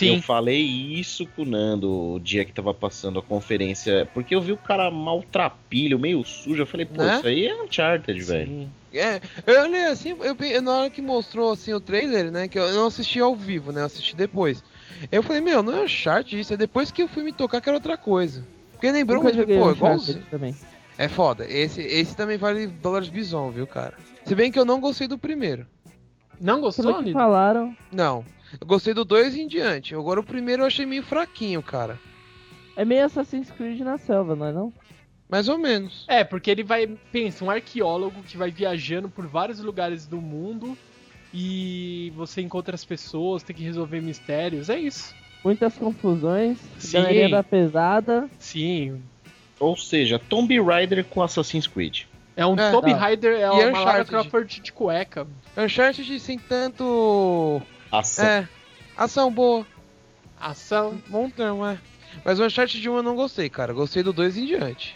[0.01, 4.39] Eu falei isso com o Nando o dia que tava passando a conferência, porque eu
[4.39, 6.61] vi o cara maltrapilho, meio sujo.
[6.61, 7.17] Eu falei, pô, Né?
[7.17, 8.47] isso aí é Uncharted, velho.
[8.47, 8.69] Sim.
[8.93, 12.47] É, eu olhei assim, eu, na hora que mostrou assim o trailer, né?
[12.47, 13.81] Que eu não assisti ao vivo, né?
[13.81, 14.63] Eu assisti depois.
[15.11, 17.67] Eu falei, meu, não é Uncharted isso, é depois que eu fui me tocar que
[17.67, 18.45] era outra coisa.
[18.81, 20.25] Porque lembrou, mas, pô, igualzinho.
[20.31, 20.55] também.
[20.97, 21.45] É foda.
[21.47, 23.93] Esse, esse também vale dólares bison, viu, cara?
[24.25, 25.67] Se bem que eu não gostei do primeiro.
[26.39, 28.25] Não gostou, Pelo falaram, Não.
[28.59, 29.93] Eu gostei do 2 em diante.
[29.93, 31.99] Agora o primeiro eu achei meio fraquinho, cara.
[32.75, 34.73] é meio Assassin's Creed na selva, não é não?
[35.29, 36.03] Mais ou menos.
[36.07, 36.87] É, porque ele vai.
[37.11, 40.75] Pensa, um arqueólogo que vai viajando por vários lugares do mundo
[41.31, 44.69] e você encontra as pessoas, tem que resolver mistérios.
[44.69, 45.15] É isso.
[45.43, 46.93] Muitas confusões, Sim.
[46.97, 48.29] galerinha da pesada.
[48.37, 49.01] Sim.
[49.59, 52.03] Ou seja, Tomb Raider com Assassin's Creed.
[52.35, 52.91] É um É, Tomb.
[52.93, 53.71] Raider, é E uma Lara
[54.01, 54.09] Uncharted?
[54.09, 55.27] Crawford de cueca.
[55.57, 57.61] Uncharted sem tanto.
[57.91, 58.25] Ação.
[58.25, 58.47] É.
[58.97, 59.65] Ação boa.
[60.39, 60.97] Ação.
[61.07, 61.77] Bom termo, é.
[62.25, 63.73] Mas o Uncharted 1 eu não gostei, cara.
[63.73, 64.95] Gostei do 2 em diante.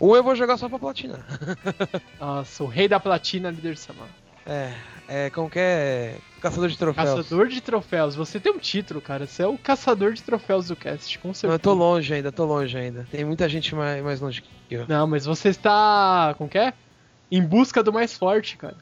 [0.00, 1.24] Ou eu vou jogar só pra platinar.
[2.18, 4.06] Nossa, o rei da platina, líder Sama.
[4.44, 4.72] É.
[5.08, 6.16] É, como que é?
[6.40, 7.08] Caçador de troféus.
[7.10, 8.14] Caçador de troféus.
[8.14, 9.26] Você tem um título, cara.
[9.26, 11.54] Você é o caçador de troféus do cast, com Não, certeza.
[11.54, 13.06] eu tô longe ainda, tô longe ainda.
[13.10, 14.84] Tem muita gente mais, mais longe que eu.
[14.86, 16.34] Não, mas você está.
[16.38, 16.72] Como que é?
[17.30, 18.76] Em busca do mais forte, cara.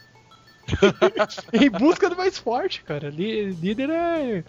[1.52, 3.09] em busca do mais forte, cara.
[3.11, 4.44] Lí- Líder é.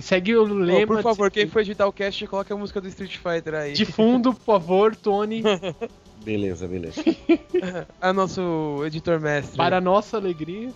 [0.00, 0.86] Segue o lema.
[0.86, 3.72] por favor, de, quem for editar o cast, coloca a música do Street Fighter aí.
[3.72, 5.42] de fundo, por favor, Tony.
[6.24, 7.02] Beleza, beleza.
[8.00, 9.56] É nosso editor mestre.
[9.56, 10.70] para nossa alegria.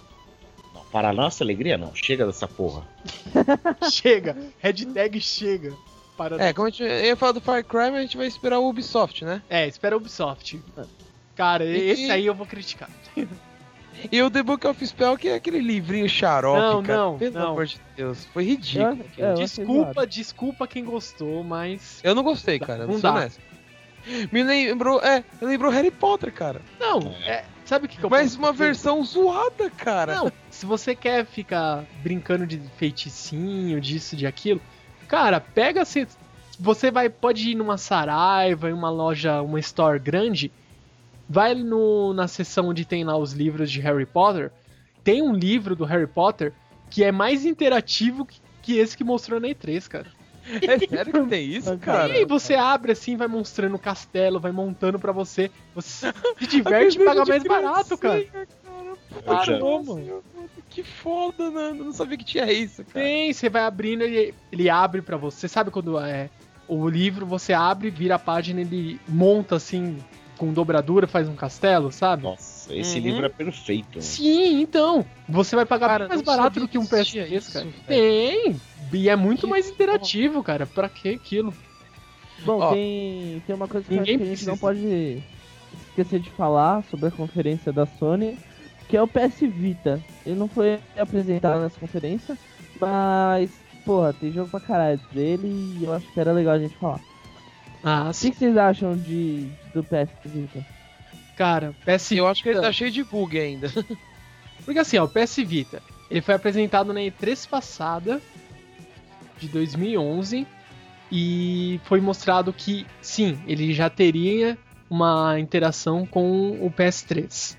[0.93, 1.95] Para a nossa alegria, não.
[1.95, 2.83] Chega dessa porra.
[3.91, 4.37] Chega.
[4.59, 5.73] Hashtag chega.
[6.17, 8.69] Para É, como a gente ia falar do Far Cry, a gente vai esperar o
[8.69, 9.41] Ubisoft, né?
[9.49, 10.61] É, espera a Ubisoft.
[11.37, 12.91] Cara, E- esse aí eu vou criticar.
[14.11, 16.99] E o The Book of Spell, que é aquele livrinho xarope, Não, cara.
[16.99, 17.51] não, Pelo não.
[17.53, 18.25] amor de Deus.
[18.33, 18.99] Foi ridículo.
[19.37, 22.01] Desculpa, desculpa quem gostou, mas.
[22.03, 22.87] Eu não gostei, cara.
[22.87, 23.31] Não Não sou dá.
[24.33, 26.61] Me lembrou, é, me lembrou Harry Potter, cara.
[26.79, 30.17] Não, é, sabe o que, que eu Mas uma versão zoada, cara.
[30.17, 34.61] Não, se você quer ficar brincando de feiticinho, disso, de aquilo,
[35.07, 36.09] cara, pega se
[36.59, 40.51] você vai pode ir numa Saraiva, em uma loja, uma store grande,
[41.29, 44.51] vai no, na seção onde tem lá os livros de Harry Potter,
[45.05, 46.53] tem um livro do Harry Potter
[46.91, 50.09] que é mais interativo que, que esse que mostrou na E3, cara.
[50.63, 52.13] É sério que tem isso, cara?
[52.13, 56.47] e aí você abre assim, vai mostrando o castelo, vai montando pra você, você se
[56.49, 58.25] diverte e paga de mais barato, cara.
[58.25, 58.49] cara.
[59.25, 60.23] Parou, mano.
[60.69, 61.81] Que foda, Nando.
[61.81, 63.05] Eu não sabia que tinha isso, cara.
[63.05, 65.49] Tem, você vai abrindo, ele, ele abre pra você.
[65.49, 66.31] Sabe quando é
[66.69, 69.99] o livro, você abre, vira a página, ele monta assim,
[70.39, 72.23] com dobradura, faz um castelo, sabe?
[72.23, 73.05] Nossa, esse Uhum.
[73.05, 73.97] livro é perfeito.
[73.97, 74.01] né?
[74.01, 75.05] Sim, então.
[75.29, 77.67] Você vai pagar Cara, mais barato do que um que existia PS3, isso, cara.
[77.87, 78.61] Tem.
[78.93, 80.67] E é muito Que mais interativo, cara.
[80.67, 81.53] Pra que aquilo?
[82.45, 85.23] Bom, Ó, tem, tem uma coisa que, que a gente não pode
[85.89, 88.39] esquecer de falar sobre a conferência da Sony,
[88.89, 90.01] que é o PS Vita.
[90.25, 92.37] Ele não foi apresentado nessa conferência,
[92.81, 93.51] mas,
[93.85, 97.01] porra, tem jogo pra caralho dele e eu acho que era legal a gente falar.
[97.83, 98.29] Ah, O sim.
[98.29, 100.65] que, que vocês acham de, do PS Vita?
[101.37, 103.71] Cara, PS Eu acho que ele tá cheio de bug ainda.
[104.65, 108.21] Porque assim, ó, o PS Vita, ele foi apresentado na E3 passada,
[109.41, 110.47] de 2011,
[111.11, 114.57] e foi mostrado que, sim, ele já teria
[114.89, 117.57] uma interação com o PS3.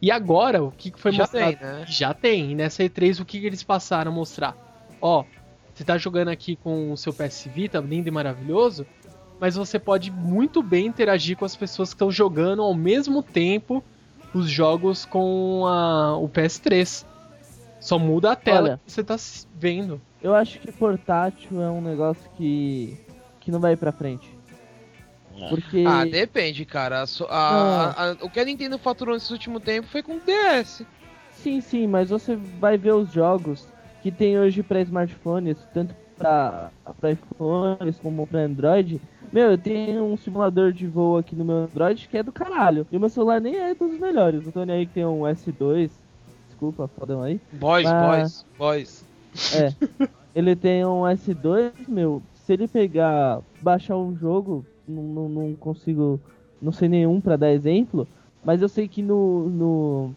[0.00, 1.56] E agora, o que foi Já mostrado?
[1.56, 1.84] tem, né?
[1.86, 2.50] Já tem.
[2.50, 4.56] E nessa E3, o que, que eles passaram a mostrar?
[5.00, 5.24] Ó,
[5.72, 8.84] você tá jogando aqui com o seu PS Vita, lindo e maravilhoso,
[9.40, 13.82] mas você pode muito bem interagir com as pessoas que estão jogando ao mesmo tempo
[14.34, 17.06] os jogos com a- o PS3.
[17.82, 18.80] Só muda a tela Olha.
[18.86, 19.16] que você tá
[19.56, 20.00] vendo.
[20.22, 22.96] Eu acho que portátil é um negócio que.
[23.40, 24.30] que não vai pra frente.
[25.36, 25.48] É.
[25.48, 25.84] Porque.
[25.86, 27.02] Ah, depende, cara.
[27.02, 30.12] A so- a- a- a- o que a Nintendo faturou nesse último tempo foi com
[30.16, 30.86] o DS.
[31.32, 33.66] Sim, sim, mas você vai ver os jogos
[34.00, 36.70] que tem hoje pra smartphones, tanto pra,
[37.00, 39.00] pra iPhones como pra Android.
[39.32, 42.86] Meu, eu tenho um simulador de voo aqui no meu Android que é do caralho.
[42.92, 44.46] E o meu celular nem é dos melhores.
[44.46, 45.90] O Tony aí que tem um S2.
[46.62, 47.40] Desculpa, fodão aí.
[47.54, 48.06] Boys, Ah.
[48.06, 49.04] boys, boys.
[49.52, 49.74] É.
[50.32, 52.22] ele tem um S2, meu.
[52.34, 56.20] Se ele pegar, baixar um jogo, não, não, não consigo.
[56.60, 58.06] Não sei nenhum pra dar exemplo.
[58.44, 60.14] Mas eu sei que no, no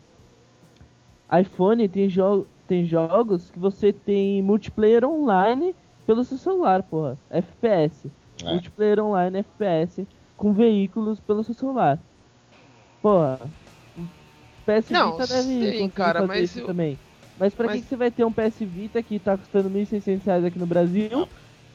[1.36, 5.76] iPhone tem, jo tem jogos que você tem multiplayer online
[6.06, 7.18] pelo seu celular, porra.
[7.32, 8.08] FPS.
[8.44, 8.52] É.
[8.52, 10.06] Multiplayer online FPS
[10.38, 11.98] com veículos pelo seu celular.
[13.02, 13.40] Porra.
[14.66, 16.98] PS Não, Vita deve sim, cara, mas eu- também.
[17.38, 20.46] Mas pra mas- que, você vai ter um PS Vita que tá custando 1.600 reais
[20.46, 21.28] aqui no Brasil?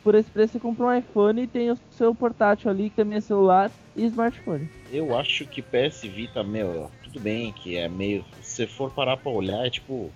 [0.02, 3.18] Por esse preço você compra um iPhone e tem o seu portátil ali que também
[3.18, 4.66] é celular e smartphone.
[4.90, 8.24] Eu acho que PS Vita, meu, tudo bem que é meio.
[8.42, 10.10] Se for parar pra olhar, é tipo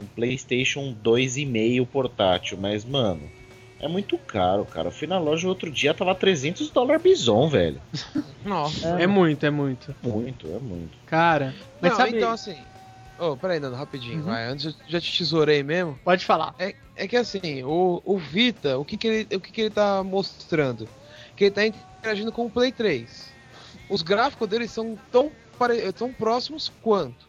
[0.00, 3.20] um PlayStation 2,5 portátil, mas, mano,
[3.80, 4.88] é muito caro, cara.
[4.88, 7.80] Eu fui na loja outro dia, tava 300 dólares bison, velho.
[8.44, 8.98] Nossa.
[8.98, 9.94] É, É muito, é muito.
[10.02, 10.96] Muito, é muito.
[11.06, 12.16] Cara, mas Não, sabe...
[12.16, 12.64] então assim.
[13.18, 14.22] Ô, peraí, Nando, rapidinho, Uhum.
[14.24, 14.46] vai.
[14.46, 15.98] Antes eu já te tesourei mesmo.
[16.04, 16.54] Pode falar.
[16.58, 19.70] É, é que assim, o, o Vita, o que que, ele, o que que ele
[19.70, 20.88] tá mostrando?
[21.34, 23.32] Que ele tá interagindo com o Play 3.
[23.88, 27.26] Os gráficos dele são tão, pare- tão próximos quanto.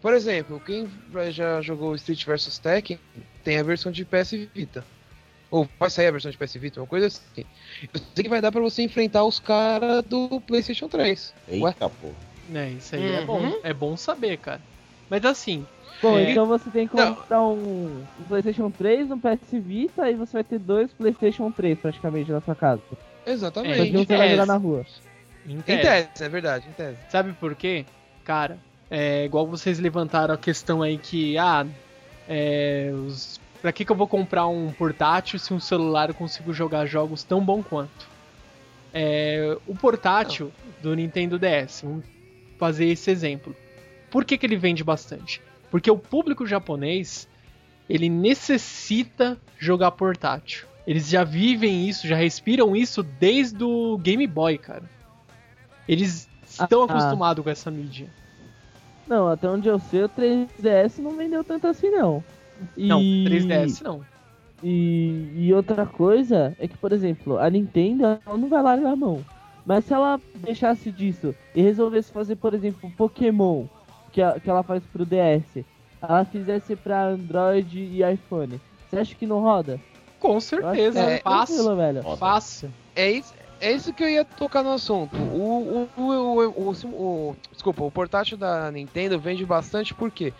[0.00, 0.88] Por exemplo, quem
[1.30, 2.98] já jogou Street vs Tekken
[3.42, 4.84] tem a versão de PS Vita.
[5.52, 7.44] Ou vai sair a versão de PS Vita, uma coisa assim.
[7.92, 11.34] Eu sei que vai dar pra você enfrentar os caras do PlayStation 3.
[11.50, 11.68] Ué?
[11.68, 12.14] Eita, porra.
[12.54, 13.26] É, isso aí é Uhum.
[13.26, 13.52] bom.
[13.62, 14.60] É bom saber, cara.
[15.10, 15.64] Mas assim,
[16.00, 16.32] Bom, É.
[16.32, 20.42] então você tem que comprar um, um PlayStation 3, um PS Vita e você vai
[20.42, 22.82] ter dois PlayStation 3 praticamente na sua casa.
[23.24, 23.90] Exatamente.
[23.90, 24.30] que É, um você vai é.
[24.30, 24.84] jogar na rua.
[25.46, 26.96] em Em tese, tese, é verdade, em tese.
[27.08, 27.84] sabe por quê?
[28.24, 28.58] Cara,
[28.90, 31.64] é igual vocês levantaram a questão aí que, ah,
[32.28, 36.52] é, os, pra que, que eu vou comprar um portátil se um celular eu consigo
[36.52, 38.10] jogar jogos tão bom quanto?
[38.92, 40.52] É, o portátil
[40.82, 42.04] do Nintendo DS, vamos
[42.58, 43.56] fazer esse exemplo.
[44.10, 45.40] Por que, que ele vende bastante?
[45.70, 47.26] Porque o público japonês
[47.88, 50.66] ele necessita jogar portátil.
[50.86, 54.84] Eles já vivem isso, já respiram isso desde o Game Boy, cara.
[55.88, 56.84] Eles estão Ah.
[56.86, 58.08] acostumados com essa mídia.
[59.06, 62.22] Não, até onde eu sei, o 3DS não vendeu tanto assim, não.
[62.76, 62.88] E...
[62.88, 64.00] Não, 3DS não.
[64.62, 68.96] E, e outra coisa é que, por exemplo, a Nintendo ela não vai largar a
[68.96, 69.24] mão.
[69.66, 73.64] Mas se ela deixasse disso e resolvesse fazer, por exemplo, Pokémon,
[74.12, 75.64] que, a- que ela faz pro DS,
[76.00, 79.80] ela fizesse pra Android e iPhone, você acha que não roda?
[80.20, 81.56] Com certeza, é fácil.
[82.16, 82.70] Fácil.
[82.94, 85.16] É isso, é isso que eu ia tocar no assunto.
[85.16, 86.86] O, o, o, o, o-
[87.30, 90.32] o- desculpa, o portátil da Nintendo vende bastante porque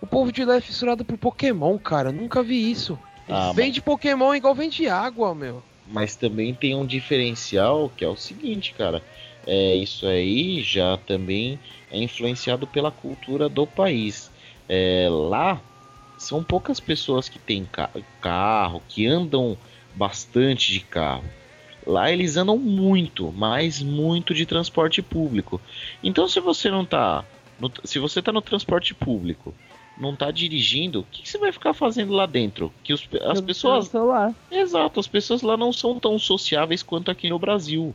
[0.00, 2.10] o povo de lá é fissurado por Pokémon, cara.
[2.12, 2.98] Nunca vi isso.
[3.28, 5.62] Ah, vende Pokémon igual vende água, meu.
[5.86, 9.02] Mas também tem um diferencial que é o seguinte, cara.
[9.46, 11.58] É, isso aí já também
[11.90, 14.30] é influenciado pela cultura do país.
[14.68, 15.60] É, lá
[16.16, 17.90] são poucas pessoas que têm ca-
[18.20, 19.56] carro, que andam
[19.94, 21.24] bastante de carro.
[21.86, 25.60] Lá eles andam muito, mas muito de transporte público.
[26.02, 27.24] Então se você não tá.
[27.58, 29.54] no- se você tá no transporte público,
[30.00, 32.72] não tá dirigindo, o que, que você vai ficar fazendo lá dentro?
[32.82, 34.34] Que os- as Jogando pessoas celular.
[34.50, 37.94] Exato, as pessoas lá não são tão sociáveis quanto aqui no Brasil.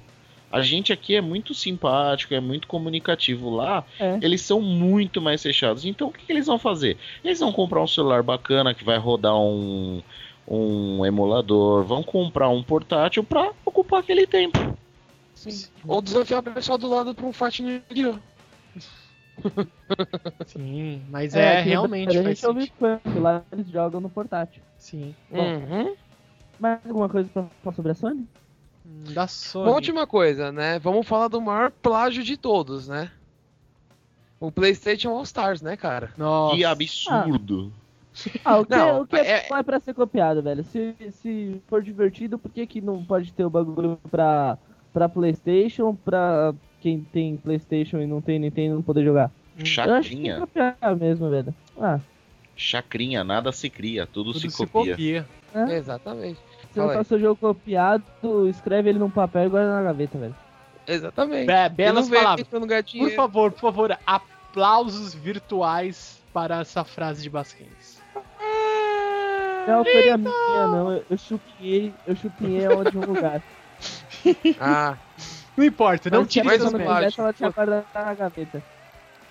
[0.52, 3.50] A gente aqui é muito simpático, é muito comunicativo.
[3.50, 4.18] Lá, É.
[4.22, 5.84] eles são muito mais fechados.
[5.84, 6.98] Então, o que, que eles vão fazer?
[7.24, 10.02] Eles vão comprar um celular bacana que vai rodar um,
[10.48, 14.78] um emulador, vão comprar um portátil pra ocupar aquele tempo.
[15.34, 15.68] Sim.
[15.86, 18.22] Ou desafiar o pessoal do lado pra um fight no!
[20.46, 22.76] Sim, mas é, no realmente faz gente ouve sentido.
[23.04, 24.62] funk, lá eles jogam no portátil.
[24.78, 25.16] Sim.
[25.30, 25.96] Bom, Uhum.
[26.60, 28.28] mais alguma coisa pra falar sobre a Sony?
[28.86, 29.66] Hum, Da Sony.
[29.68, 30.80] Uma última coisa, né?
[30.80, 33.12] Vamos falar do maior plágio de todos, né?
[34.40, 36.12] O PlayStation All Stars, né, cara?
[36.18, 36.56] Nossa.
[36.56, 37.74] Que absurdo.
[38.46, 40.64] Ah, o que, Não, o que é, é- não é pra ser copiado, velho?
[40.64, 44.58] Se, se for divertido, por que, que não pode ter o bagulho pra,
[44.94, 46.54] pra Playstation, pra
[46.86, 49.32] quem tem Playstation e não tem Nintendo não poder jogar?
[49.58, 51.56] Eu acho que Chacrinha, copiar mesmo, velho.
[51.82, 52.00] Ah,
[52.56, 55.26] chacrinha, nada se cria, tudo, Tudo se copia.
[55.56, 55.78] É?
[55.78, 56.40] Exatamente.
[56.72, 58.04] se não tá seu jogo copiado,
[58.48, 60.36] escreve ele num papel e guarda na gaveta, velho.
[60.86, 61.48] Exatamente.
[61.48, 62.48] Be belas palavras.
[62.48, 68.00] Por favor, por favor, aplausos virtuais para essa frase de Basquens.
[69.66, 70.92] Não é autoria minha, não.
[70.92, 73.42] Eu, eu chupinhei, eu chupinhei ela de um lugar.
[74.60, 74.96] Ah,
[75.58, 78.62] Não importa, não Mas se tire a mais um quisesse, ela tinha guardado na gaveta.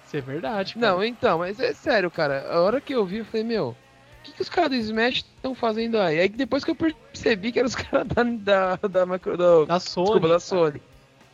[0.06, 0.74] Isso é verdade.
[0.74, 0.86] cara.
[0.92, 2.46] não, então, mas é sério, cara.
[2.50, 3.76] A hora que eu vi, eu falei, meu, o
[4.22, 6.20] que, que os caras do Smash estão fazendo aí?
[6.20, 9.80] Aí depois que eu percebi que eram os caras da, da, da, macro, da, Da
[9.80, 10.04] Sony.
[10.06, 10.82] desculpa, da Sony.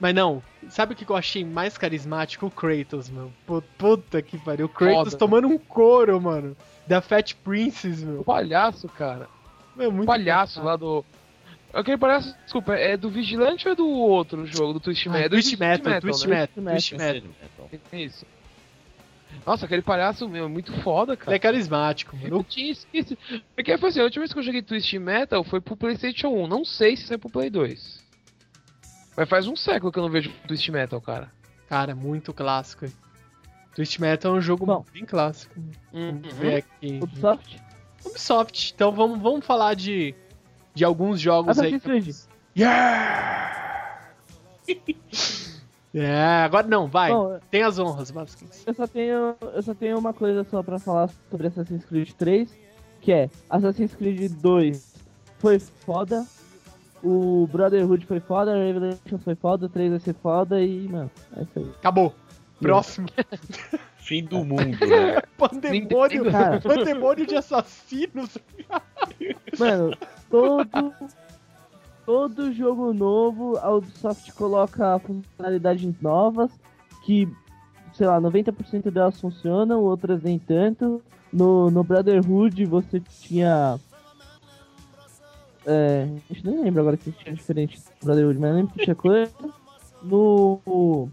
[0.01, 2.47] Mas não, sabe o que eu achei mais carismático?
[2.47, 3.13] O Kratos.
[3.47, 4.65] Pu- Puta que pariu.
[4.65, 6.57] O Kratos Foda, tomando um couro, mano.
[6.87, 8.25] Da Fat Princess, O meu.
[8.25, 9.29] palhaço, cara.
[9.77, 10.65] Meu, O muito palhaço engraçado.
[10.65, 11.05] lá do.
[11.73, 15.25] Aquele palhaço, desculpa, é do Vigilante ou é do outro jogo, do Twist Ah, Metal?
[15.27, 16.35] É do Twist Metal, Twist né?
[16.41, 17.31] Metal, Twist Metal.
[17.73, 17.81] Metal.
[18.01, 18.27] Isso.
[19.47, 21.39] Nossa, aquele palhaço, meu, é muito foda, Ele é cara.
[21.39, 22.45] carismático, Eu mano.
[22.49, 23.17] tinha esquecido.
[23.55, 26.47] Porque foi assim, a última vez que eu joguei Twist Metal foi pro PlayStation 1.
[26.49, 28.05] Não sei se sai pro Play 2.
[29.17, 31.31] Mas faz um século que eu não vejo Twist Metal, cara.
[31.69, 32.87] Cara, muito clássico.
[33.77, 34.85] Twist Metal é um jogo Bom.
[34.93, 35.55] bem clássico.
[35.93, 36.21] Uhum.
[36.21, 36.99] Vamos ver aqui.
[37.01, 37.63] Ubisoft?
[38.05, 38.73] Ubisoft.
[38.75, 40.13] Então vamos, vamos falar de,
[40.75, 41.75] de alguns jogos aí.
[41.75, 42.17] Assassin's Creed.
[42.57, 44.01] Yeah!
[45.95, 47.11] é, agora não, vai.
[47.11, 48.63] Bom, Tem as honras, Vasquez.
[48.67, 52.57] eu só tenho, eu só tenho uma coisa só pra falar sobre Assassin's Creed 3,
[53.01, 54.95] que é Assassin's Creed 2
[55.39, 56.27] foi foda,
[57.03, 61.11] o Brotherhood foi foda, o Revelations foi foda, o 3 vai ser foda e, mano,
[61.37, 61.71] é isso aí.
[61.79, 62.15] Acabou.
[62.61, 63.09] Próximo.
[63.97, 65.23] Fim do mundo, né?
[65.39, 66.61] Pandemônio, Cara.
[66.61, 68.37] pandemônio de assassinos.
[69.59, 69.97] Mano,
[70.31, 70.95] todo
[72.11, 76.51] todo jogo novo, a Ubisoft coloca funcionalidades novas
[77.05, 77.29] que,
[77.93, 81.01] sei lá, 90% delas funcionam, outras nem tanto.
[81.33, 83.79] No, no Brotherhood você tinha.
[85.65, 88.97] É, a gente nem lembra agora que tinha diferente do Brotherhood, mas lembro que tinha
[88.97, 89.33] coisa.
[90.03, 91.09] No.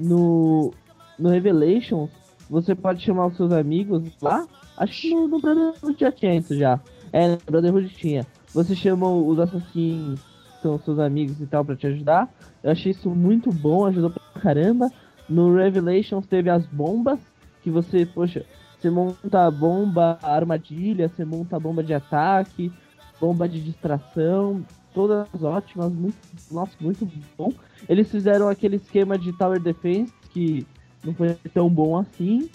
[0.00, 0.72] No.
[1.18, 2.08] No Revelations,
[2.48, 4.46] você pode chamar os seus amigos lá.
[4.78, 6.80] Acho que no, no Brotherhood já tinha isso já.
[7.12, 8.26] É, no Brotherhood tinha.
[8.54, 10.20] Você chama os assassinos,
[10.62, 12.32] são seus amigos e tal, pra te ajudar.
[12.62, 14.90] Eu achei isso muito bom, ajudou pra caramba.
[15.28, 17.20] No Revelations teve as bombas,
[17.62, 18.44] que você, poxa,
[18.78, 22.72] você monta a bomba, a armadilha, você monta a bomba de ataque,
[23.20, 26.16] bomba de distração, todas ótimas, muito,
[26.50, 27.52] nossa, muito bom.
[27.88, 30.66] Eles fizeram aquele esquema de Tower Defense, que
[31.04, 32.48] não foi tão bom assim,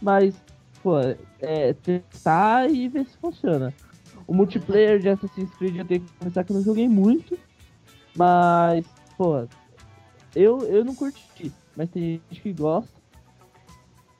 [0.00, 0.34] mas,
[0.82, 0.98] pô,
[1.40, 3.72] é testar e ver se funciona.
[4.26, 7.38] O multiplayer de Assassin's Creed eu tenho que confessar que eu não joguei muito,
[8.14, 8.84] mas,
[9.16, 9.46] pô,
[10.34, 12.90] eu, eu não curti, mas tem gente que gosta.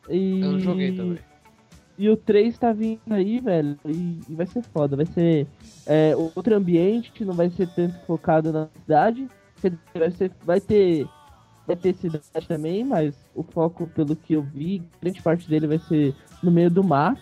[0.09, 0.41] E...
[0.41, 1.19] Eu não joguei também.
[1.99, 4.97] E o 3 tá vindo aí, velho, e, e vai ser foda.
[4.97, 5.47] Vai ser
[5.87, 9.27] é, outro ambiente, que não vai ser tanto focado na cidade.
[9.95, 11.09] Vai, ser, vai ter
[11.67, 15.79] vai ter cidade também, mas o foco, pelo que eu vi, grande parte dele vai
[15.79, 17.19] ser no meio do mar.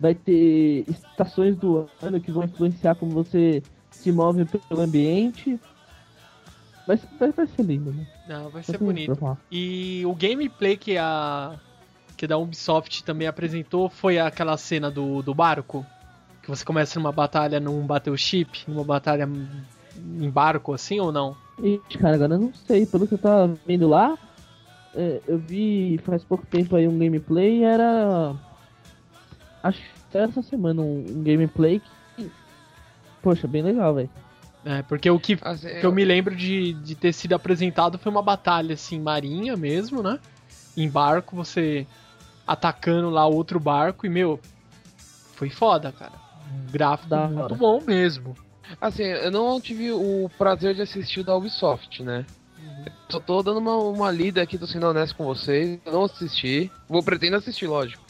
[0.00, 5.58] Vai ter estações do ano que vão influenciar como você se move pelo ambiente.
[6.86, 8.06] Vai, vai, vai ser lindo, né?
[8.28, 9.38] Não, vai Vai ser bonito.
[9.50, 11.58] E o gameplay que a
[12.16, 15.86] que da Ubisoft também apresentou foi aquela cena do, do barco.
[16.42, 19.28] Que você começa numa batalha num battleship, numa batalha
[19.96, 21.36] em barco assim ou não?
[21.62, 22.86] Ixi, cara, agora eu não sei.
[22.86, 24.18] Pelo que eu tava vendo lá,
[24.94, 28.34] é, eu vi faz pouco tempo aí um gameplay era.
[29.62, 31.80] Acho que era essa semana um, um gameplay
[32.16, 32.30] que.
[33.22, 34.10] Poxa, bem legal, velho.
[34.64, 38.10] É, porque o que, Assim, que eu me lembro de, de ter sido apresentado foi
[38.10, 40.18] uma batalha assim, marinha mesmo, né?
[40.76, 41.86] Em barco, você
[42.46, 44.40] atacando lá outro barco e, meu,
[45.34, 46.12] foi foda, cara.
[46.52, 47.54] Um gráfico Da muito hora.
[47.54, 48.34] bom mesmo.
[48.80, 52.26] Assim, eu não tive o prazer de assistir o da Ubisoft, né?
[53.08, 55.78] Só tô dando uma, uma lida aqui, tô sendo honesto com vocês.
[55.84, 56.70] Eu não assisti.
[56.88, 58.02] Vou pretendo assistir, lógico.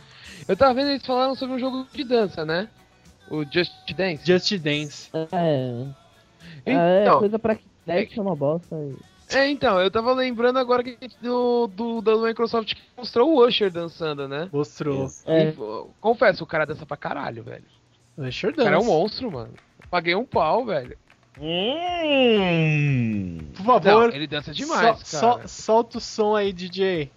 [0.48, 2.68] Eu tava vendo eles falaram sobre um jogo de dança, né?
[3.30, 4.24] O Just Dance.
[4.26, 5.10] Just Dance.
[5.32, 5.84] É.
[6.64, 8.74] é Então, coisa pra Kinect é uma bosta.
[9.30, 13.70] é, então, eu tava lembrando agora que do, do, da Microsoft que mostrou o Usher
[13.70, 14.48] dançando, né?
[14.50, 15.08] Mostrou.
[15.26, 15.54] É, E,
[16.00, 17.64] confesso, o cara dança pra caralho, velho.
[18.16, 19.52] Usher O cara é um monstro, mano.
[19.90, 20.96] Paguei um pau, velho.
[21.40, 23.38] Hum.
[23.54, 25.46] Por Não, favor, ele dança demais, só- cara.
[25.46, 27.10] só- solta o som aí, DJ.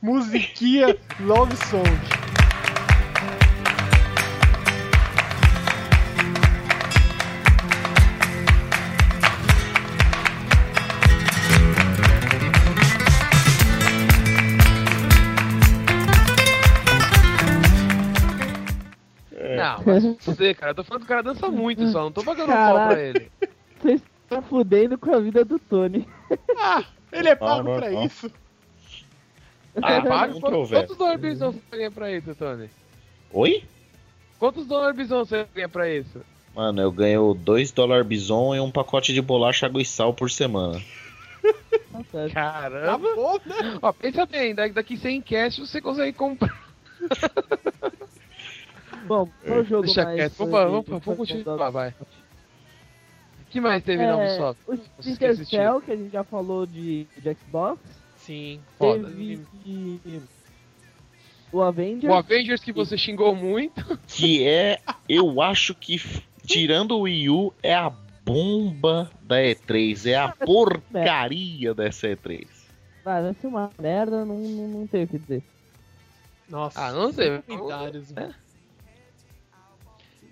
[0.00, 1.88] Musiquinha Love Song.
[19.56, 20.70] Não, mas fuder, cara.
[20.72, 22.04] Eu tô falando que o cara dança muito só.
[22.04, 23.30] Não tô pagando pau pra ele.
[23.80, 26.06] Vocês estão fudendo com a vida do Tony.
[26.58, 28.04] Ah, ele é pago não, pra não.
[28.04, 28.30] isso.
[29.82, 30.80] Ah, Paga não que houver.
[30.80, 32.70] quantos dólares eu paguei pra isso, Tony?
[33.32, 33.64] Oi?
[34.38, 36.20] Quantos dólares bison você ganha pra isso?
[36.54, 40.30] Mano, eu ganho 2 dólares bison e um pacote de bolacha água e sal por
[40.30, 40.80] semana.
[42.12, 42.28] Tá.
[42.32, 43.08] Caramba!
[43.08, 43.78] Acabou, né?
[43.82, 46.54] Ó, pensa bem, daqui, 100 cash você consegue comprar.
[49.06, 50.16] Bom, qual o jogo Deixa mais...
[50.16, 50.54] quieto, vamos,
[50.88, 51.90] eh, vamos, continuar, vai.
[51.90, 54.62] O que mais teve na É, Ubisoft?
[54.66, 55.46] o Splinter.
[55.46, 57.78] Cell, que a gente já falou de, de Xbox.
[58.24, 59.06] Sim, foda.
[59.08, 59.42] Teve
[61.52, 62.12] o Avengers.
[62.12, 63.98] O Avengers que você xingou muito.
[64.08, 66.00] Que é, eu acho que,
[66.46, 67.90] tirando o Wii U, é a
[68.24, 70.10] bomba da E3.
[70.10, 72.46] É a porcaria dessa E3.
[73.04, 75.42] Ah, vai ser uma merda, não, não, não tenho o que dizer.
[76.48, 77.42] Nossa, Ah, não sei.
[77.42, 78.16] comentários.
[78.16, 78.30] É.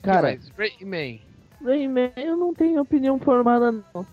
[0.00, 1.20] Cara, Rayman.
[1.62, 4.06] Rayman eu não tenho opinião formada não.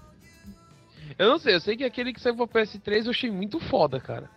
[1.18, 4.00] Eu não sei, eu sei que aquele que saiu pra PS3 eu achei muito foda,
[4.00, 4.30] cara.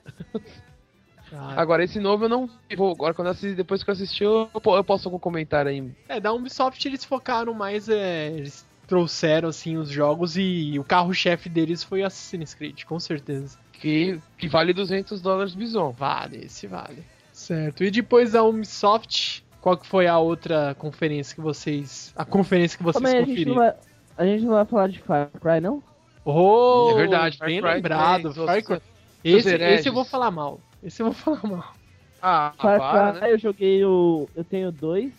[1.35, 2.93] Ah, Agora, esse novo eu não vou.
[2.93, 5.91] Agora, quando eu assisti, depois que eu assisti, eu, eu posso algum comentário aí.
[6.09, 11.49] É, da Ubisoft eles focaram mais, é, eles trouxeram assim os jogos e o carro-chefe
[11.49, 13.59] deles foi Assassin's Creed, com certeza.
[13.73, 15.91] Que, que vale 200 dólares bison.
[15.91, 17.03] Vale, esse vale.
[17.33, 17.83] Certo.
[17.83, 22.85] E depois da Ubisoft, qual que foi a outra conferência que vocês, a conferência que
[22.85, 23.55] vocês Também a gente, conferiram?
[23.55, 23.75] vai,
[24.19, 25.83] a gente não vai falar de Far Cry, não?
[26.25, 28.23] Oh, É verdade, bem Far Cry lembrado.
[28.35, 28.81] tem, Far os- Cry.
[29.25, 30.61] Esse, esse eu vou falar mal.
[30.83, 31.75] Esse eu vou falar mal.
[32.21, 33.33] Ah, Far para, né?
[33.33, 34.29] eu joguei o.
[34.35, 35.13] Eu tenho dois.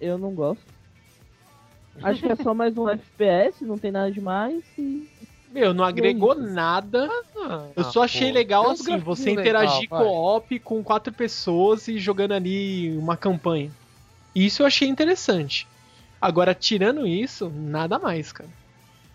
[0.00, 0.64] Eu não gosto.
[2.02, 4.62] Acho que é só mais um FPS, não tem nada demais.
[4.78, 5.06] E...
[5.52, 6.42] Meu, não agregou isso.
[6.42, 7.08] nada.
[7.44, 8.34] Ah, Eu só achei pô.
[8.34, 13.70] legal Tem assim, você interagir co-op com quatro pessoas e jogando ali uma campanha.
[14.34, 15.66] Isso eu achei interessante.
[16.20, 18.48] Agora, tirando isso, nada mais, cara.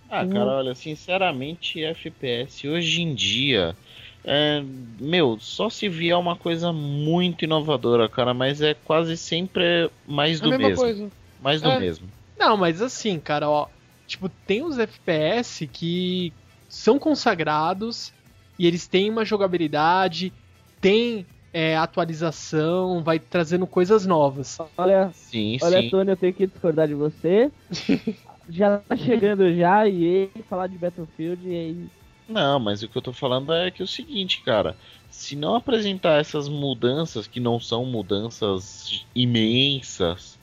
[0.09, 3.75] Ah, cara, olha, sinceramente, FPS hoje em dia.
[4.23, 4.61] É,
[4.99, 10.43] meu, só se vier uma coisa muito inovadora, cara, mas é quase sempre mais É
[10.43, 10.83] a do mesma mesmo.
[10.83, 11.11] coisa.
[11.39, 11.79] Mais do É.
[11.79, 12.07] mesmo.
[12.37, 13.67] Não, mas assim, cara, ó.
[14.07, 16.31] Tipo, tem os FPS que
[16.69, 18.13] são consagrados
[18.57, 20.31] e eles têm uma jogabilidade,
[20.79, 24.57] tem é, atualização, vai trazendo coisas novas.
[24.77, 25.89] Olha, Sim, olha, sim.
[25.89, 27.51] Tony, eu tenho que discordar de você.
[28.49, 31.87] já tá chegando já e falar de Battlefield e aí.
[32.27, 34.75] Não, mas o que eu tô falando é que é o seguinte, cara.
[35.09, 40.37] Se não apresentar essas mudanças, que não são mudanças imensas,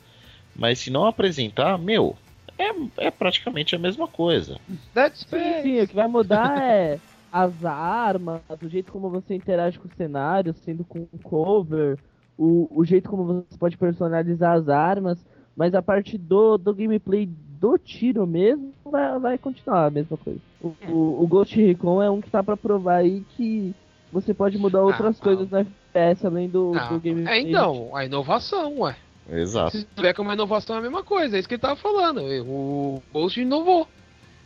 [0.57, 2.17] mas se não apresentar, meu,
[2.59, 4.59] é, é praticamente a mesma coisa.
[4.95, 6.99] Dead Sim, sim, o que vai mudar é
[7.31, 11.99] as armas, o jeito como você interage com o cenário, sendo com cover,
[12.37, 15.25] o, o jeito como você pode personalizar as armas,
[15.57, 17.27] mas a parte do, do gameplay
[17.63, 20.41] do tiro mesmo vai, vai continuar a mesma coisa.
[20.61, 23.73] O, o, o Ghost Recon é um que tá pra provar aí que
[24.13, 27.39] você pode mudar outras Ah, coisas no FPS além do, Não, do gameplay.
[27.39, 28.97] é então, a inovação, ué.
[29.31, 29.77] Exato.
[29.79, 32.21] Se tiver como inovação é a mesma coisa, é isso que ele tava falando.
[32.45, 33.87] O Ghost inovou.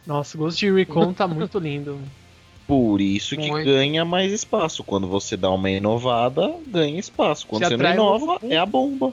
[0.06, 1.98] Nossa, Ghost Recon tá muito lindo.
[2.68, 3.64] Por isso que Muito.
[3.64, 4.82] ganha mais espaço.
[4.82, 7.46] Quando você dá uma inovada, ganha espaço.
[7.46, 9.12] Quando Se você não um inova, é a bomba.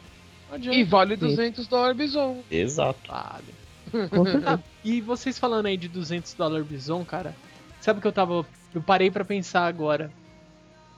[0.60, 2.39] E vale 200 dólares bison.
[2.49, 2.99] Exato.
[3.08, 3.62] Vale.
[4.10, 4.64] Com certeza.
[4.84, 7.36] E vocês falando aí de 200 dólares Bison, cara,
[7.80, 8.46] sabe o que eu tava.
[8.74, 10.12] Eu parei pra pensar agora.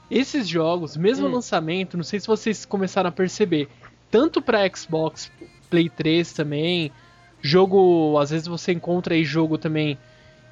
[0.10, 1.32] Esses jogos, mesmo Hum.
[1.32, 3.68] lançamento, não sei se vocês começaram a perceber,
[4.10, 5.32] tanto pra Xbox,
[5.70, 6.92] Play 3 também,
[7.42, 9.98] jogo, às vezes você encontra aí jogo também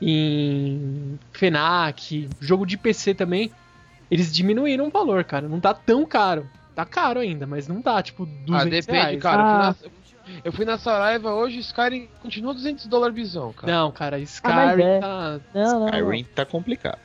[0.01, 3.51] em FENAC, jogo de PC também,
[4.11, 6.49] eles diminuíram o valor, cara, não tá tão caro.
[6.75, 9.21] Tá caro ainda, mas não tá, tipo, 200 Ah, depende, reais.
[9.21, 9.69] cara.
[9.69, 9.75] Ah.
[10.43, 13.73] Eu, fui na, eu Saraiva hoje, Skyrim continua 200 dólares bison, cara.
[13.73, 14.99] Não, cara, mas Skyrim é.
[14.99, 15.39] tá...
[15.53, 15.87] Não, não, não.
[15.87, 16.99] Skyrim tá complicado.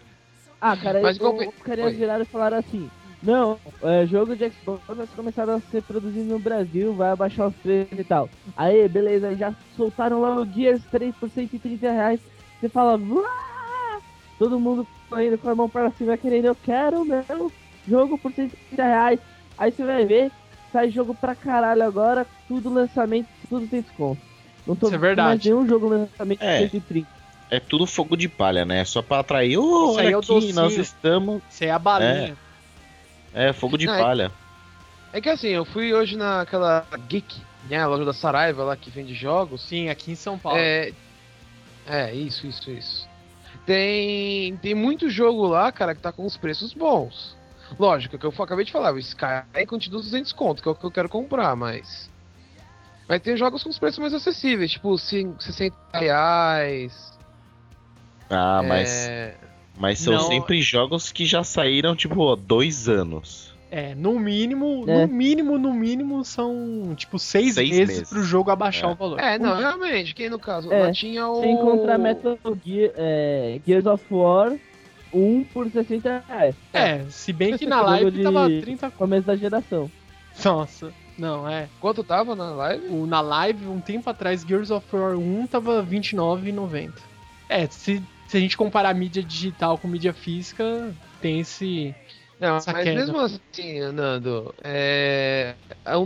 [0.60, 1.92] Ah, cara, Mas eu, caras Oi.
[1.92, 2.90] viraram e falaram assim:
[3.22, 7.54] Não, é, jogo de Xbox vai começar a ser produzido no Brasil, vai abaixar os
[7.56, 8.28] preços e tal.
[8.56, 12.20] Aí, beleza, já soltaram lá o Gears 3 por 130 reais.
[12.60, 14.00] Você fala, "Uá!"
[14.38, 17.52] todo mundo foi indo com a mão para cima querendo, eu quero meu
[17.86, 19.20] jogo por 130 reais.
[19.56, 20.32] Aí você vai ver,
[20.72, 24.20] sai jogo pra caralho agora, tudo lançamento, tudo tem desconto.
[24.66, 25.48] Não tô Isso é vendo mais verdade.
[25.50, 26.64] nenhum jogo lançamento É.
[26.64, 27.08] de 130.
[27.50, 28.84] É tudo fogo de palha, né?
[28.84, 29.52] Só pra atrair.
[29.52, 30.54] Aí olha é o aqui, docinho.
[30.54, 31.42] nós estamos.
[31.50, 32.36] Isso aí é a balinha.
[33.32, 34.32] É, fogo de Não, é- palha.
[35.12, 37.40] É que assim, eu fui hoje naquela Geek,
[37.70, 37.78] né?
[37.78, 39.62] A loja da Saraiva lá que vende jogos.
[39.62, 40.58] Sim, aqui em São Paulo.
[40.58, 40.92] É,
[41.86, 43.08] é, isso, isso, isso.
[43.64, 47.34] Tem, tem muito jogo lá, cara, que tá com os preços bons.
[47.78, 50.72] Lógico, é o que eu acabei de falar, o Sky continua 200 conto, que é
[50.72, 52.10] o que eu quero comprar, mas...
[53.08, 57.16] Mas tem jogos com os preços mais acessíveis, tipo cin- 60 reais.
[58.28, 59.34] Ah, mas, é,
[59.78, 60.20] mas são Não.
[60.20, 63.48] sempre jogos que já saíram, tipo, dois anos.
[63.70, 65.06] É, no mínimo, É.
[65.06, 68.08] no mínimo, no mínimo, são tipo seis, Seis meses, meses.
[68.10, 68.92] pro jogo abaixar É.
[68.92, 69.20] o valor.
[69.20, 71.36] É, não, realmente, quem no caso, É, tinha o...
[71.40, 74.54] Você encontra Metal Gear, é, Gears of War
[75.12, 76.54] 1 por 60 reais.
[76.72, 78.90] É, se bem que na live de- tava 30.
[78.90, 79.90] Começo da geração.
[80.44, 81.68] Nossa, não, é.
[81.80, 82.86] Quanto tava na live?
[82.88, 86.92] O, na live, um tempo atrás, Gears of War 1 tava R$29,90.
[87.48, 91.94] É, se, se a gente comparar mídia digital com mídia física, tem esse.
[92.38, 93.00] Não, Essa mas queda.
[93.00, 95.56] mesmo assim, Nando, é...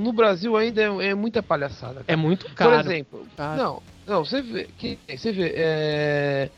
[0.01, 2.03] no Brasil ainda é, é muita palhaçada.
[2.09, 2.71] É muito caro.
[2.71, 3.63] Por exemplo, cara.
[3.63, 6.51] não, não, você vê, que, você vê, é...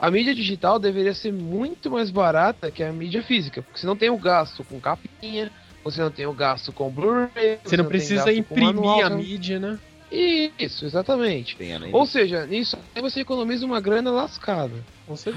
[0.00, 3.96] a mídia digital deveria ser muito mais barata que a mídia física, porque você não
[3.96, 5.50] tem o gasto com capinha,
[5.84, 9.08] você não tem o gasto com Blu-ray, Você não tem precisa imprimir manual, a você
[9.10, 9.78] não- mídia, né?
[10.12, 11.56] Isso, exatamente.
[11.56, 14.74] Tem além Ou seja, nisso aí você economiza uma grana lascada.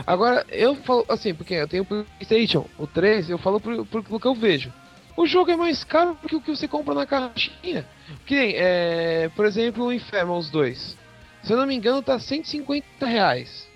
[0.07, 4.03] Agora, eu falo assim, porque eu tenho o PlayStation, o 3, eu falo por, por,
[4.03, 4.73] pelo que eu vejo.
[5.15, 7.85] O jogo é mais caro que o que você compra na caixinha.
[8.25, 10.97] Que nem, é, por exemplo, o Infamous 2.
[11.43, 13.67] Se eu não me engano, tá 150 reais.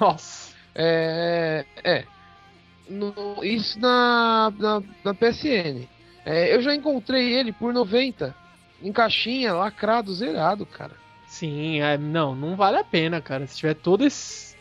[0.00, 0.52] Nossa.
[0.74, 1.64] É.
[1.84, 2.04] É.
[2.88, 3.14] No-
[3.44, 5.86] isso na, na, na PSN.
[6.24, 8.34] É, eu já encontrei ele por 90.
[8.82, 10.92] Em caixinha, lacrado, zerado, cara.
[11.26, 13.46] Sim, é, não, não vale a pena, cara.
[13.46, 14.56] Se tiver todo esse.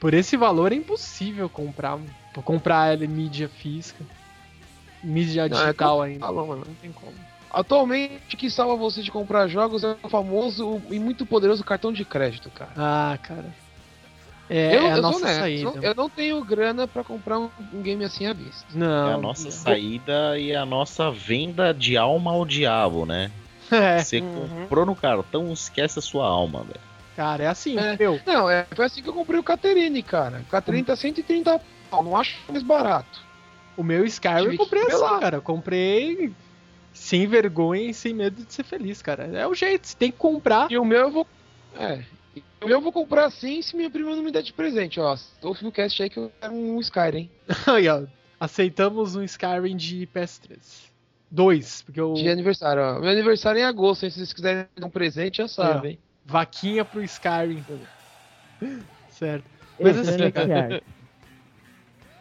[0.00, 1.98] Por esse valor é impossível comprar.
[2.44, 4.04] Comprar ele mídia física.
[5.02, 6.20] Mídia Não, é digital que eu ainda.
[6.26, 6.64] falo, mano.
[6.66, 7.12] Não tem como.
[7.50, 11.92] Atualmente, o que salva você de comprar jogos é o famoso e muito poderoso cartão
[11.92, 12.72] de crédito, cara.
[12.76, 13.54] Ah, cara.
[14.48, 15.72] É, eu, é a eu nossa honesto, saída.
[15.82, 18.64] eu não tenho grana pra comprar um, um game assim à vista.
[18.74, 19.08] Não.
[19.08, 19.50] É a nossa não.
[19.50, 23.30] saída e a nossa venda de alma ao diabo, né?
[23.72, 24.48] É, Você Uhum.
[24.48, 26.80] comprou no cartão, esquece a sua alma, velho.
[27.16, 27.96] cara, é assim, É.
[27.98, 28.20] meu.
[28.26, 30.40] Não, é, foi assim que eu comprei o Caterine, cara.
[30.40, 31.58] O Caterine tá 130
[31.90, 33.20] pau, não acho mais barato.
[33.76, 35.36] O meu Skyrim eu comprei assim, cara.
[35.38, 36.32] Eu comprei
[36.92, 39.24] sem vergonha e sem medo de ser feliz, cara.
[39.24, 40.70] É o jeito, você tem que comprar.
[40.70, 41.26] E o meu eu vou.
[41.76, 42.04] É.
[42.64, 45.16] O eu vou comprar assim se minha prima não me der de presente, ó.
[45.42, 47.30] Ouve no cast aí que eu quero um Skyrim.
[47.66, 48.02] Aí, ó.
[48.40, 50.58] Aceitamos um Skyrim de PS3.
[51.30, 53.00] Dois, porque o De aniversário, ó.
[53.00, 54.10] Meu aniversário é em agosto, hein?
[54.10, 55.92] Se vocês quiserem dar um presente, já sabem.
[55.92, 55.98] hein?
[56.26, 57.62] vaquinha pro Skyrim.
[59.10, 59.44] certo.
[59.78, 60.80] Mas assim, Electronic Arts.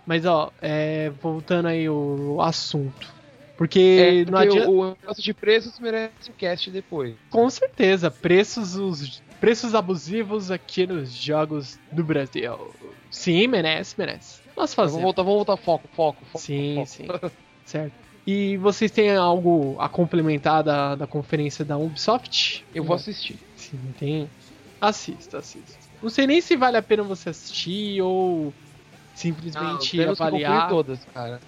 [0.06, 3.14] Mas ó, é, voltando aí o assunto.
[3.56, 4.70] Porque, É, não porque adianta.
[4.70, 7.16] o, o negócio de preços merece um cast depois.
[7.30, 12.74] Com certeza, preços, os, preços abusivos aqui nos jogos do Brasil.
[13.12, 14.40] Sim, merece, merece.
[14.56, 15.02] Nós Vamos fazemos.
[15.04, 16.40] voltar, vamos voltar foco, foco, foco.
[16.40, 16.88] Sim, foco.
[16.88, 17.08] sim.
[17.66, 17.92] certo.
[18.26, 22.64] E vocês têm algo a complementar da, da conferência da Ubisoft?
[22.74, 23.38] Eu vou assistir.
[23.58, 24.30] Sim, tem.
[24.80, 25.78] Assista, assista.
[26.02, 28.54] Não sei nem se vale a pena você assistir ou
[29.14, 30.52] simplesmente temos que avaliar.
[30.54, 31.42] conferir todas, cara.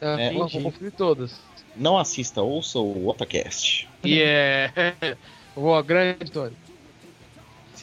[0.00, 0.62] É, É, vou entendi.
[0.62, 1.40] conferir todas.
[1.74, 3.88] Não assista, ouça o Otacast.
[4.04, 4.70] E é.
[5.56, 6.54] Boa, grande, Tony.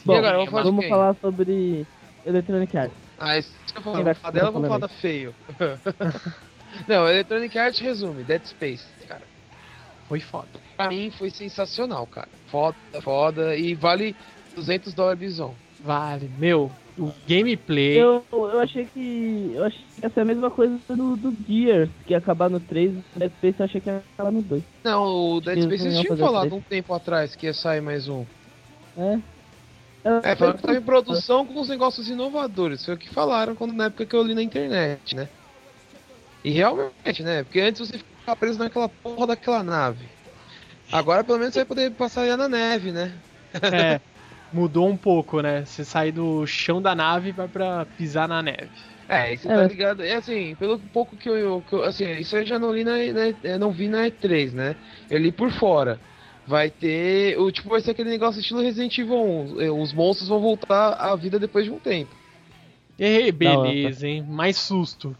[0.04, 1.86] Bom, e agora, vamos falar sobre
[2.26, 2.96] Electronic Arts.
[3.18, 4.04] Ah, isso que eu vou falar.
[4.04, 5.34] vai Vou falar dela, falar vou falar da feio.
[6.88, 9.22] Não, Electronic Arts resume, Dead Space, cara.
[10.08, 10.48] Foi foda.
[10.76, 12.28] Pra mim foi sensacional, cara.
[12.48, 13.56] Foda, foda.
[13.56, 14.14] E vale
[14.54, 15.54] 200 dólares bison.
[15.80, 17.96] Vale, meu, o gameplay.
[17.98, 19.52] Eu, eu achei que.
[19.54, 22.60] Eu achei que ia ser a mesma coisa do, do Gears, que ia acabar no
[22.60, 24.62] 3, o Dead Space eu achei que ia acabar no 2.
[24.82, 28.24] Não, o Dead Space iam tinham falado um tempo atrás que ia sair mais um.
[28.96, 29.18] É.
[30.22, 32.84] É, falaram que tava em produção com uns negócios inovadores.
[32.84, 35.30] Foi o que falaram quando, na época que eu li na internet, né?
[36.42, 37.42] E realmente, né?
[37.44, 40.10] Porque antes você ficava preso naquela porra daquela nave.
[40.90, 43.22] Agora pelo menos você vai poder passar na neve, né?
[43.70, 44.00] É,
[44.52, 45.64] mudou um pouco, né?
[45.64, 48.72] Você sai do chão da nave e vai pra pisar na neve.
[49.06, 50.02] É, você É, tá ligado?
[50.02, 52.92] É assim, pelo pouco que eu, que eu- Assim, isso eu já não li na,
[52.92, 54.76] na- eu não vi na E3, né?
[55.10, 56.00] Eu li por fora.
[56.46, 57.38] Vai ter.
[57.38, 59.16] O tipo, vai ser aquele negócio estilo Resident Evil
[59.56, 59.60] 1.
[59.62, 62.14] eh, Os monstros vão voltar à vida depois de um tempo.
[62.98, 63.68] E Da hora.
[63.70, 64.22] beleza, hein?
[64.28, 65.16] Mais susto.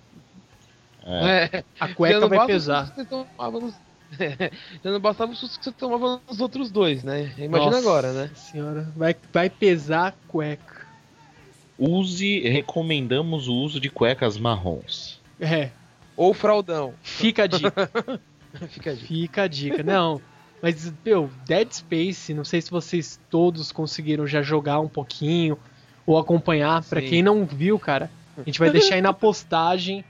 [1.06, 1.50] É.
[1.58, 1.64] É.
[1.80, 2.94] A cueca não vai pesar.
[3.52, 3.74] nos-
[4.84, 7.32] Já não bastava o susto que você tomava nos outros dois, né?
[7.38, 8.30] Imagina Nossa agora, né?
[8.34, 10.84] Senhora, vai, vai pesar a cueca.
[11.78, 15.20] Use, recomendamos o uso de cuecas marrons.
[15.40, 15.70] É,
[16.16, 16.94] Ou fraldão.
[17.02, 17.90] fica a dica.
[18.68, 18.96] Fica aí.
[18.96, 19.82] Fica a dica.
[19.82, 20.20] Não,
[20.64, 25.58] mas, meu, Dead Space, não sei se vocês todos conseguiram já jogar um pouquinho
[26.06, 26.82] ou acompanhar.
[26.84, 27.06] Pra Sim.
[27.08, 30.02] quem não viu, cara, a gente vai deixar aí na postagem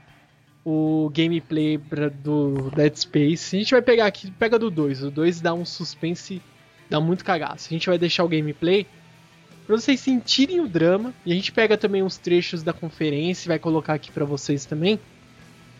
[0.63, 3.55] o gameplay pra- do Dead Space.
[3.55, 5.03] A gente vai pegar aqui, pega do 2.
[5.03, 6.41] O 2 dá um suspense,
[6.89, 7.67] dá muito cagaço.
[7.69, 8.87] A gente vai deixar o gameplay
[9.67, 11.13] pra vocês sentirem o drama.
[11.25, 14.65] E a gente pega também uns trechos da conferência e vai colocar aqui pra vocês
[14.65, 14.99] também.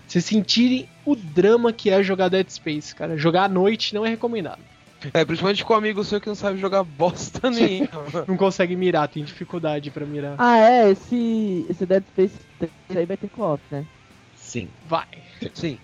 [0.07, 3.17] Vocês sentirem o drama que é jogar Dead Space, cara.
[3.17, 4.61] Jogar à noite não é recomendado.
[5.13, 8.25] É, principalmente com um amigo seu que não sabe jogar bosta nenhuma.
[8.27, 10.35] Não consegue mirar, tem dificuldade pra mirar.
[10.37, 13.85] Ah, é, esse, esse Dead Space 3 aí vai ter co-op, né?
[14.35, 14.69] Sim.
[14.87, 15.07] Vai.
[15.53, 15.77] Sim.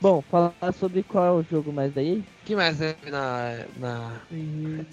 [0.00, 2.18] Bom, falar sobre qual é o jogo mais daí?
[2.18, 4.12] O que mais teve na, na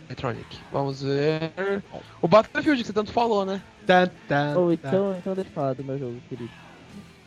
[0.07, 0.57] Electronic?
[0.71, 1.51] Vamos ver.
[2.21, 3.61] O Battlefield que você tanto falou, né?
[3.85, 4.49] Tá, tá, tá.
[4.51, 6.49] então, então deixa eu falar do meu jogo querido.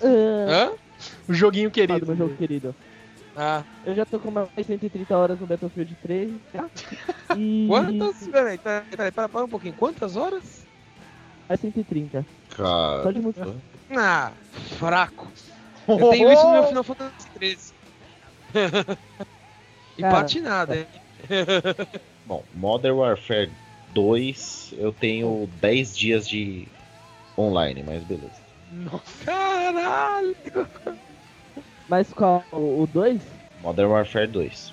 [0.01, 0.73] Hã?
[1.29, 2.01] O joguinho querido.
[2.01, 2.75] do meu jogo querido.
[3.37, 6.69] Ah, Eu já tô com mais de 130 horas no Battlefield 3 já.
[7.37, 7.69] E...
[7.69, 8.27] quantas?
[8.27, 9.75] Peraí, peraí, peraí, para, para um pouquinho.
[9.75, 10.67] Quantas horas?
[11.49, 12.27] Mais 130.
[12.49, 13.13] Só Cara.
[13.13, 13.63] de muito.
[13.91, 14.33] Ah,
[14.79, 15.31] fraco.
[15.87, 17.75] Eu tenho isso no meu Final Fantasy 13.
[19.97, 20.87] e Cara, patinada, hein?
[22.25, 23.51] Bom, Modern Warfare
[23.93, 26.67] 2, eu tenho 10 dias de
[27.39, 28.48] online, mas beleza.
[28.73, 29.25] Nossa.
[29.25, 30.37] Caralho!
[31.89, 32.45] Mas qual?
[32.53, 33.23] O 2?
[33.63, 34.73] Modern Warfare 2.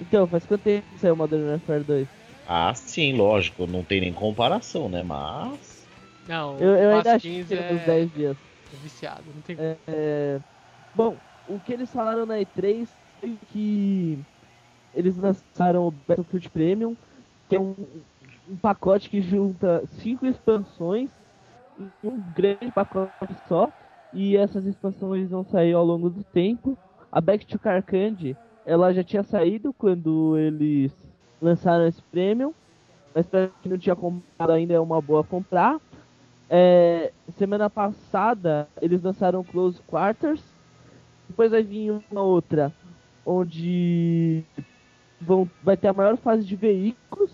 [0.00, 2.08] Então, faz quanto tempo que saiu o Modern Warfare 2?
[2.46, 5.02] Ah, sim, lógico, não tem nem comparação, né?
[5.02, 5.86] Mas.
[6.26, 7.72] Não, Eu, eu ainda achei Games que é...
[7.72, 8.36] uns 10 dias.
[8.72, 9.24] é viciado.
[9.34, 9.56] Não tem...
[9.58, 10.40] É, é,
[10.94, 11.16] Bom,
[11.48, 12.88] o que eles falaram na E3
[13.20, 14.18] foi que
[14.94, 16.96] eles lançaram o Battlefield Premium,
[17.48, 17.74] que é um,
[18.48, 21.10] um pacote que junta cinco expansões
[21.80, 23.70] em um grande pacote só.
[24.12, 26.76] E essas expansões vão sair ao longo do tempo.
[27.10, 30.92] A Back to Carcande, ela já tinha saído quando eles
[31.40, 32.52] lançaram esse Premium,
[33.14, 35.80] mas para quem não tinha comprado ainda é uma boa comprar.
[36.48, 40.42] É, semana passada eles lançaram Close Quarters.
[41.28, 42.72] Depois vai vir uma outra
[43.24, 44.42] onde
[45.20, 47.32] vão, vai ter a maior fase de veículos.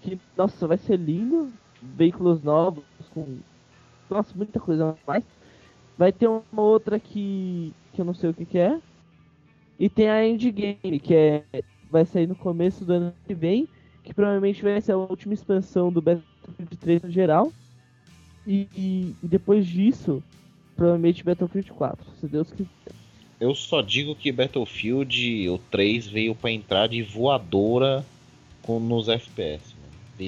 [0.00, 1.52] Que, nossa, vai ser lindo.
[1.94, 3.38] Veículos novos com.
[4.08, 5.24] Nossa, muita coisa mais.
[5.96, 7.72] Vai ter uma outra que.
[7.92, 8.78] que eu não sei o que, que é.
[9.78, 11.44] E tem a Endgame, que é.
[11.90, 13.68] Vai sair no começo do ano que vem.
[14.02, 17.52] Que provavelmente vai ser a última expansão do Battlefield 3 no geral.
[18.46, 20.22] E, e- depois disso,
[20.76, 22.68] provavelmente Battlefield 4, se Deus quiser.
[23.40, 28.04] Eu só digo que Battlefield, o 3, veio pra entrar de voadora
[28.62, 29.75] com, nos FPS.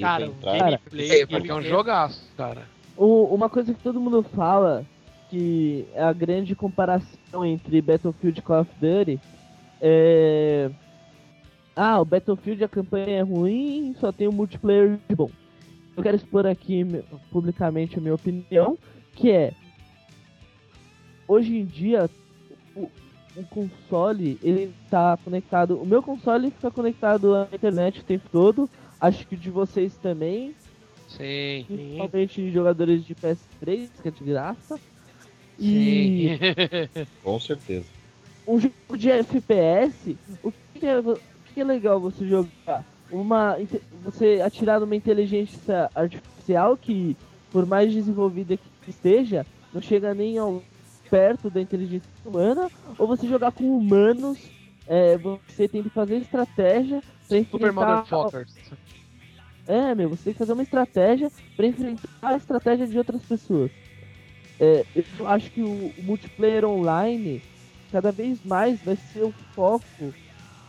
[0.01, 0.57] Cara, pra entrar.
[0.59, 2.67] Cara, gameplay, É, porque é um jogaço, cara.
[2.97, 4.85] O- uma coisa que todo mundo fala,
[5.29, 9.19] que é a grande comparação entre Battlefield e Call of Duty,
[9.81, 10.69] é...
[11.75, 15.29] Ah, o Battlefield, a campanha é ruim, só tem o multiplayer de bom.
[15.95, 18.77] Eu quero expor aqui me- publicamente a minha opinião,
[19.15, 19.53] que é...
[21.27, 22.09] Hoje em dia,
[22.75, 22.89] o,
[23.35, 25.79] o console, ele tá conectado...
[25.81, 28.69] O meu console fica conectado à internet o tempo todo,
[28.99, 30.55] acho que o de vocês também,
[31.07, 31.65] Sim.
[31.67, 34.79] principalmente jogadores de PS3, que é de graça.
[35.57, 37.05] E Sim.
[37.23, 37.85] Com certeza.
[38.47, 41.19] um jogo de FPS, o que é, o
[41.53, 42.85] que é legal você jogar?
[43.11, 43.57] Uma,
[44.03, 47.17] você atirar numa inteligência artificial que,
[47.51, 50.63] por mais desenvolvida que esteja, não chega nem ao
[51.09, 54.37] perto da inteligência humana, ou você jogar com humanos,
[54.87, 58.05] é, você tem que fazer estratégia pra Super enfrentar
[58.69, 59.67] Motherfuckers.
[59.67, 63.71] é, meu, você tem que fazer uma estratégia pra enfrentar a estratégia de outras pessoas.
[64.59, 64.85] É,
[65.19, 67.41] eu acho que o, o multiplayer online
[67.91, 70.13] cada vez mais vai ser o foco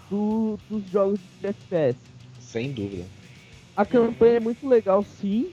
[0.08, 1.98] do- dos jogos de FPS.
[2.38, 3.04] Sem dúvida.
[3.76, 5.50] A campanha é muito legal, sim.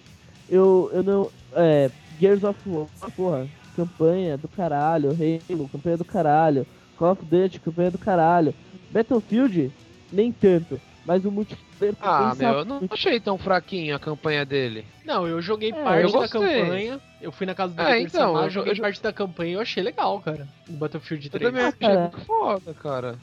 [0.49, 1.31] Eu, eu não.
[1.53, 1.89] É,
[2.19, 5.09] Gears of War, porra, campanha do caralho.
[5.11, 6.65] Halo, campanha do caralho.
[6.97, 8.53] Call of Duty, campanha do caralho.
[8.91, 9.71] Battlefield,
[10.11, 10.79] nem tanto.
[11.05, 11.66] Mas o multiplayer
[12.01, 14.85] Ah, meu, eu não achei tão fraquinho a campanha dele.
[15.05, 16.99] Não, eu joguei É, parte eu da campanha.
[17.21, 19.53] Eu fui na casa do É, então, Samar, eu joguei jo- parte da campanha e
[19.53, 20.47] eu achei legal, cara.
[20.67, 21.43] No Battlefield Eu 3.
[21.51, 22.01] também achei cara.
[22.01, 23.17] muito foda, cara.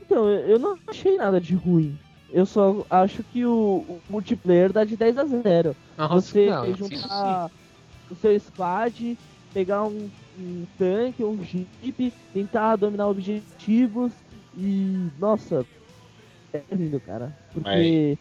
[0.00, 1.96] Então, eu eu não achei nada de ruim.
[2.32, 5.76] Eu só acho que o, o multiplayer dá de 10 a 0.
[5.98, 7.50] Nossa, Você não, juntar
[8.10, 9.18] o seu squad,
[9.52, 14.12] pegar um, um tanque, um jeep, tentar dominar objetivos
[14.56, 15.08] e.
[15.18, 15.64] Nossa,
[16.52, 17.34] é lindo, cara.
[17.52, 18.18] Porque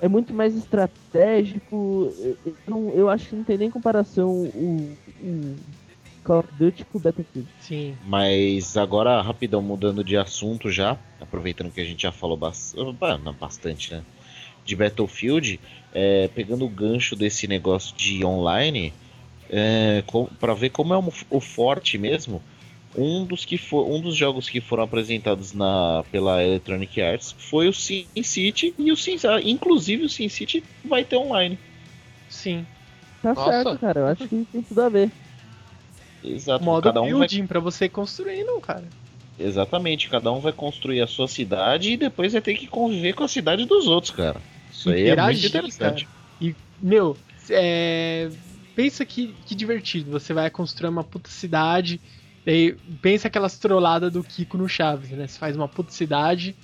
[0.00, 2.14] é muito mais estratégico.
[2.18, 5.58] Eu, eu não- eu acho que não tem nem comparação o, o
[6.24, 7.50] Call of Duty com o Battlefield.
[7.58, 7.96] sim.
[8.04, 12.36] Mas agora, rapidão, mudando de assunto já, aproveitando que a gente já falou
[13.00, 14.04] ah, não, bastante, né?
[14.64, 15.60] De Battlefield,
[15.92, 18.92] é, pegando o gancho desse negócio de online,
[19.48, 20.02] é,
[20.40, 22.42] para ver como é o, o forte mesmo,
[22.96, 27.68] um dos, que for, um dos jogos que foram apresentados na, pela Electronic Arts foi
[27.68, 31.58] o Sin City, e o Sin, inclusive o Sin City vai ter online.
[32.28, 32.66] Sim.
[33.22, 33.50] Tá Nossa.
[33.50, 34.00] certo, cara.
[34.00, 35.10] Eu acho que tem tudo a ver.
[36.22, 36.64] Exato.
[36.64, 38.84] Modo cada um vai building pra você construir, não, cara.
[39.38, 43.24] Exatamente, cada um vai construir a sua cidade e depois vai ter que conviver com
[43.24, 44.40] a cidade dos outros, cara.
[44.70, 46.08] Isso aí é muito interessante.
[46.40, 47.16] E, meu,
[47.50, 48.30] é...
[48.76, 50.10] pensa que, que divertido.
[50.12, 52.00] Você vai construir uma puta cidade.
[52.44, 55.26] Daí, pensa aquelas trolladas do Kiko no Chaves, né?
[55.26, 56.54] Você faz uma puta cidade,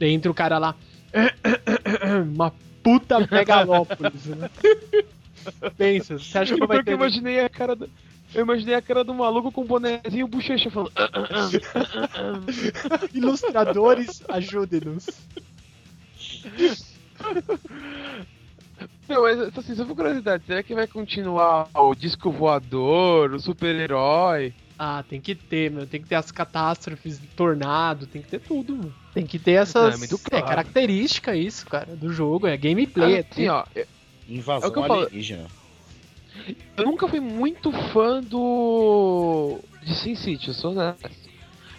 [0.00, 0.74] daí entra o cara lá.
[2.34, 2.52] uma
[2.82, 4.50] puta megalópolis, né?
[5.76, 6.92] Pensa, você acha que não vai ter.
[6.92, 7.88] eu imaginei a cara do.
[8.34, 10.92] Eu imaginei a cara do maluco com um bonezinho bochecha falando.
[10.96, 11.48] "Ah, ah,
[12.14, 15.06] ah." Ilustradores, ajudem-nos.
[19.08, 24.52] Não, mas assim, só por curiosidade, será que vai continuar o disco voador, o super-herói?
[24.78, 25.86] Ah, tem que ter, meu.
[25.86, 28.94] Tem que ter as catástrofes, tornado, tem que ter tudo, mano.
[29.14, 29.94] Tem que ter essas.
[29.94, 30.46] É, muito É, claro.
[30.46, 32.46] característica isso, cara, do jogo.
[32.46, 33.14] É gameplay.
[33.16, 33.86] é Assim, ó, eu-
[34.28, 35.00] Invasão É o que eu falo.
[35.06, 35.46] alienígena.
[36.76, 39.60] eu nunca fui muito fã do.
[39.82, 41.26] de Sin City, eu sou honesto.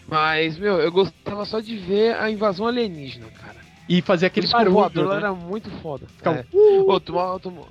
[0.08, 3.58] Mas, meu, eu gostava só de ver a invasão alienígena, cara.
[3.90, 4.72] E fazer aquele barulho.
[4.72, 5.16] voador né?
[5.18, 6.08] era muito foda.
[6.18, 6.46] Ficar um- É.
[6.88, 7.68] Ô, tomava, tomava,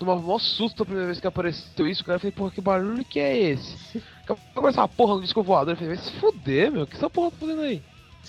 [0.00, 2.16] tomava maior susto a primeira vez que apareceu isso, cara.
[2.16, 4.02] Eu falei, porra, que barulho que é esse?
[4.24, 5.74] Acabou essa porra do disco voador.
[5.74, 6.82] Eu falei, vai se fuder, meu.
[6.82, 7.82] O que essa porra tá fazendo aí?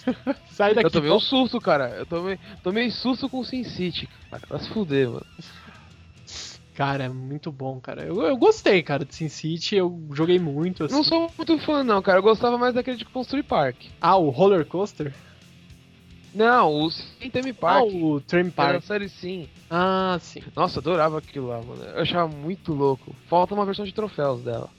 [0.51, 0.87] Sai daqui.
[0.87, 1.19] eu tomei um pô.
[1.21, 1.89] susto, cara.
[1.91, 4.43] Eu tomei, tomei susto com o Sin City, cara.
[4.49, 5.25] Vai se fuder, mano.
[6.75, 8.03] Cara, é muito bom, cara.
[8.03, 9.77] Eu, eu gostei, cara, de Sin City.
[9.77, 10.83] Eu joguei muito.
[10.83, 10.95] Assim.
[10.95, 12.19] Não sou muito fã, não, cara.
[12.19, 13.89] Eu gostava mais daquele de construir parque.
[14.01, 15.13] Ah, o Roller Coaster?
[16.33, 17.87] Não, o Sim Theme Ah, Park.
[17.93, 18.83] o Tram que era a Park.
[18.85, 19.47] série Sim.
[19.69, 20.41] Ah, sim.
[20.55, 21.83] Nossa, adorava aquilo lá, mano.
[21.83, 23.13] Eu achava muito louco.
[23.27, 24.69] Falta uma versão de troféus dela.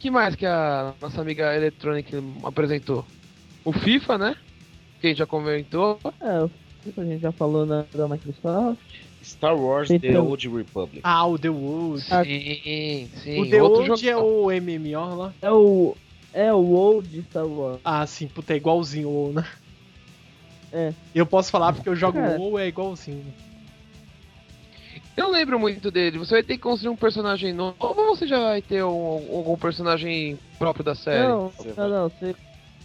[0.00, 2.12] que mais que a nossa amiga Electronic
[2.42, 3.04] apresentou?
[3.64, 4.36] O FIFA, né?
[5.00, 5.98] Que a gente já comentou.
[6.20, 6.50] É, o
[6.82, 8.78] FIFA a gente já falou na, da Microsoft.
[9.22, 10.26] Star Wars The Então.
[10.26, 11.00] Old Republic.
[11.04, 12.04] Ah, o The Wood.
[12.10, 13.40] Ah, Sim, sim.
[13.40, 14.26] o The outro é jogo.
[14.26, 15.32] o MMO lá?
[15.40, 15.96] É o.
[16.34, 17.78] É o Old Star Wars.
[17.84, 19.46] Ah, sim, puta, é igualzinho o WoW, né?
[20.72, 20.92] É.
[21.14, 22.38] Eu posso falar porque eu jogo Cara.
[22.38, 23.24] WoW, é igualzinho.
[25.16, 26.18] Eu não lembro muito dele.
[26.18, 29.56] Você vai ter que construir um personagem novo ou você já vai ter um- algum
[29.56, 31.28] personagem próprio da série?
[31.28, 32.08] Não, Você não, não.
[32.08, 32.34] Você,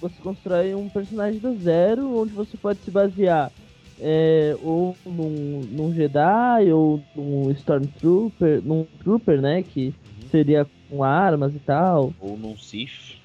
[0.02, 3.52] você constrói um personagem do zero, onde você pode se basear
[4.00, 9.64] é, ou num, num Jedi, ou num Stormtrooper, num Trooper, né?
[9.64, 9.94] Que
[10.30, 12.14] seria com armas e tal.
[12.20, 13.17] Ou num Sith.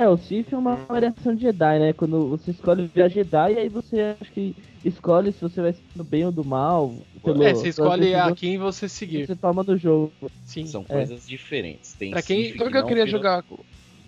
[0.00, 1.92] É, o Sith é uma variação de Jedi, né?
[1.92, 6.02] Quando você escolhe virar Jedi, aí você acho que escolhe se você vai ser do
[6.02, 6.94] bem ou do mal.
[7.22, 9.26] pelo- é, você escolhe a quem você seguir.
[9.26, 10.10] você toma no jogo.
[10.46, 10.64] Sim.
[10.66, 10.94] São É.
[10.94, 11.92] coisas diferentes.
[11.92, 13.42] Tem Pra quem- Sith Sabe o que eu não queria virou- jogar?
[13.42, 13.58] com-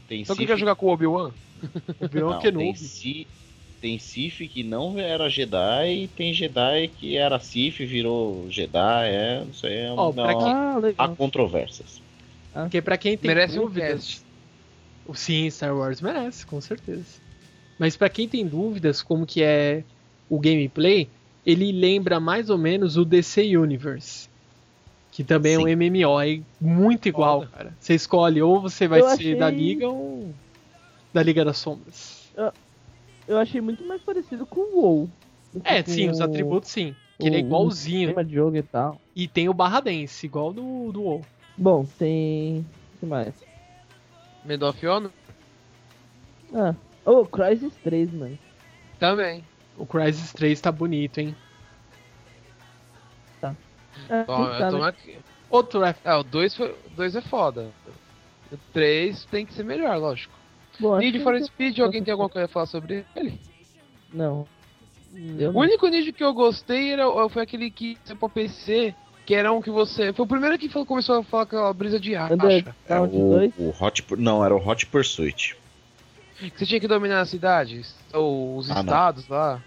[0.08, 1.30] Tem Sabe o que eu queria jogar com o Obi-Wan?
[2.00, 2.78] Obi-Wan Não, tem, Kenobi.
[2.78, 3.26] Si-
[3.82, 9.08] tem Sif que não era Jedi e tem Jedi que era Sif e virou Jedi.
[9.10, 12.00] É, isso aí é uma, pra quem- Ah, há controvérsias.
[12.54, 14.21] Porque pra quem tem Merece um dúvidas...
[15.14, 17.04] Sim, Star Wars merece, com certeza.
[17.78, 19.82] Mas pra quem tem dúvidas como que é
[20.28, 21.08] o gameplay,
[21.44, 24.28] ele lembra mais ou menos o DC Universe.
[25.10, 25.76] Que também é um Sim.
[25.76, 27.76] MMO, é muito igual, cara.
[27.78, 30.32] Você escolhe ou você vai Eu ser achei- da Liga ou
[31.12, 32.22] da Liga das Sombras.
[33.28, 35.10] Eu achei muito mais parecido com o WoW.
[35.64, 36.94] É, sim, os atributos sim.
[37.18, 38.24] Que ele é igualzinho.
[38.24, 39.00] De jogo e tal.
[39.14, 41.20] E tem o Barra Dance, igual do, do WoW.
[41.56, 42.60] Bom, tem.
[42.96, 43.34] O que mais?
[44.44, 45.10] Medal of Honor?
[46.54, 46.74] Ah.
[47.04, 48.38] Oh, Crysis 3, mano.
[48.98, 49.44] Também.
[49.76, 51.34] O Crysis 3 tá bonito, hein?
[54.08, 55.18] É, Ó, quem eu tô aqui.
[55.50, 56.00] Outro F.
[56.04, 56.70] É, o 2 foi...
[56.70, 57.70] o dois é foda.
[58.50, 60.32] O 3 tem que ser melhor, lógico.
[60.80, 63.38] Bom, Need que for não- Speed, alguém tem alguma coisa a falar sobre ele?
[64.12, 64.46] Não.
[65.14, 65.60] Eu O não.
[65.60, 68.94] único Need que eu gostei era, foi aquele que saiu pra PC,
[69.26, 70.12] que era um que você.
[70.12, 72.34] Foi o primeiro que falou- começou a falar aquela brisa de racha.
[72.88, 73.52] É, o, 2.
[73.58, 75.56] o Hot, Pur- não, era o Hot Pursuit.
[76.56, 78.80] Você tinha que dominar as cidades, ou os Ah, não.
[78.82, 79.62] estados lá.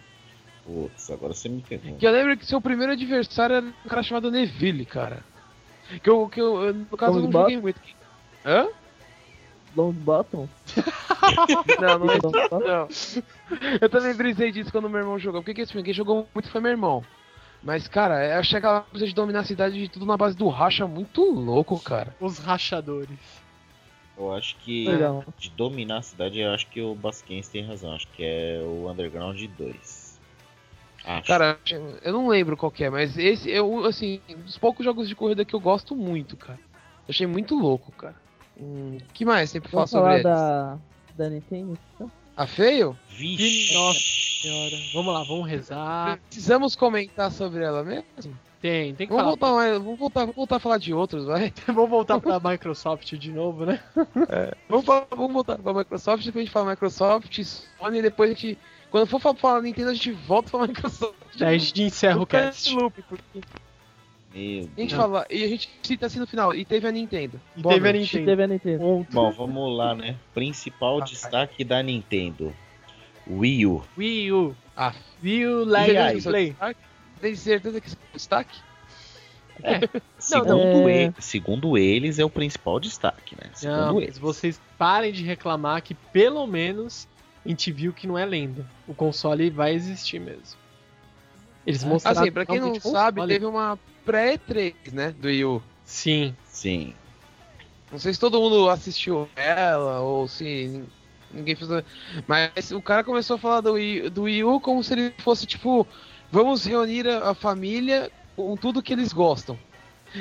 [0.65, 1.95] Putz, agora você me pegou.
[1.95, 5.23] Que eu lembro que seu primeiro adversário era um cara chamado Neville, cara.
[6.03, 7.79] Que eu, que eu, no caso, eu não joguei muito.
[8.43, 8.67] Hã?
[9.75, 10.47] Long Bottom.
[11.81, 12.59] Não, não, Long Bottom.
[12.59, 12.87] não.
[13.81, 15.41] Eu também brisei disso quando meu irmão jogou.
[15.41, 17.03] Porque que, assim, quem jogou muito foi meu irmão.
[17.65, 20.47] Mas, cara, eu achei aquela coisa de dominar a cidade de tudo na base do
[20.49, 22.15] racha muito louco, cara.
[22.19, 23.17] Os rachadores.
[24.15, 25.25] Eu acho que Legal.
[25.35, 27.91] de dominar a cidade, eu acho que o Basquens tem razão.
[27.93, 30.19] Acho que é o Underground 2.
[31.03, 31.27] Acho.
[31.27, 31.59] Cara,
[32.03, 35.15] eu não lembro qual que é, mas esse, eu, assim, um dos poucos jogos de
[35.15, 36.59] corrida que eu gosto muito, cara.
[37.07, 38.15] Eu achei muito louco, cara.
[38.59, 40.23] Hum, que mais tem pra falar Vamos sobre falar eles?
[40.23, 40.77] da,
[41.15, 41.77] da Nintendo?
[41.95, 42.11] então?
[42.35, 42.97] A feio?
[43.09, 43.73] Vixe.
[43.73, 44.75] Nossa senhora.
[44.93, 46.19] Vamos lá, vamos rezar.
[46.27, 48.05] Precisamos comentar sobre ela mesmo?
[48.61, 49.53] tem, tem que Vamos falar.
[49.53, 51.53] voltar, mais- vamos voltar, vamos voltar a falar de outros, vai.
[51.67, 53.79] Vamos voltar pra Microsoft de novo, né?
[54.67, 58.33] Vamos, falar- vamos voltar pra Microsoft, depois a gente fala Microsoft, Sony, e depois a
[58.33, 58.57] gente.
[58.89, 61.13] Quando for fa- falar Nintendo, a gente volta pra Microsoft.
[61.37, 62.69] Daí a gente encerra o Fica cast.
[62.69, 63.41] nesse loop, porque
[64.35, 65.01] Meu A gente Não.
[65.01, 67.39] fala, e a gente cita assim no final, e teve a Nintendo.
[67.55, 68.03] E Boa teve a noite.
[68.05, 68.25] Nintendo.
[68.25, 68.79] Teve a Nintendo.
[68.79, 69.11] Ponto.
[69.13, 70.17] Bom, vamos lá, né?
[70.33, 72.53] Principal destaque da Nintendo.
[73.27, 73.83] Wii U.
[73.97, 74.55] Wii U.
[74.75, 74.93] Ah,
[75.23, 75.65] Wii U
[76.23, 76.55] Play.
[77.21, 78.59] Tem certeza que isso é destaque?
[80.19, 83.49] Segundo, é- ele- segundo eles, é o principal destaque, né?
[83.53, 84.09] Segundo Não, eles.
[84.09, 87.07] mas vocês parem de reclamar que pelo menos
[87.45, 88.65] a gente viu que não é lenda.
[88.85, 90.57] O console vai existir mesmo.
[91.65, 92.21] Eles mostraram.
[92.21, 93.33] Assim, pra quem não realmente sabe, console.
[93.33, 95.63] teve uma pré-3, né, do Wii U.
[95.83, 96.35] Sim.
[96.47, 96.93] Sim.
[97.91, 100.83] Não sei se todo mundo assistiu ela, ou se
[101.31, 101.69] ninguém fez...
[102.27, 105.45] Mas o cara começou a falar do Wii, do Wii U como se ele fosse,
[105.45, 105.87] tipo...
[106.31, 109.57] Vamos reunir a, a família com tudo que eles gostam.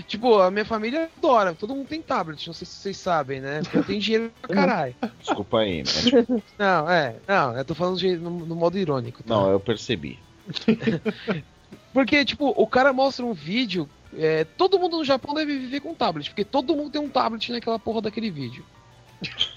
[0.06, 3.60] Tipo, a minha família adora, todo mundo tem tablet, não sei se vocês sabem, né?
[3.62, 4.94] Porque eu tenho dinheiro pra caralho.
[5.18, 6.42] Desculpa aí, né?
[6.58, 9.22] Não, é, não, eu tô falando de- no, no modo irônico.
[9.22, 9.34] tá?
[9.34, 10.18] Não, eu percebi.
[11.94, 13.88] Porque, tipo, o cara mostra um vídeo.
[14.18, 17.50] é, todo mundo no Japão deve viver com tablet, porque todo mundo tem um tablet
[17.52, 18.62] naquela porra daquele vídeo.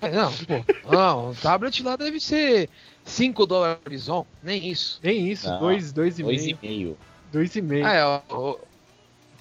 [0.00, 2.68] É, não, pô, não, o tablet lá deve ser
[3.04, 4.98] 5 dólares on, nem isso.
[5.02, 6.58] Nem isso, Não, dois, dois e Dois e meio.
[6.62, 6.98] meio.
[7.32, 7.86] Dois e meio.
[7.86, 8.20] Ah, é, ó,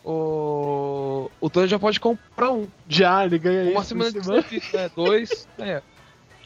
[0.06, 2.68] o, o, o Tony já pode comprar um.
[2.88, 4.41] Já, ele ganha Uma isso semana de semana.
[4.44, 4.91] serviço, né?
[4.95, 5.81] Dois, é.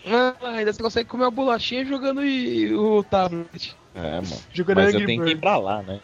[0.06, 3.76] Ah, ainda você consegue comer uma bolachinha jogando e, o tablet.
[3.98, 4.42] É, mano.
[4.54, 6.00] Jogando Mas eu tenho que ir pra lá, né?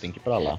[0.00, 0.58] Tem que ir pra lá.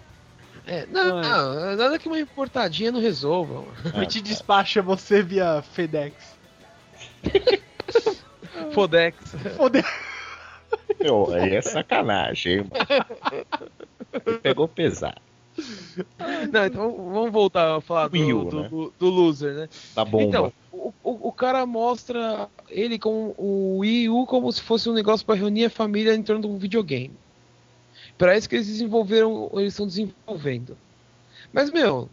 [0.66, 3.62] É, não, não, nada que uma importadinha não resolva.
[3.62, 3.74] mano.
[3.94, 6.16] A gente despacha você via FedEx.
[8.74, 9.18] Fodex.
[9.56, 9.86] Foder.
[11.00, 13.46] Meu, aí é sacanagem, hein, mano.
[14.26, 15.22] Ele Pegou pesado.
[16.52, 18.70] Não, então vamos voltar a falar do, Wii U, do, né?
[18.70, 19.70] do- do loser, né?
[19.96, 20.24] Da bomba.
[20.24, 24.94] Então, o, o, o cara mostra ele com o Wii U como se fosse um
[24.94, 27.14] negócio pra reunir a família em torno de um videogame.
[28.18, 30.78] Pra isso que eles desenvolveram, eles estão desenvolvendo.
[31.52, 32.10] Mas, meu,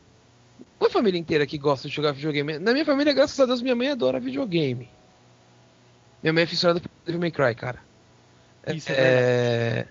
[0.81, 2.59] não é a família inteira que gosta de jogar videogame.
[2.59, 4.89] Na minha família, graças a Deus, minha mãe adora videogame.
[6.23, 7.79] Minha mãe é fissurada por Devil May Cry, cara.
[8.69, 9.87] Isso é é...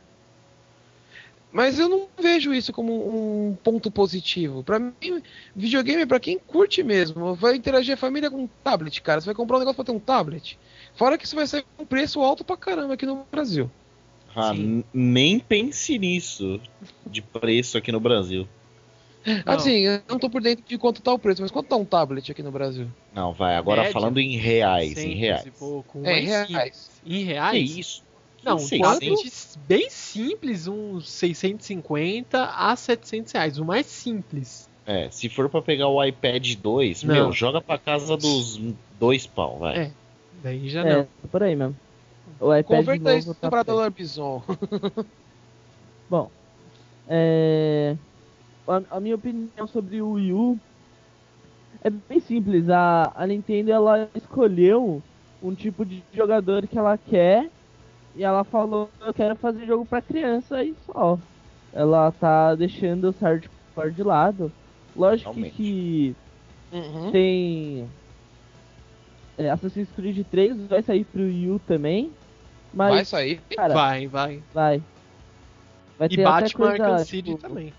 [1.53, 4.63] Mas eu não vejo isso como um ponto positivo.
[4.63, 5.21] Pra mim,
[5.55, 7.35] videogame é pra quem curte mesmo.
[7.35, 9.21] Vai interagir a família com um tablet, cara.
[9.21, 10.57] Você vai comprar um negócio pra ter um tablet.
[10.95, 13.69] Fora que isso vai sair com um preço alto pra caramba aqui no Brasil.
[14.35, 14.51] Ah,
[14.91, 16.59] nem pense nisso
[17.05, 18.47] de preço aqui no Brasil.
[19.45, 19.53] Não.
[19.53, 21.85] Assim, eu não tô por dentro de quanto tá o preço, mas quanto tá um
[21.85, 22.87] tablet aqui no Brasil?
[23.13, 23.55] Não, vai.
[23.55, 23.93] Agora Média?
[23.93, 25.49] falando em reais, em 600 reais.
[25.59, 26.01] pouco.
[26.03, 26.89] É, em reais.
[27.05, 27.77] Em Que reais?
[27.77, 28.03] isso?
[28.43, 28.99] Não, um 600?
[28.99, 33.57] tablet bem simples, uns 650 a 700 reais.
[33.57, 34.69] O mais simples.
[34.85, 37.13] É, se for pra pegar o iPad 2, Não.
[37.15, 38.59] meu, joga pra casa dos
[38.99, 39.77] dois pau, vai.
[39.77, 39.91] É.
[40.43, 41.07] Daí já É, não.
[41.31, 41.75] por aí mesmo.
[42.39, 43.75] O iPad Converta isso novo tá pra feio.
[43.77, 44.43] dólar bison.
[46.09, 46.29] Bom,
[47.07, 47.95] é...
[48.67, 50.59] a, a minha opinião sobre o Wii U
[51.81, 52.69] é bem simples.
[52.69, 55.01] A, a Nintendo ela escolheu
[55.41, 57.49] um tipo de jogador que ela quer
[58.15, 61.17] e ela falou: Eu quero fazer jogo pra criança e só.
[61.73, 64.51] Ela tá deixando os hardcore de lado.
[64.95, 65.55] Lógico Realmente.
[65.55, 66.15] que
[66.71, 67.11] Uhum.
[67.11, 67.87] tem
[69.37, 72.11] é, Assassin's Creed 3 vai sair pro Wii U também.
[72.73, 73.41] Mas, Vai sair.
[73.55, 74.07] cara, vai.
[74.07, 74.81] Vai, vai.
[75.99, 77.73] Vai, E ter até Batman coisa, Arkham City tipo, também.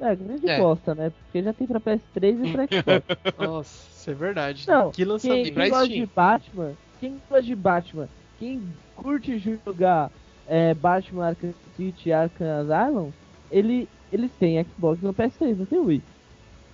[0.00, 0.58] É, grande É.
[0.58, 1.10] bosta, né?
[1.10, 3.06] Porque já tem pra PS3 e pra Xbox.
[3.38, 4.68] Nossa, isso é verdade.
[4.68, 5.54] Não, que quem, lançamento.
[5.54, 8.08] quem gosta de Batman, quem gosta de Batman,
[8.42, 8.60] quem
[8.96, 10.10] curte jogar
[10.48, 13.12] é, Batman Arkham City e Arkham Asylum,
[13.52, 16.02] ele, eles têm Xbox no PS3, não tem Wii.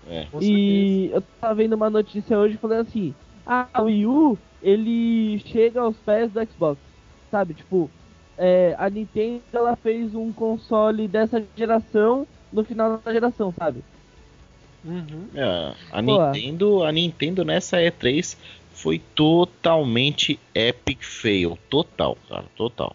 [0.08, 0.26] É.
[0.40, 3.14] E eu tava vendo uma notícia hoje falando assim,
[3.46, 6.80] ah, o Wii U, ele chega aos pés do Xbox,
[7.30, 7.52] sabe?
[7.52, 7.90] Tipo,
[8.38, 13.84] é, a Nintendo, ela fez um console dessa geração no final da geração, sabe?
[14.82, 15.28] Uhum.
[15.34, 16.32] É, a Pô.
[16.32, 18.38] Nintendo, a Nintendo nessa E3
[18.78, 22.94] foi totalmente epic fail, total, cara, total.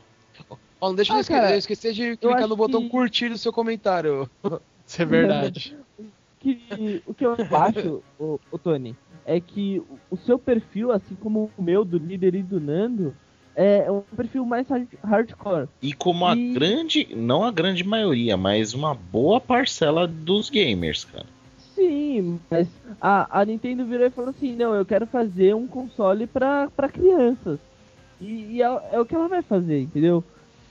[0.79, 3.29] Ó, não deixa Ah, eu, esque- cara, eu esquecer de clicar no botão que- curtir
[3.29, 4.29] do seu comentário.
[4.87, 5.77] Isso é verdade.
[6.39, 8.95] que o que eu acho, o, Tony,
[9.25, 13.15] é que o- o seu perfil, assim como o meu, do líder e do Nando,
[13.55, 15.67] é um perfil mais hard- hardcore.
[15.81, 21.05] E como a E- grande, não a grande maioria, mas uma boa parcela dos gamers,
[21.05, 21.25] cara.
[21.83, 22.67] Sim, mas
[23.01, 26.87] a, a Nintendo virou e falou assim, não, eu quero fazer um console pra, pra
[26.87, 27.59] crianças.
[28.21, 30.23] E, e é, é o que ela vai fazer, entendeu?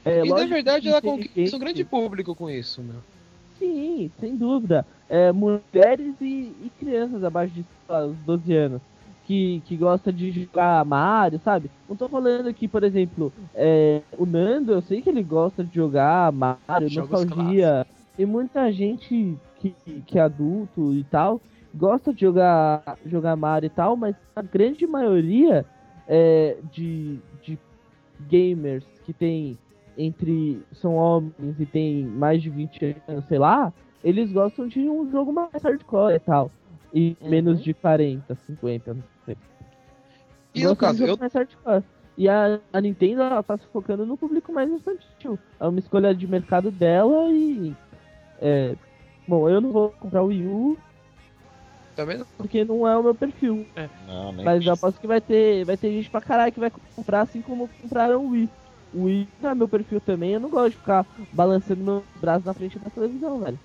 [0.05, 2.97] É, e na verdade ela conquista um grande público com isso, meu.
[3.59, 4.87] Sim, sem dúvida.
[5.09, 8.81] É, mulheres e, e crianças abaixo de lá, os 12 anos.
[9.27, 11.71] Que, que gosta de jogar Mario, sabe?
[11.89, 15.75] Não tô falando aqui, por exemplo, é, o Nando, eu sei que ele gosta de
[15.75, 17.87] jogar Mario, Jogos nostalgia.
[18.19, 19.39] E muita gente
[19.71, 21.41] que, que é adulto e tal
[21.75, 25.65] gosta de jogar, jogar Mario e tal, mas a grande maioria
[26.07, 27.59] é, de, de
[28.29, 29.59] gamers que tem
[29.97, 30.63] entre.
[30.73, 33.73] são homens e tem mais de 20 anos, sei lá,
[34.03, 36.51] eles gostam de um jogo mais hardcore e tal.
[36.95, 37.31] E Uhum.
[37.31, 39.37] menos de 40, 50, não sei.
[40.55, 41.83] E no caso, eu, mais hardcore.
[42.19, 45.39] E a, a Nintendo ela tá se focando no público mais infantil.
[45.59, 47.75] É uma escolha de mercado dela e.
[48.39, 48.77] É,
[49.27, 50.79] bom, eu não vou comprar o Wii U
[51.95, 52.27] também não.
[52.39, 53.67] porque não é o meu perfil.
[54.07, 56.71] Não, nem Mas eu aposto que vai ter, vai ter gente pra caralho que vai
[56.97, 58.49] comprar assim como compraram o Wii.
[58.95, 62.45] O Wii não é meu perfil também, eu não gosto de ficar balançando meus braços
[62.45, 63.59] na frente da televisão, velho.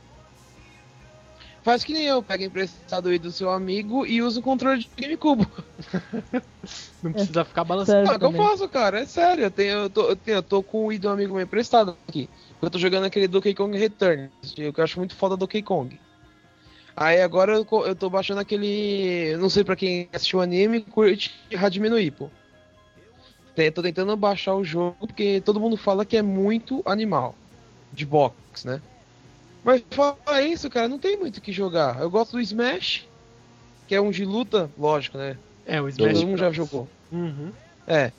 [1.63, 4.89] Faz que nem eu, pega emprestado aí do seu amigo e usa o controle de
[4.97, 5.45] GameCube.
[7.03, 8.07] Não precisa ficar balançando.
[8.07, 9.43] Sério É o que eu faço, cara, é sério.
[9.43, 11.97] Eu, tenho, eu, tô, eu, tenho, eu tô com o Wii do amigo meu emprestado
[12.07, 12.29] aqui.
[12.61, 15.99] Eu tô jogando aquele Donkey Kong Returns, que eu acho muito foda Donkey Kong.
[16.95, 19.37] Aí agora eu, eu tô baixando aquele.
[19.37, 22.31] Não sei pra quem assistiu o anime, curte Hajime no Ippo.
[23.73, 27.35] Tô tentando baixar o jogo porque todo mundo fala que é muito animal.
[27.93, 28.81] De box, né?
[29.63, 31.99] Mas fala isso, cara, não tem muito o que jogar.
[31.99, 33.07] Eu gosto do Smash,
[33.87, 35.37] que é um de luta, lógico, né?
[35.65, 36.87] É, o Smash Todo mundo já jogou.
[37.11, 37.51] Uhum.
[37.87, 38.11] É.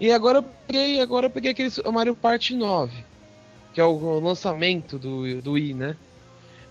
[0.00, 3.04] E agora eu peguei, agora eu peguei aquele Mario Party 9,
[3.72, 5.96] que é o lançamento do, do Wii, né?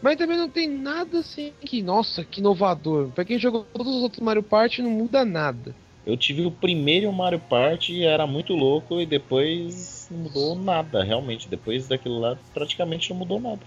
[0.02, 3.10] Mas também não tem nada assim que, nossa, que inovador.
[3.10, 5.76] Pra quem jogou todos os outros Mario Party, não muda nada.
[6.06, 11.48] Eu tive o primeiro Mario Party, era muito louco e depois não mudou nada, realmente.
[11.48, 13.62] Depois daquilo lá, praticamente não mudou nada.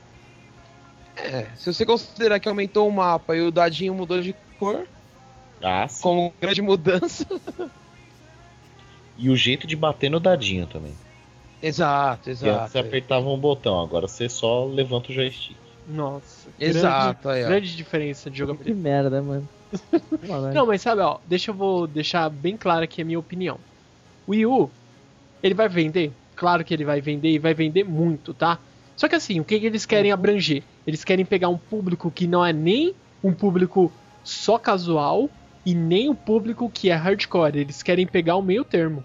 [1.17, 4.85] É, se você considerar que aumentou o mapa e o dadinho mudou de cor,
[5.63, 6.03] Ah, sim.
[6.03, 7.25] como grande mudança.
[9.17, 10.93] E o jeito de bater no dadinho também.
[11.67, 12.71] Exato, antes exato.
[12.73, 15.57] você apertava um botão, agora você só levanta o joystick.
[15.89, 16.49] Nossa.
[16.59, 17.49] Exato, aí, Grande, ó.
[17.49, 18.81] grande diferença de Que jogabilidade.
[18.81, 19.49] merda, mano.
[20.29, 23.59] Mano, Não, mas sabe, ó, deixa eu vou deixar bem claro aqui a minha opinião.
[24.27, 24.71] O Wii U,
[25.43, 26.13] ele vai vender?
[26.37, 28.59] Claro que ele vai vender e vai vender muito, tá?
[28.97, 30.63] Só que assim, o que, que eles querem abranger?
[30.87, 33.91] Eles querem pegar um público que não é nem um público
[34.23, 35.29] só casual
[35.67, 37.59] e nem o público que é hardcore.
[37.59, 39.03] Eles querem pegar o meio termo.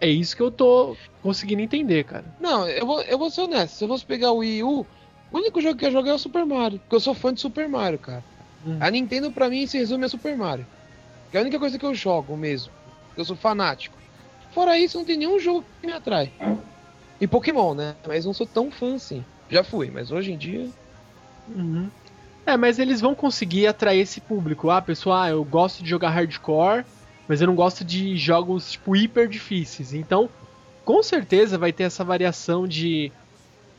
[0.00, 2.24] É isso que eu tô conseguindo entender, cara.
[2.40, 3.74] Não, eu vou, eu vou ser honesto.
[3.74, 4.86] Se eu fosse pegar o Wii U,
[5.30, 6.78] o único jogo que eu jogo é o Super Mario.
[6.78, 8.24] Porque eu sou fã de Super Mario, cara.
[8.66, 8.78] Hum.
[8.80, 10.66] A Nintendo, pra mim, se resume a Super Mario.
[11.30, 12.72] Que é a única coisa que eu jogo mesmo.
[13.16, 13.96] Eu sou fanático.
[14.52, 16.32] Fora isso, não tem nenhum jogo que me atrai.
[17.20, 17.94] E Pokémon, né?
[18.06, 19.24] Mas não sou tão fã assim.
[19.50, 20.68] Já fui, mas hoje em dia.
[21.48, 21.90] Uhum.
[22.46, 24.70] É, mas eles vão conseguir atrair esse público.
[24.70, 26.84] Ah, pessoal, ah, eu gosto de jogar hardcore,
[27.30, 29.94] mas eu não gosto de jogos, tipo, hiper difíceis.
[29.94, 30.28] Então,
[30.84, 33.12] com certeza vai ter essa variação de.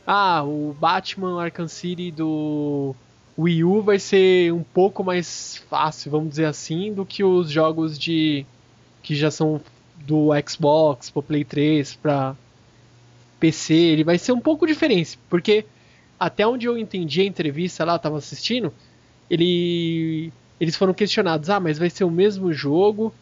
[0.06, 2.94] Ah, o Batman Arkham City do
[3.38, 7.98] Wii U vai ser um pouco mais fácil, vamos dizer assim, do que os jogos
[7.98, 8.46] de.
[9.02, 9.60] que já são
[9.98, 12.34] do Xbox, pro Play 3, pra
[13.38, 13.74] PC.
[13.74, 15.66] Ele vai ser um pouco diferente, porque
[16.18, 18.72] até onde eu entendi a entrevista lá, eu tava assistindo,
[19.28, 23.12] ele, eles foram questionados, ah, mas vai ser o mesmo jogo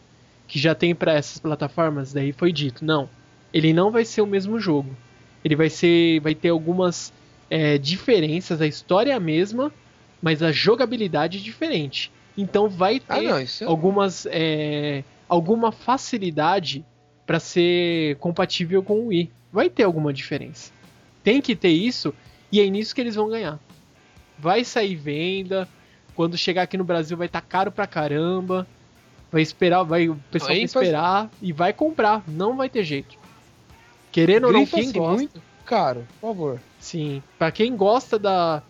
[0.51, 2.11] que já tem para essas plataformas?
[2.11, 3.09] Daí foi dito, não,
[3.53, 4.93] ele não vai ser o mesmo jogo.
[5.45, 7.13] Ele vai ser, vai ter algumas
[7.49, 9.71] é, diferenças, a história é a mesma,
[10.21, 12.11] mas a jogabilidade é diferente.
[12.37, 13.45] Então vai ter Ah, não, é.
[13.65, 16.83] algumas é, alguma facilidade
[17.25, 19.31] para ser compatível com o Wii.
[19.53, 20.73] Vai ter alguma diferença.
[21.23, 22.13] Tem que ter isso
[22.51, 23.57] e é nisso que eles vão ganhar.
[24.37, 25.65] Vai sair venda.
[26.13, 28.67] Quando chegar aqui no Brasil vai estar caro pra caramba.
[29.31, 32.23] Vai esperar, vai o pessoal vai faz- esperar e vai comprar.
[32.27, 33.15] Não vai ter jeito.
[34.11, 36.59] Querendo ou não, quem assim, gosta, muito caro, por favor.
[36.79, 38.61] Sim, pra quem gosta da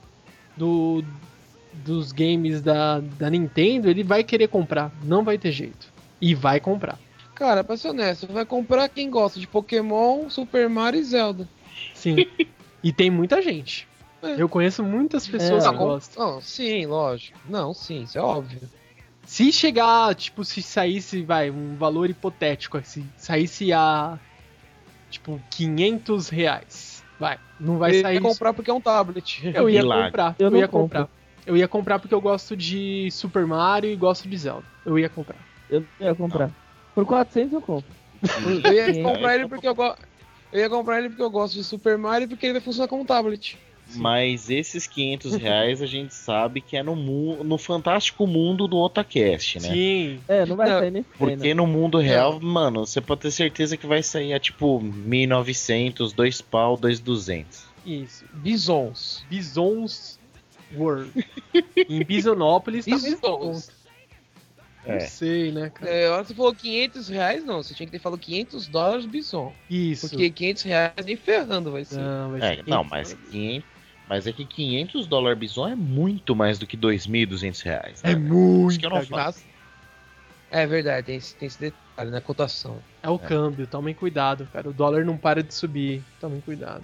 [0.56, 1.04] do
[1.74, 5.88] dos games da, da Nintendo, ele vai querer comprar, não vai ter jeito.
[6.20, 7.00] E vai comprar.
[7.34, 11.50] Cara, pra ser honesto, vai comprar quem gosta de Pokémon, Super Mario e Zelda.
[11.96, 12.28] Sim.
[12.84, 13.88] e tem muita gente.
[14.22, 14.36] É.
[14.40, 15.70] Eu conheço muitas pessoas É.
[15.72, 16.24] que gostam.
[16.34, 17.40] Não, sim, lógico.
[17.50, 18.60] Não, sim, isso é óbvio.
[19.32, 24.20] Se chegar, tipo, se saísse, vai, um valor hipotético, assim, saísse a,
[25.10, 28.16] tipo, 500 reais, vai, não vai Ele sair...
[28.16, 29.42] ia comprar porque é um tablet.
[29.56, 30.08] Eu ia Milagre.
[30.08, 31.00] comprar, Eu eu, não ia compro.
[31.00, 31.10] comprar.
[31.46, 34.66] Eu ia comprar porque eu gosto de Super Mario e gosto de Zelda.
[34.86, 35.38] Eu ia comprar.
[35.70, 36.52] Eu ia comprar.
[36.94, 37.90] Por 400 eu compro.
[38.66, 40.02] Eu ia comprar ele porque eu gosto.
[40.52, 42.90] Eu ia comprar ele porque eu gosto de Super Mario e porque ele vai funcionar
[42.90, 43.58] como tablet.
[43.96, 48.78] Mas esses 500 reais a gente sabe que é no, mu- no fantástico mundo do
[48.78, 49.70] Otacast, né?
[49.74, 50.20] Sim.
[50.28, 53.76] É, não vai Não, sair nem Porque no mundo real, mano, você pode ter certeza
[53.78, 57.66] que vai sair a tipo 1900, dois pau, dois 200.
[57.86, 58.26] Isso.
[58.34, 59.26] Bisons.
[59.30, 60.20] Bisons
[60.76, 61.12] World.
[61.90, 63.20] em Bisonópolis tá Bisons.
[63.22, 63.82] Bisons.
[64.86, 65.00] Não É.
[65.02, 65.92] sei, né, cara?
[65.92, 67.62] É, você falou 500 reais, não.
[67.62, 69.54] Você tinha que ter falado 500 dólares bison.
[69.70, 70.10] Isso.
[70.10, 72.00] Porque 500 reais nem ferrando vai ser.
[72.00, 73.70] Não, vai É, ser não, 500 mas 500,
[74.12, 78.02] mas é que 500 dólares bison é muito mais do que 2.200 reais.
[78.04, 78.16] É né?
[78.16, 78.72] muito.
[78.72, 79.02] Isso que eu não.
[79.10, 79.46] Mas-
[80.52, 82.78] É verdade, tem esse, tem esse detalhe na cotação.
[83.02, 84.70] É o câmbio, tomem cuidado, cara.
[84.70, 86.04] O dólar não para de subir.
[86.20, 86.84] Tomem cuidado.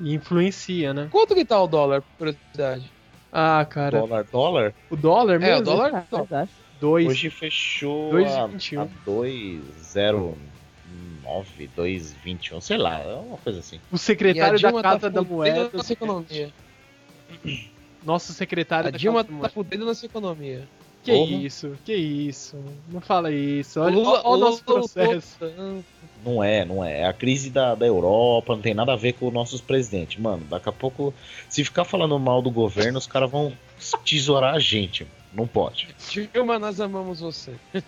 [0.00, 1.08] E influencia, né?
[1.10, 2.88] Quanto que tá o dólar, por curiosidade?
[3.32, 3.98] Ah, cara.
[3.98, 5.54] Dólar, dólar, O dólar mesmo?
[5.56, 6.06] É, o dólar.
[6.12, 6.48] Acho.
[6.78, 7.08] Dois.
[7.08, 10.36] hoje fechou dois a 2,09,
[11.24, 13.80] 2,21, sei lá, é uma coisa assim.
[13.90, 15.70] O secretário da tá Casa da fudendo Moeda.
[15.72, 16.50] nossa economia.
[18.04, 20.66] Nosso secretário A da Dilma Casa da tá fudendo nossa economia.
[21.02, 21.32] Que Porra.
[21.32, 22.56] isso, que isso.
[22.88, 23.80] Não fala isso.
[23.80, 25.36] Olha, O Lula- olha o nosso Lula- processo.
[25.40, 25.82] Lula-
[26.22, 27.00] Não é, não é.
[27.00, 30.20] É a crise da, da Europa, não tem nada a ver com os nossos presidentes.
[30.20, 31.14] Mano, daqui a pouco,
[31.48, 33.50] se ficar falando mal do governo, os caras vão
[34.04, 35.06] tesourar a gente.
[35.32, 35.94] Não pode.
[36.32, 37.54] Dilma, nós amamos você.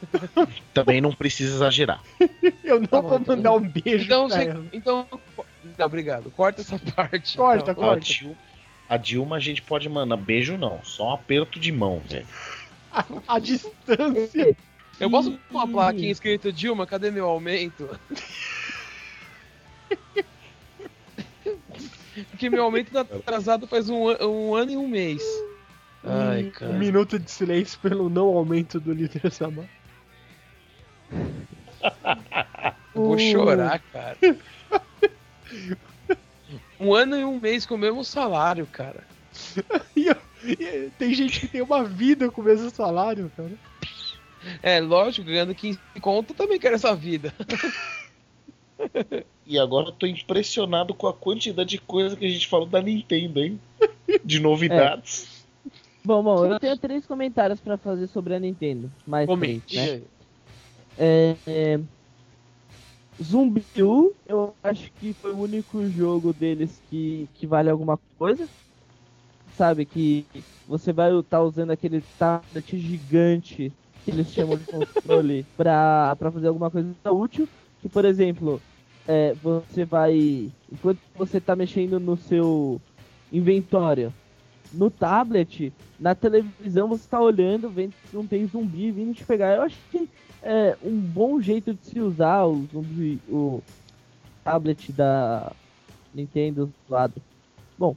[0.72, 2.00] Também não precisa exagerar.
[2.62, 5.06] Eu não Tá bom, vou então- mandar um beijo Então, pra você, então,
[5.76, 6.30] não, obrigado.
[6.30, 7.36] Corta essa parte.
[7.36, 7.82] Corta, então.
[7.84, 8.00] A corta.
[8.00, 8.36] Dilma,
[8.88, 12.26] a Dilma a gente pode mandar beijo não, só um aperto de mão, velho.
[12.92, 14.56] A, a distância.
[15.00, 17.88] Eu posso pôr uma plaquinha escrito Dilma, cadê meu aumento?
[22.30, 25.22] Porque meu aumento tá atrasado faz um, um ano e um mês.
[26.04, 26.72] Ai, Um- cara.
[26.72, 29.66] Um minuto de silêncio pelo não aumento do líder Samar.
[31.10, 31.22] Eu
[32.94, 34.16] vou chorar, cara.
[36.80, 39.04] Um ano e um mês com o mesmo salário, cara.
[39.96, 40.08] E
[40.44, 43.52] e tem gente que tem uma vida com o mesmo salário, cara.
[44.60, 47.32] É, lógico, ganhando 15 conto, eu também quero essa vida.
[49.46, 52.82] E agora eu tô impressionado com a quantidade de coisa que a gente falou da
[52.82, 53.60] Nintendo, hein?
[54.24, 55.41] De novidades.
[56.04, 58.90] Bom, bom, eu tenho três comentários pra fazer sobre a Nintendo.
[59.06, 59.74] Mais Comente.
[59.74, 60.02] três, né?
[60.96, 61.78] É, é,
[63.22, 68.48] Zumbi U, eu acho que foi o único jogo deles que, que vale alguma coisa.
[69.52, 70.26] Sabe, que
[70.66, 73.70] você vai estar usando aquele tablet gigante
[74.04, 77.48] que eles chamam de controle pra, pra fazer alguma coisa útil.
[77.80, 78.64] Que, por exemplo,
[79.06, 80.52] é, você vai.
[80.70, 82.82] Enquanto você tá mexendo no seu
[83.30, 84.14] inventório
[84.72, 89.56] no tablet, na televisão você tá olhando, vendo que não tem zumbi vindo te pegar.
[89.56, 90.08] Eu acho que
[90.42, 93.62] é um bom jeito de se usar o zumbi, o
[94.42, 95.52] tablet da
[96.14, 97.14] Nintendo do lado.
[97.78, 97.96] Bom,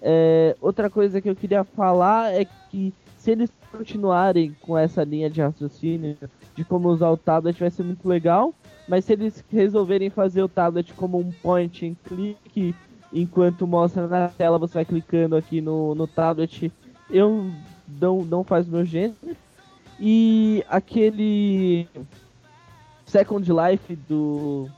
[0.00, 5.30] é, outra coisa que eu queria falar é que se eles continuarem com essa linha
[5.30, 6.16] de raciocínio
[6.54, 8.54] de como usar o tablet vai ser muito legal,
[8.86, 12.74] mas se eles resolverem fazer o tablet como um point and click
[13.14, 16.70] enquanto mostra na tela, você vai clicando aqui no, no tablet.
[17.08, 17.50] Eu
[17.88, 19.16] não, não faz meu gênero.
[20.00, 21.86] E aquele
[23.06, 24.68] Second Life do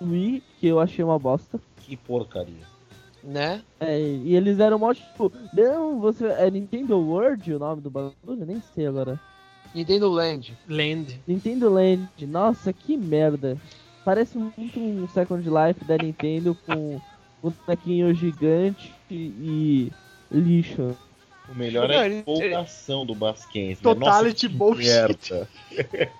[0.00, 1.60] do Wii, que eu achei uma bosta.
[1.78, 2.76] Que porcaria.
[3.22, 3.62] Né?
[3.80, 6.26] É, e eles eram mó tipo, não, você.
[6.26, 8.14] É Nintendo World o nome do bagulho?
[8.26, 9.18] Eu nem sei agora.
[9.74, 10.56] Nintendo Land.
[10.68, 11.20] Land.
[11.26, 13.58] Nintendo Land, nossa, que merda.
[14.06, 17.00] Parece muito um Second Life da Nintendo com
[17.42, 19.90] um bonequinho gigante e
[20.30, 20.96] lixo.
[21.48, 23.80] O melhor é a ele- empolgação do Basquens.
[23.80, 24.86] Totality Nossa, que bullshit.
[24.86, 25.48] merda.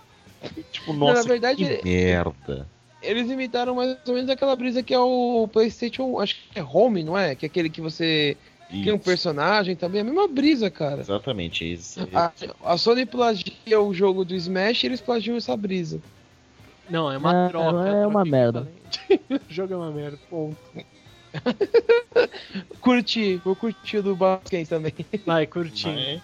[0.73, 2.67] tipo, nossa, na verdade, que merda.
[3.01, 7.05] Eles imitaram mais ou menos aquela brisa que é o PlayStation, acho que é Home,
[7.05, 7.37] não é?
[7.37, 8.37] Que é aquele que você
[8.69, 11.01] cria um Isso, personagem também, é a mesma brisa, cara.
[11.03, 11.73] Exatamente.
[11.73, 12.33] Isso, A,
[12.65, 16.01] a Sony plagia o jogo do Smash e eles plagiam essa brisa.
[16.89, 17.73] Não, é uma Não, troca.
[17.73, 18.69] não é troca uma merda.
[19.31, 20.57] o jogo é uma merda, ponto.
[22.81, 24.93] Curti, vou curtir o do Basquens também.
[25.25, 25.87] Vai, curti.
[25.89, 26.23] Mas-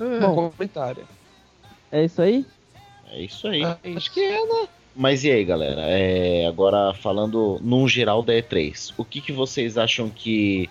[0.00, 0.50] Ah, Bom.
[0.50, 1.04] Comentário.
[1.90, 2.46] É isso aí?
[3.10, 3.64] É isso aí.
[3.64, 4.68] Ah, acho que é, né?
[4.94, 5.82] Mas e aí, galera?
[5.82, 10.68] É, agora falando num geral da E3, o que, que vocês acham que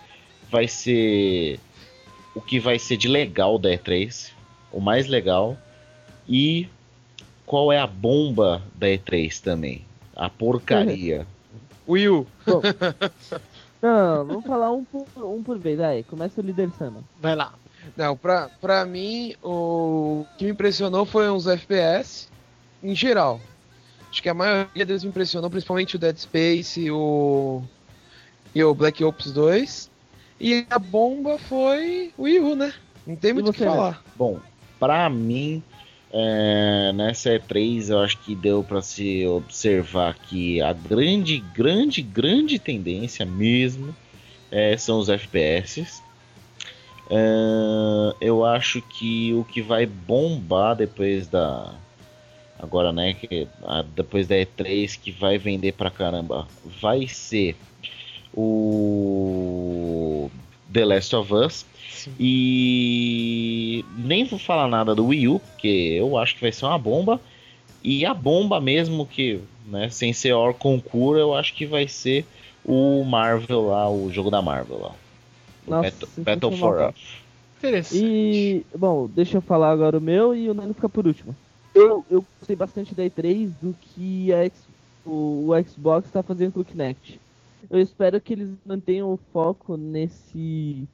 [0.49, 1.59] vai ser
[2.35, 4.31] o que vai ser de legal da E3?
[4.71, 5.57] O mais legal?
[6.27, 6.67] E
[7.48, 9.84] qual é a bomba da E3 também?
[10.15, 11.26] A porcaria.
[11.88, 12.28] Will.
[13.82, 15.80] Não, vamos falar um por, um por vez.
[15.80, 16.99] Aí, começa o líder Sama.
[17.22, 17.53] Vai lá.
[17.95, 22.28] Não, pra, pra mim, o que me impressionou foi uns FPS
[22.84, 23.40] em geral.
[24.10, 27.64] Acho que a maioria deles me impressionou, principalmente o Dead Space, o.
[28.53, 29.90] E o Black Ops 2.
[30.41, 32.74] E a bomba foi o Wii U, né?
[33.06, 34.03] Não tem muito o que falar.
[34.18, 34.40] Bom,
[34.80, 35.64] pra mim,
[36.11, 42.57] é, nessa E3 eu acho que deu pra se observar que a grande, grande, grande
[42.59, 43.95] tendência mesmo
[44.51, 46.01] é, são os FPS.
[47.09, 51.73] É, eu acho que o que vai bombar depois da.
[52.59, 53.13] Agora, né?
[53.13, 56.47] Que, a- depois da E3 que vai vender pra caramba
[56.81, 57.55] vai ser
[58.34, 60.29] o
[60.72, 61.65] The Last of Us.
[61.91, 62.11] Sim.
[62.19, 66.77] E nem vou falar nada do Wii U, porque eu acho que vai ser uma
[66.77, 67.19] bomba.
[67.84, 72.26] E a bomba mesmo que, né, sem ser Or Concura, eu acho que vai ser
[72.65, 74.95] o Marvel lá, o jogo da Marvel lá.
[75.68, 76.81] Nossa, Battle, Battle for.
[76.81, 76.95] Earth.
[77.57, 78.06] Interessante.
[78.06, 81.35] E, bom, deixa eu falar agora o meu e o Nano fica por último.
[81.73, 84.49] Eu, eu gostei bastante da E3 do que a
[85.07, 87.19] o, o Xbox está fazendo com o Kinect.
[87.69, 90.88] Eu espero que eles mantenham o foco nesse,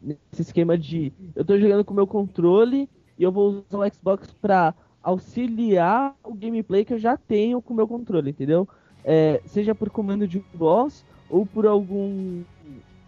[0.00, 3.94] nesse esquema de eu tô jogando com o meu controle e eu vou usar o
[3.94, 8.68] Xbox para auxiliar o gameplay que eu já tenho com o meu controle, entendeu?
[9.04, 12.42] É, seja por comando de voz ou por algum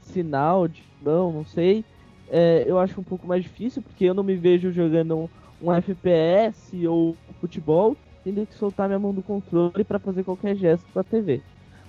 [0.00, 1.84] sinal de mão, não sei
[2.32, 5.28] é, eu acho um pouco mais difícil, porque eu não me vejo jogando um,
[5.60, 7.94] um FPS ou futebol,
[8.24, 11.42] tendo que soltar minha mão do controle para fazer qualquer gesto com a TV.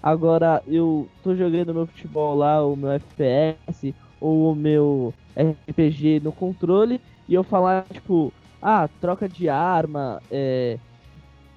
[0.03, 6.33] Agora, eu tô jogando meu futebol lá, o meu FPS, ou o meu RPG no
[6.33, 10.77] controle, e eu falar, tipo, ah, troca de arma, é,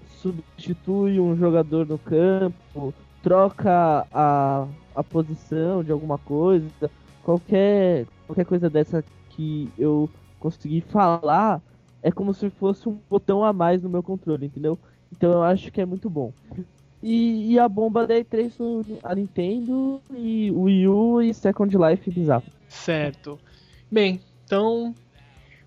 [0.06, 6.70] substitui um jogador no campo, troca a, a posição de alguma coisa,
[7.24, 10.09] qualquer, qualquer coisa dessa que eu
[10.39, 11.60] conseguir falar
[12.01, 14.78] é como se fosse um botão a mais no meu controle, entendeu?
[15.10, 16.32] Então eu acho que é muito bom.
[17.09, 21.73] E, e a bomba da E3 foi a Nintendo e o Wii U e Second
[21.78, 22.43] Life bizarro.
[22.69, 23.39] Certo.
[23.89, 24.93] Bem, então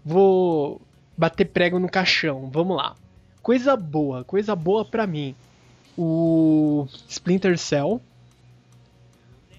[0.04, 0.82] vou
[1.18, 2.50] bater prego no caixão.
[2.52, 2.94] Vamos lá.
[3.42, 5.34] Coisa boa, coisa boa pra mim.
[5.98, 8.02] O Splinter Cell,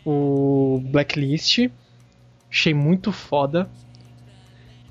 [0.05, 1.71] o Blacklist,
[2.51, 3.71] achei muito foda.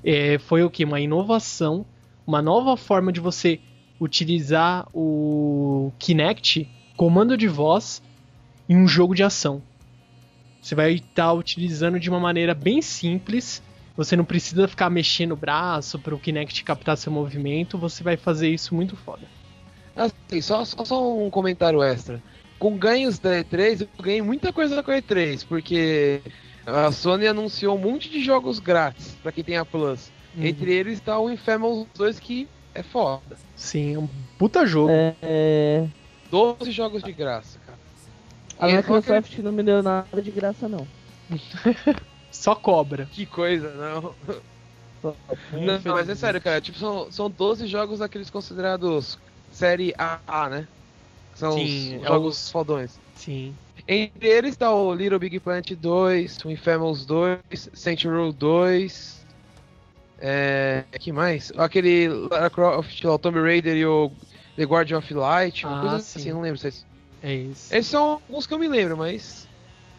[0.02, 0.84] É, foi o que?
[0.84, 1.86] Uma inovação,
[2.26, 3.60] uma nova forma de você
[4.00, 6.68] utilizar o Kinect,
[7.00, 8.02] comando de voz,
[8.68, 9.62] em um jogo de ação.
[10.60, 13.62] Você vai estar utilizando de uma maneira bem simples.
[13.96, 17.78] Você não precisa ficar mexendo o braço para o Kinect captar seu movimento.
[17.78, 19.22] Você vai fazer isso muito foda.
[19.96, 22.22] Assim, só, só, só um comentário extra.
[22.58, 26.20] Com ganhos da E3, eu ganhei muita coisa com a E3, porque
[26.66, 30.12] a Sony anunciou um monte de jogos grátis pra quem tem a Plus.
[30.36, 30.44] Uhum.
[30.44, 33.38] Entre eles tá o Infamous 2, que é foda.
[33.56, 34.08] Sim, é um
[34.38, 34.90] puta jogo.
[34.90, 35.86] É, é,
[36.30, 37.78] 12 jogos de graça, cara.
[38.58, 40.86] a E Microsoft não me deu nada de graça, não.
[42.30, 43.06] Só cobra.
[43.06, 44.14] Que coisa, não.
[45.02, 45.16] Só-
[45.52, 46.60] Não, mas é sério, cara.
[46.60, 49.18] Tipo, são, são 12 jogos daqueles considerados
[49.50, 50.68] série AA, né?
[51.34, 52.98] São Sim, os é jogos os- fodões.
[53.16, 53.54] Sim.
[53.88, 57.40] Entre eles tá o Little Big Planet 2, o Infamous 2,
[57.72, 59.20] Saints Row 2.
[60.22, 60.84] É.
[61.00, 61.50] que mais?
[61.56, 64.12] Aquele Lara Croft, o Tomb Raider e o
[64.60, 66.20] The Guardian of Light, uma Ah, coisa sim.
[66.20, 66.86] assim, não lembro se é isso.
[67.22, 67.74] É isso.
[67.74, 69.48] Esses são alguns que eu me lembro, mas.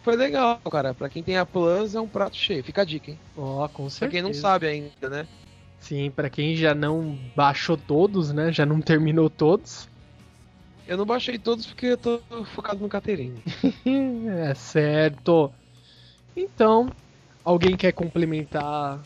[0.04, 0.94] Foi legal, cara.
[0.94, 2.62] Pra quem tem a Plus é um prato cheio.
[2.62, 3.18] Fica a dica, hein?
[3.36, 4.10] Ó, com Pra certeza.
[4.12, 5.26] quem não sabe ainda, né?
[5.80, 8.52] Sim, pra quem já não baixou todos, né?
[8.52, 9.88] Já não terminou todos.
[10.86, 12.20] Eu não baixei todos porque eu tô
[12.54, 13.42] focado no Caterine.
[14.30, 15.52] É certo.
[16.36, 16.88] Então,
[17.44, 19.04] alguém quer complementar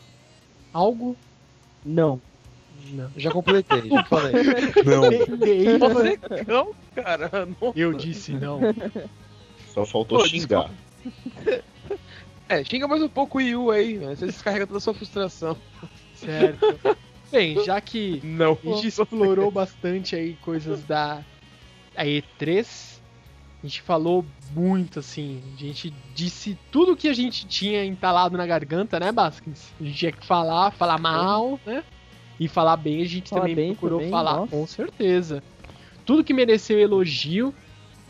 [0.71, 1.15] algo?
[1.83, 2.21] Não.
[2.91, 3.11] Não.
[3.15, 4.33] Já completei, já falei.
[4.85, 5.89] Não.
[5.89, 7.29] Você não, cara.
[7.45, 7.73] Não.
[7.75, 8.59] Eu disse não.
[9.73, 10.71] Só faltou Pô, xingar.
[12.49, 14.15] É, xinga mais um pouco o Wii U aí, né?
[14.15, 15.57] Você descarrega toda a sua frustração.
[16.15, 16.79] Certo.
[17.31, 18.57] Bem, já que Não.
[18.63, 21.21] a gente explorou bastante aí coisas da
[21.95, 22.99] a E3,
[23.63, 24.23] a gente falou
[24.53, 29.73] muito assim, a gente disse tudo que a gente tinha entalado na garganta, né, Baskins?
[29.79, 31.83] A gente tinha que falar, falar mal, né?
[32.39, 34.51] E falar bem, a gente Falar também bem procurou também, falar, nossa.
[34.51, 35.43] com certeza.
[36.05, 37.53] Tudo que mereceu elogio,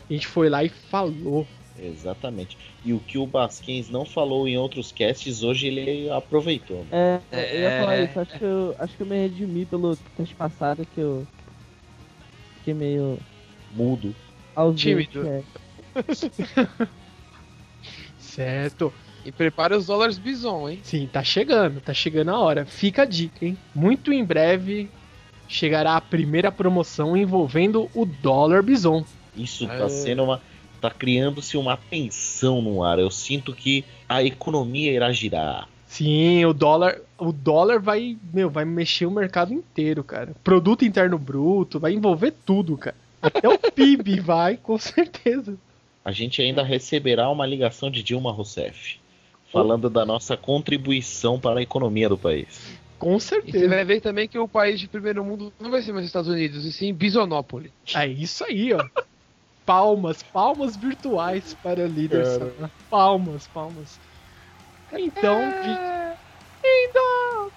[0.08, 1.46] a gente foi lá e falou.
[1.80, 2.58] Exatamente.
[2.84, 6.84] E o que o Basquens não falou em outros casts, hoje ele aproveitou.
[6.90, 8.04] É, eu ia falar É.
[8.04, 8.20] isso.
[8.20, 11.26] Acho que, eu, acho que eu me redimi pelo teste passado que eu
[12.58, 13.18] fiquei meio
[13.72, 14.14] Mudo.
[14.74, 15.26] Tímido.
[15.26, 15.42] é.
[18.18, 18.92] Certo.
[19.28, 20.80] E prepare os dólares bison, hein?
[20.82, 22.64] Sim, tá chegando, tá chegando a hora.
[22.64, 23.58] Fica a dica, hein?
[23.74, 24.88] Muito em breve
[25.46, 29.04] chegará a primeira promoção envolvendo o dólar bison.
[29.36, 29.76] Isso É.
[29.76, 30.40] tá sendo uma.
[30.80, 32.98] tá criando-se uma tensão no ar.
[32.98, 35.68] Eu sinto que a economia irá girar.
[35.86, 40.32] Sim, o dólar, o dólar vai, meu, vai mexer o mercado inteiro, cara.
[40.42, 42.96] Produto interno bruto, vai envolver tudo, cara.
[43.20, 45.54] Até o PIB vai, com certeza.
[46.04, 48.98] A gente ainda receberá uma ligação de Dilma Rousseff
[49.52, 52.78] falando da nossa contribuição para a economia do país.
[52.98, 53.68] Com E você certeza.
[53.68, 56.28] vai ver também que o país de primeiro mundo não vai ser mais os Estados
[56.28, 57.70] Unidos, e sim Bisonópolis.
[57.94, 58.84] É isso aí, ó.
[59.64, 62.24] Palmas, palmas virtuais para o líder.
[62.26, 62.70] Sana.
[62.90, 64.00] Palmas, palmas.
[64.92, 65.78] Então, de...
[66.64, 67.50] então,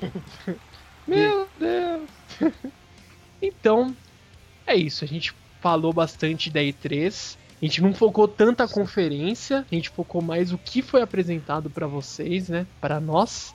[1.06, 2.54] Meu Deus!
[3.40, 3.96] então,
[4.66, 5.04] é isso.
[5.04, 7.36] A gente falou bastante da E3.
[7.60, 11.86] A gente não focou tanta conferência, a gente focou mais o que foi apresentado para
[11.86, 12.66] vocês, né?
[12.80, 13.54] Para nós.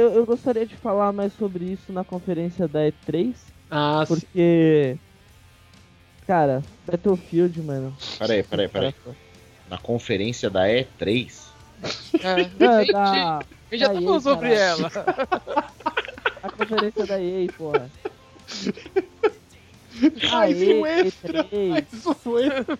[0.08, 3.36] Eu, eu, gostaria de falar mais sobre isso na conferência da E3,
[3.70, 4.16] Ah, sim.
[4.16, 4.98] porque.
[6.26, 7.96] Cara, Battlefield, mano.
[8.18, 8.96] Peraí, peraí, peraí.
[9.70, 11.34] Na conferência da E3.
[12.24, 12.56] É, gente,
[12.92, 14.92] da, a gente já tá falando sobre ela.
[16.44, 17.92] a conferência da EA, porra.
[20.32, 21.44] Aê, um extra.
[21.44, 21.70] E3.
[21.70, 22.78] Mais um extra.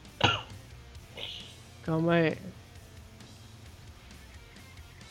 [1.83, 2.37] calma aí.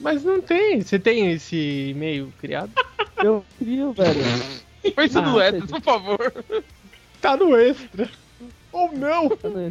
[0.00, 0.80] Mas não tem.
[0.80, 2.72] Você tem esse e-mail criado?
[3.22, 4.20] Eu crio, velho.
[4.96, 5.72] Põe isso Ah, no extra, entendi.
[5.74, 6.44] por favor.
[7.20, 8.10] Tá no extra.
[8.72, 9.28] Ou não?
[9.28, 9.70] Mano,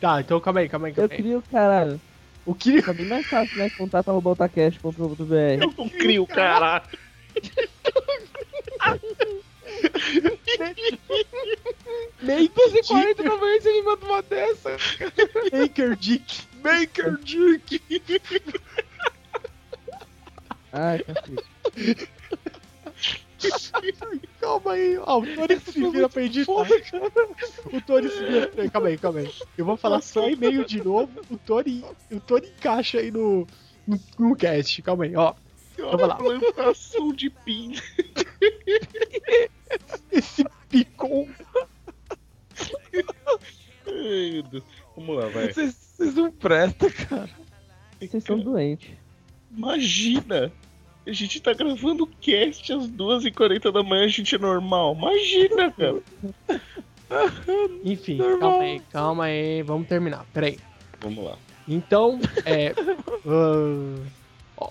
[0.00, 1.18] Tá, então calma aí, calma aí, Eu calma aí.
[1.18, 2.00] crio, caralho.
[2.46, 2.76] O que.
[2.78, 3.68] Fica bem mais fácil, né?
[3.76, 5.34] Contato arroba otacash.com.br.
[5.60, 6.82] Eu não crio, caralho.
[12.22, 14.76] Make 240 da manhã você me manda uma dessa.
[15.52, 16.42] Maker Dick.
[16.62, 17.80] Maker Dick.
[20.72, 22.08] Ai, cacete.
[24.40, 24.98] Calma aí.
[24.98, 26.52] Ó, o Tony se vira pra editar.
[26.52, 28.70] O Tony se vira.
[28.70, 29.32] Calma aí, calma aí.
[29.56, 31.10] Eu vou falar só e-mail de novo.
[31.30, 33.46] O Tony, o Tony encaixa aí no,
[33.86, 34.82] no, no cast.
[34.82, 35.34] Calma aí, ó.
[35.78, 36.16] Vamos lá.
[36.16, 37.74] Plantação de pin.
[40.10, 41.28] Esse picou.
[43.86, 44.64] Ai, meu Deus.
[44.96, 45.52] Vamos lá, vai.
[45.52, 47.30] Vocês não prestam, cara.
[48.00, 48.90] Vocês são doentes.
[49.56, 50.52] Imagina!
[51.06, 54.96] A gente tá gravando o cast às 2h40 da manhã, a gente é normal.
[54.96, 56.02] Imagina, cara.
[57.84, 58.40] Enfim, Normal.
[58.40, 59.62] calma aí, calma aí.
[59.62, 60.26] Vamos terminar.
[60.32, 60.58] Peraí.
[61.00, 61.38] Vamos lá.
[61.68, 62.74] Então, é.
[64.56, 64.70] ó.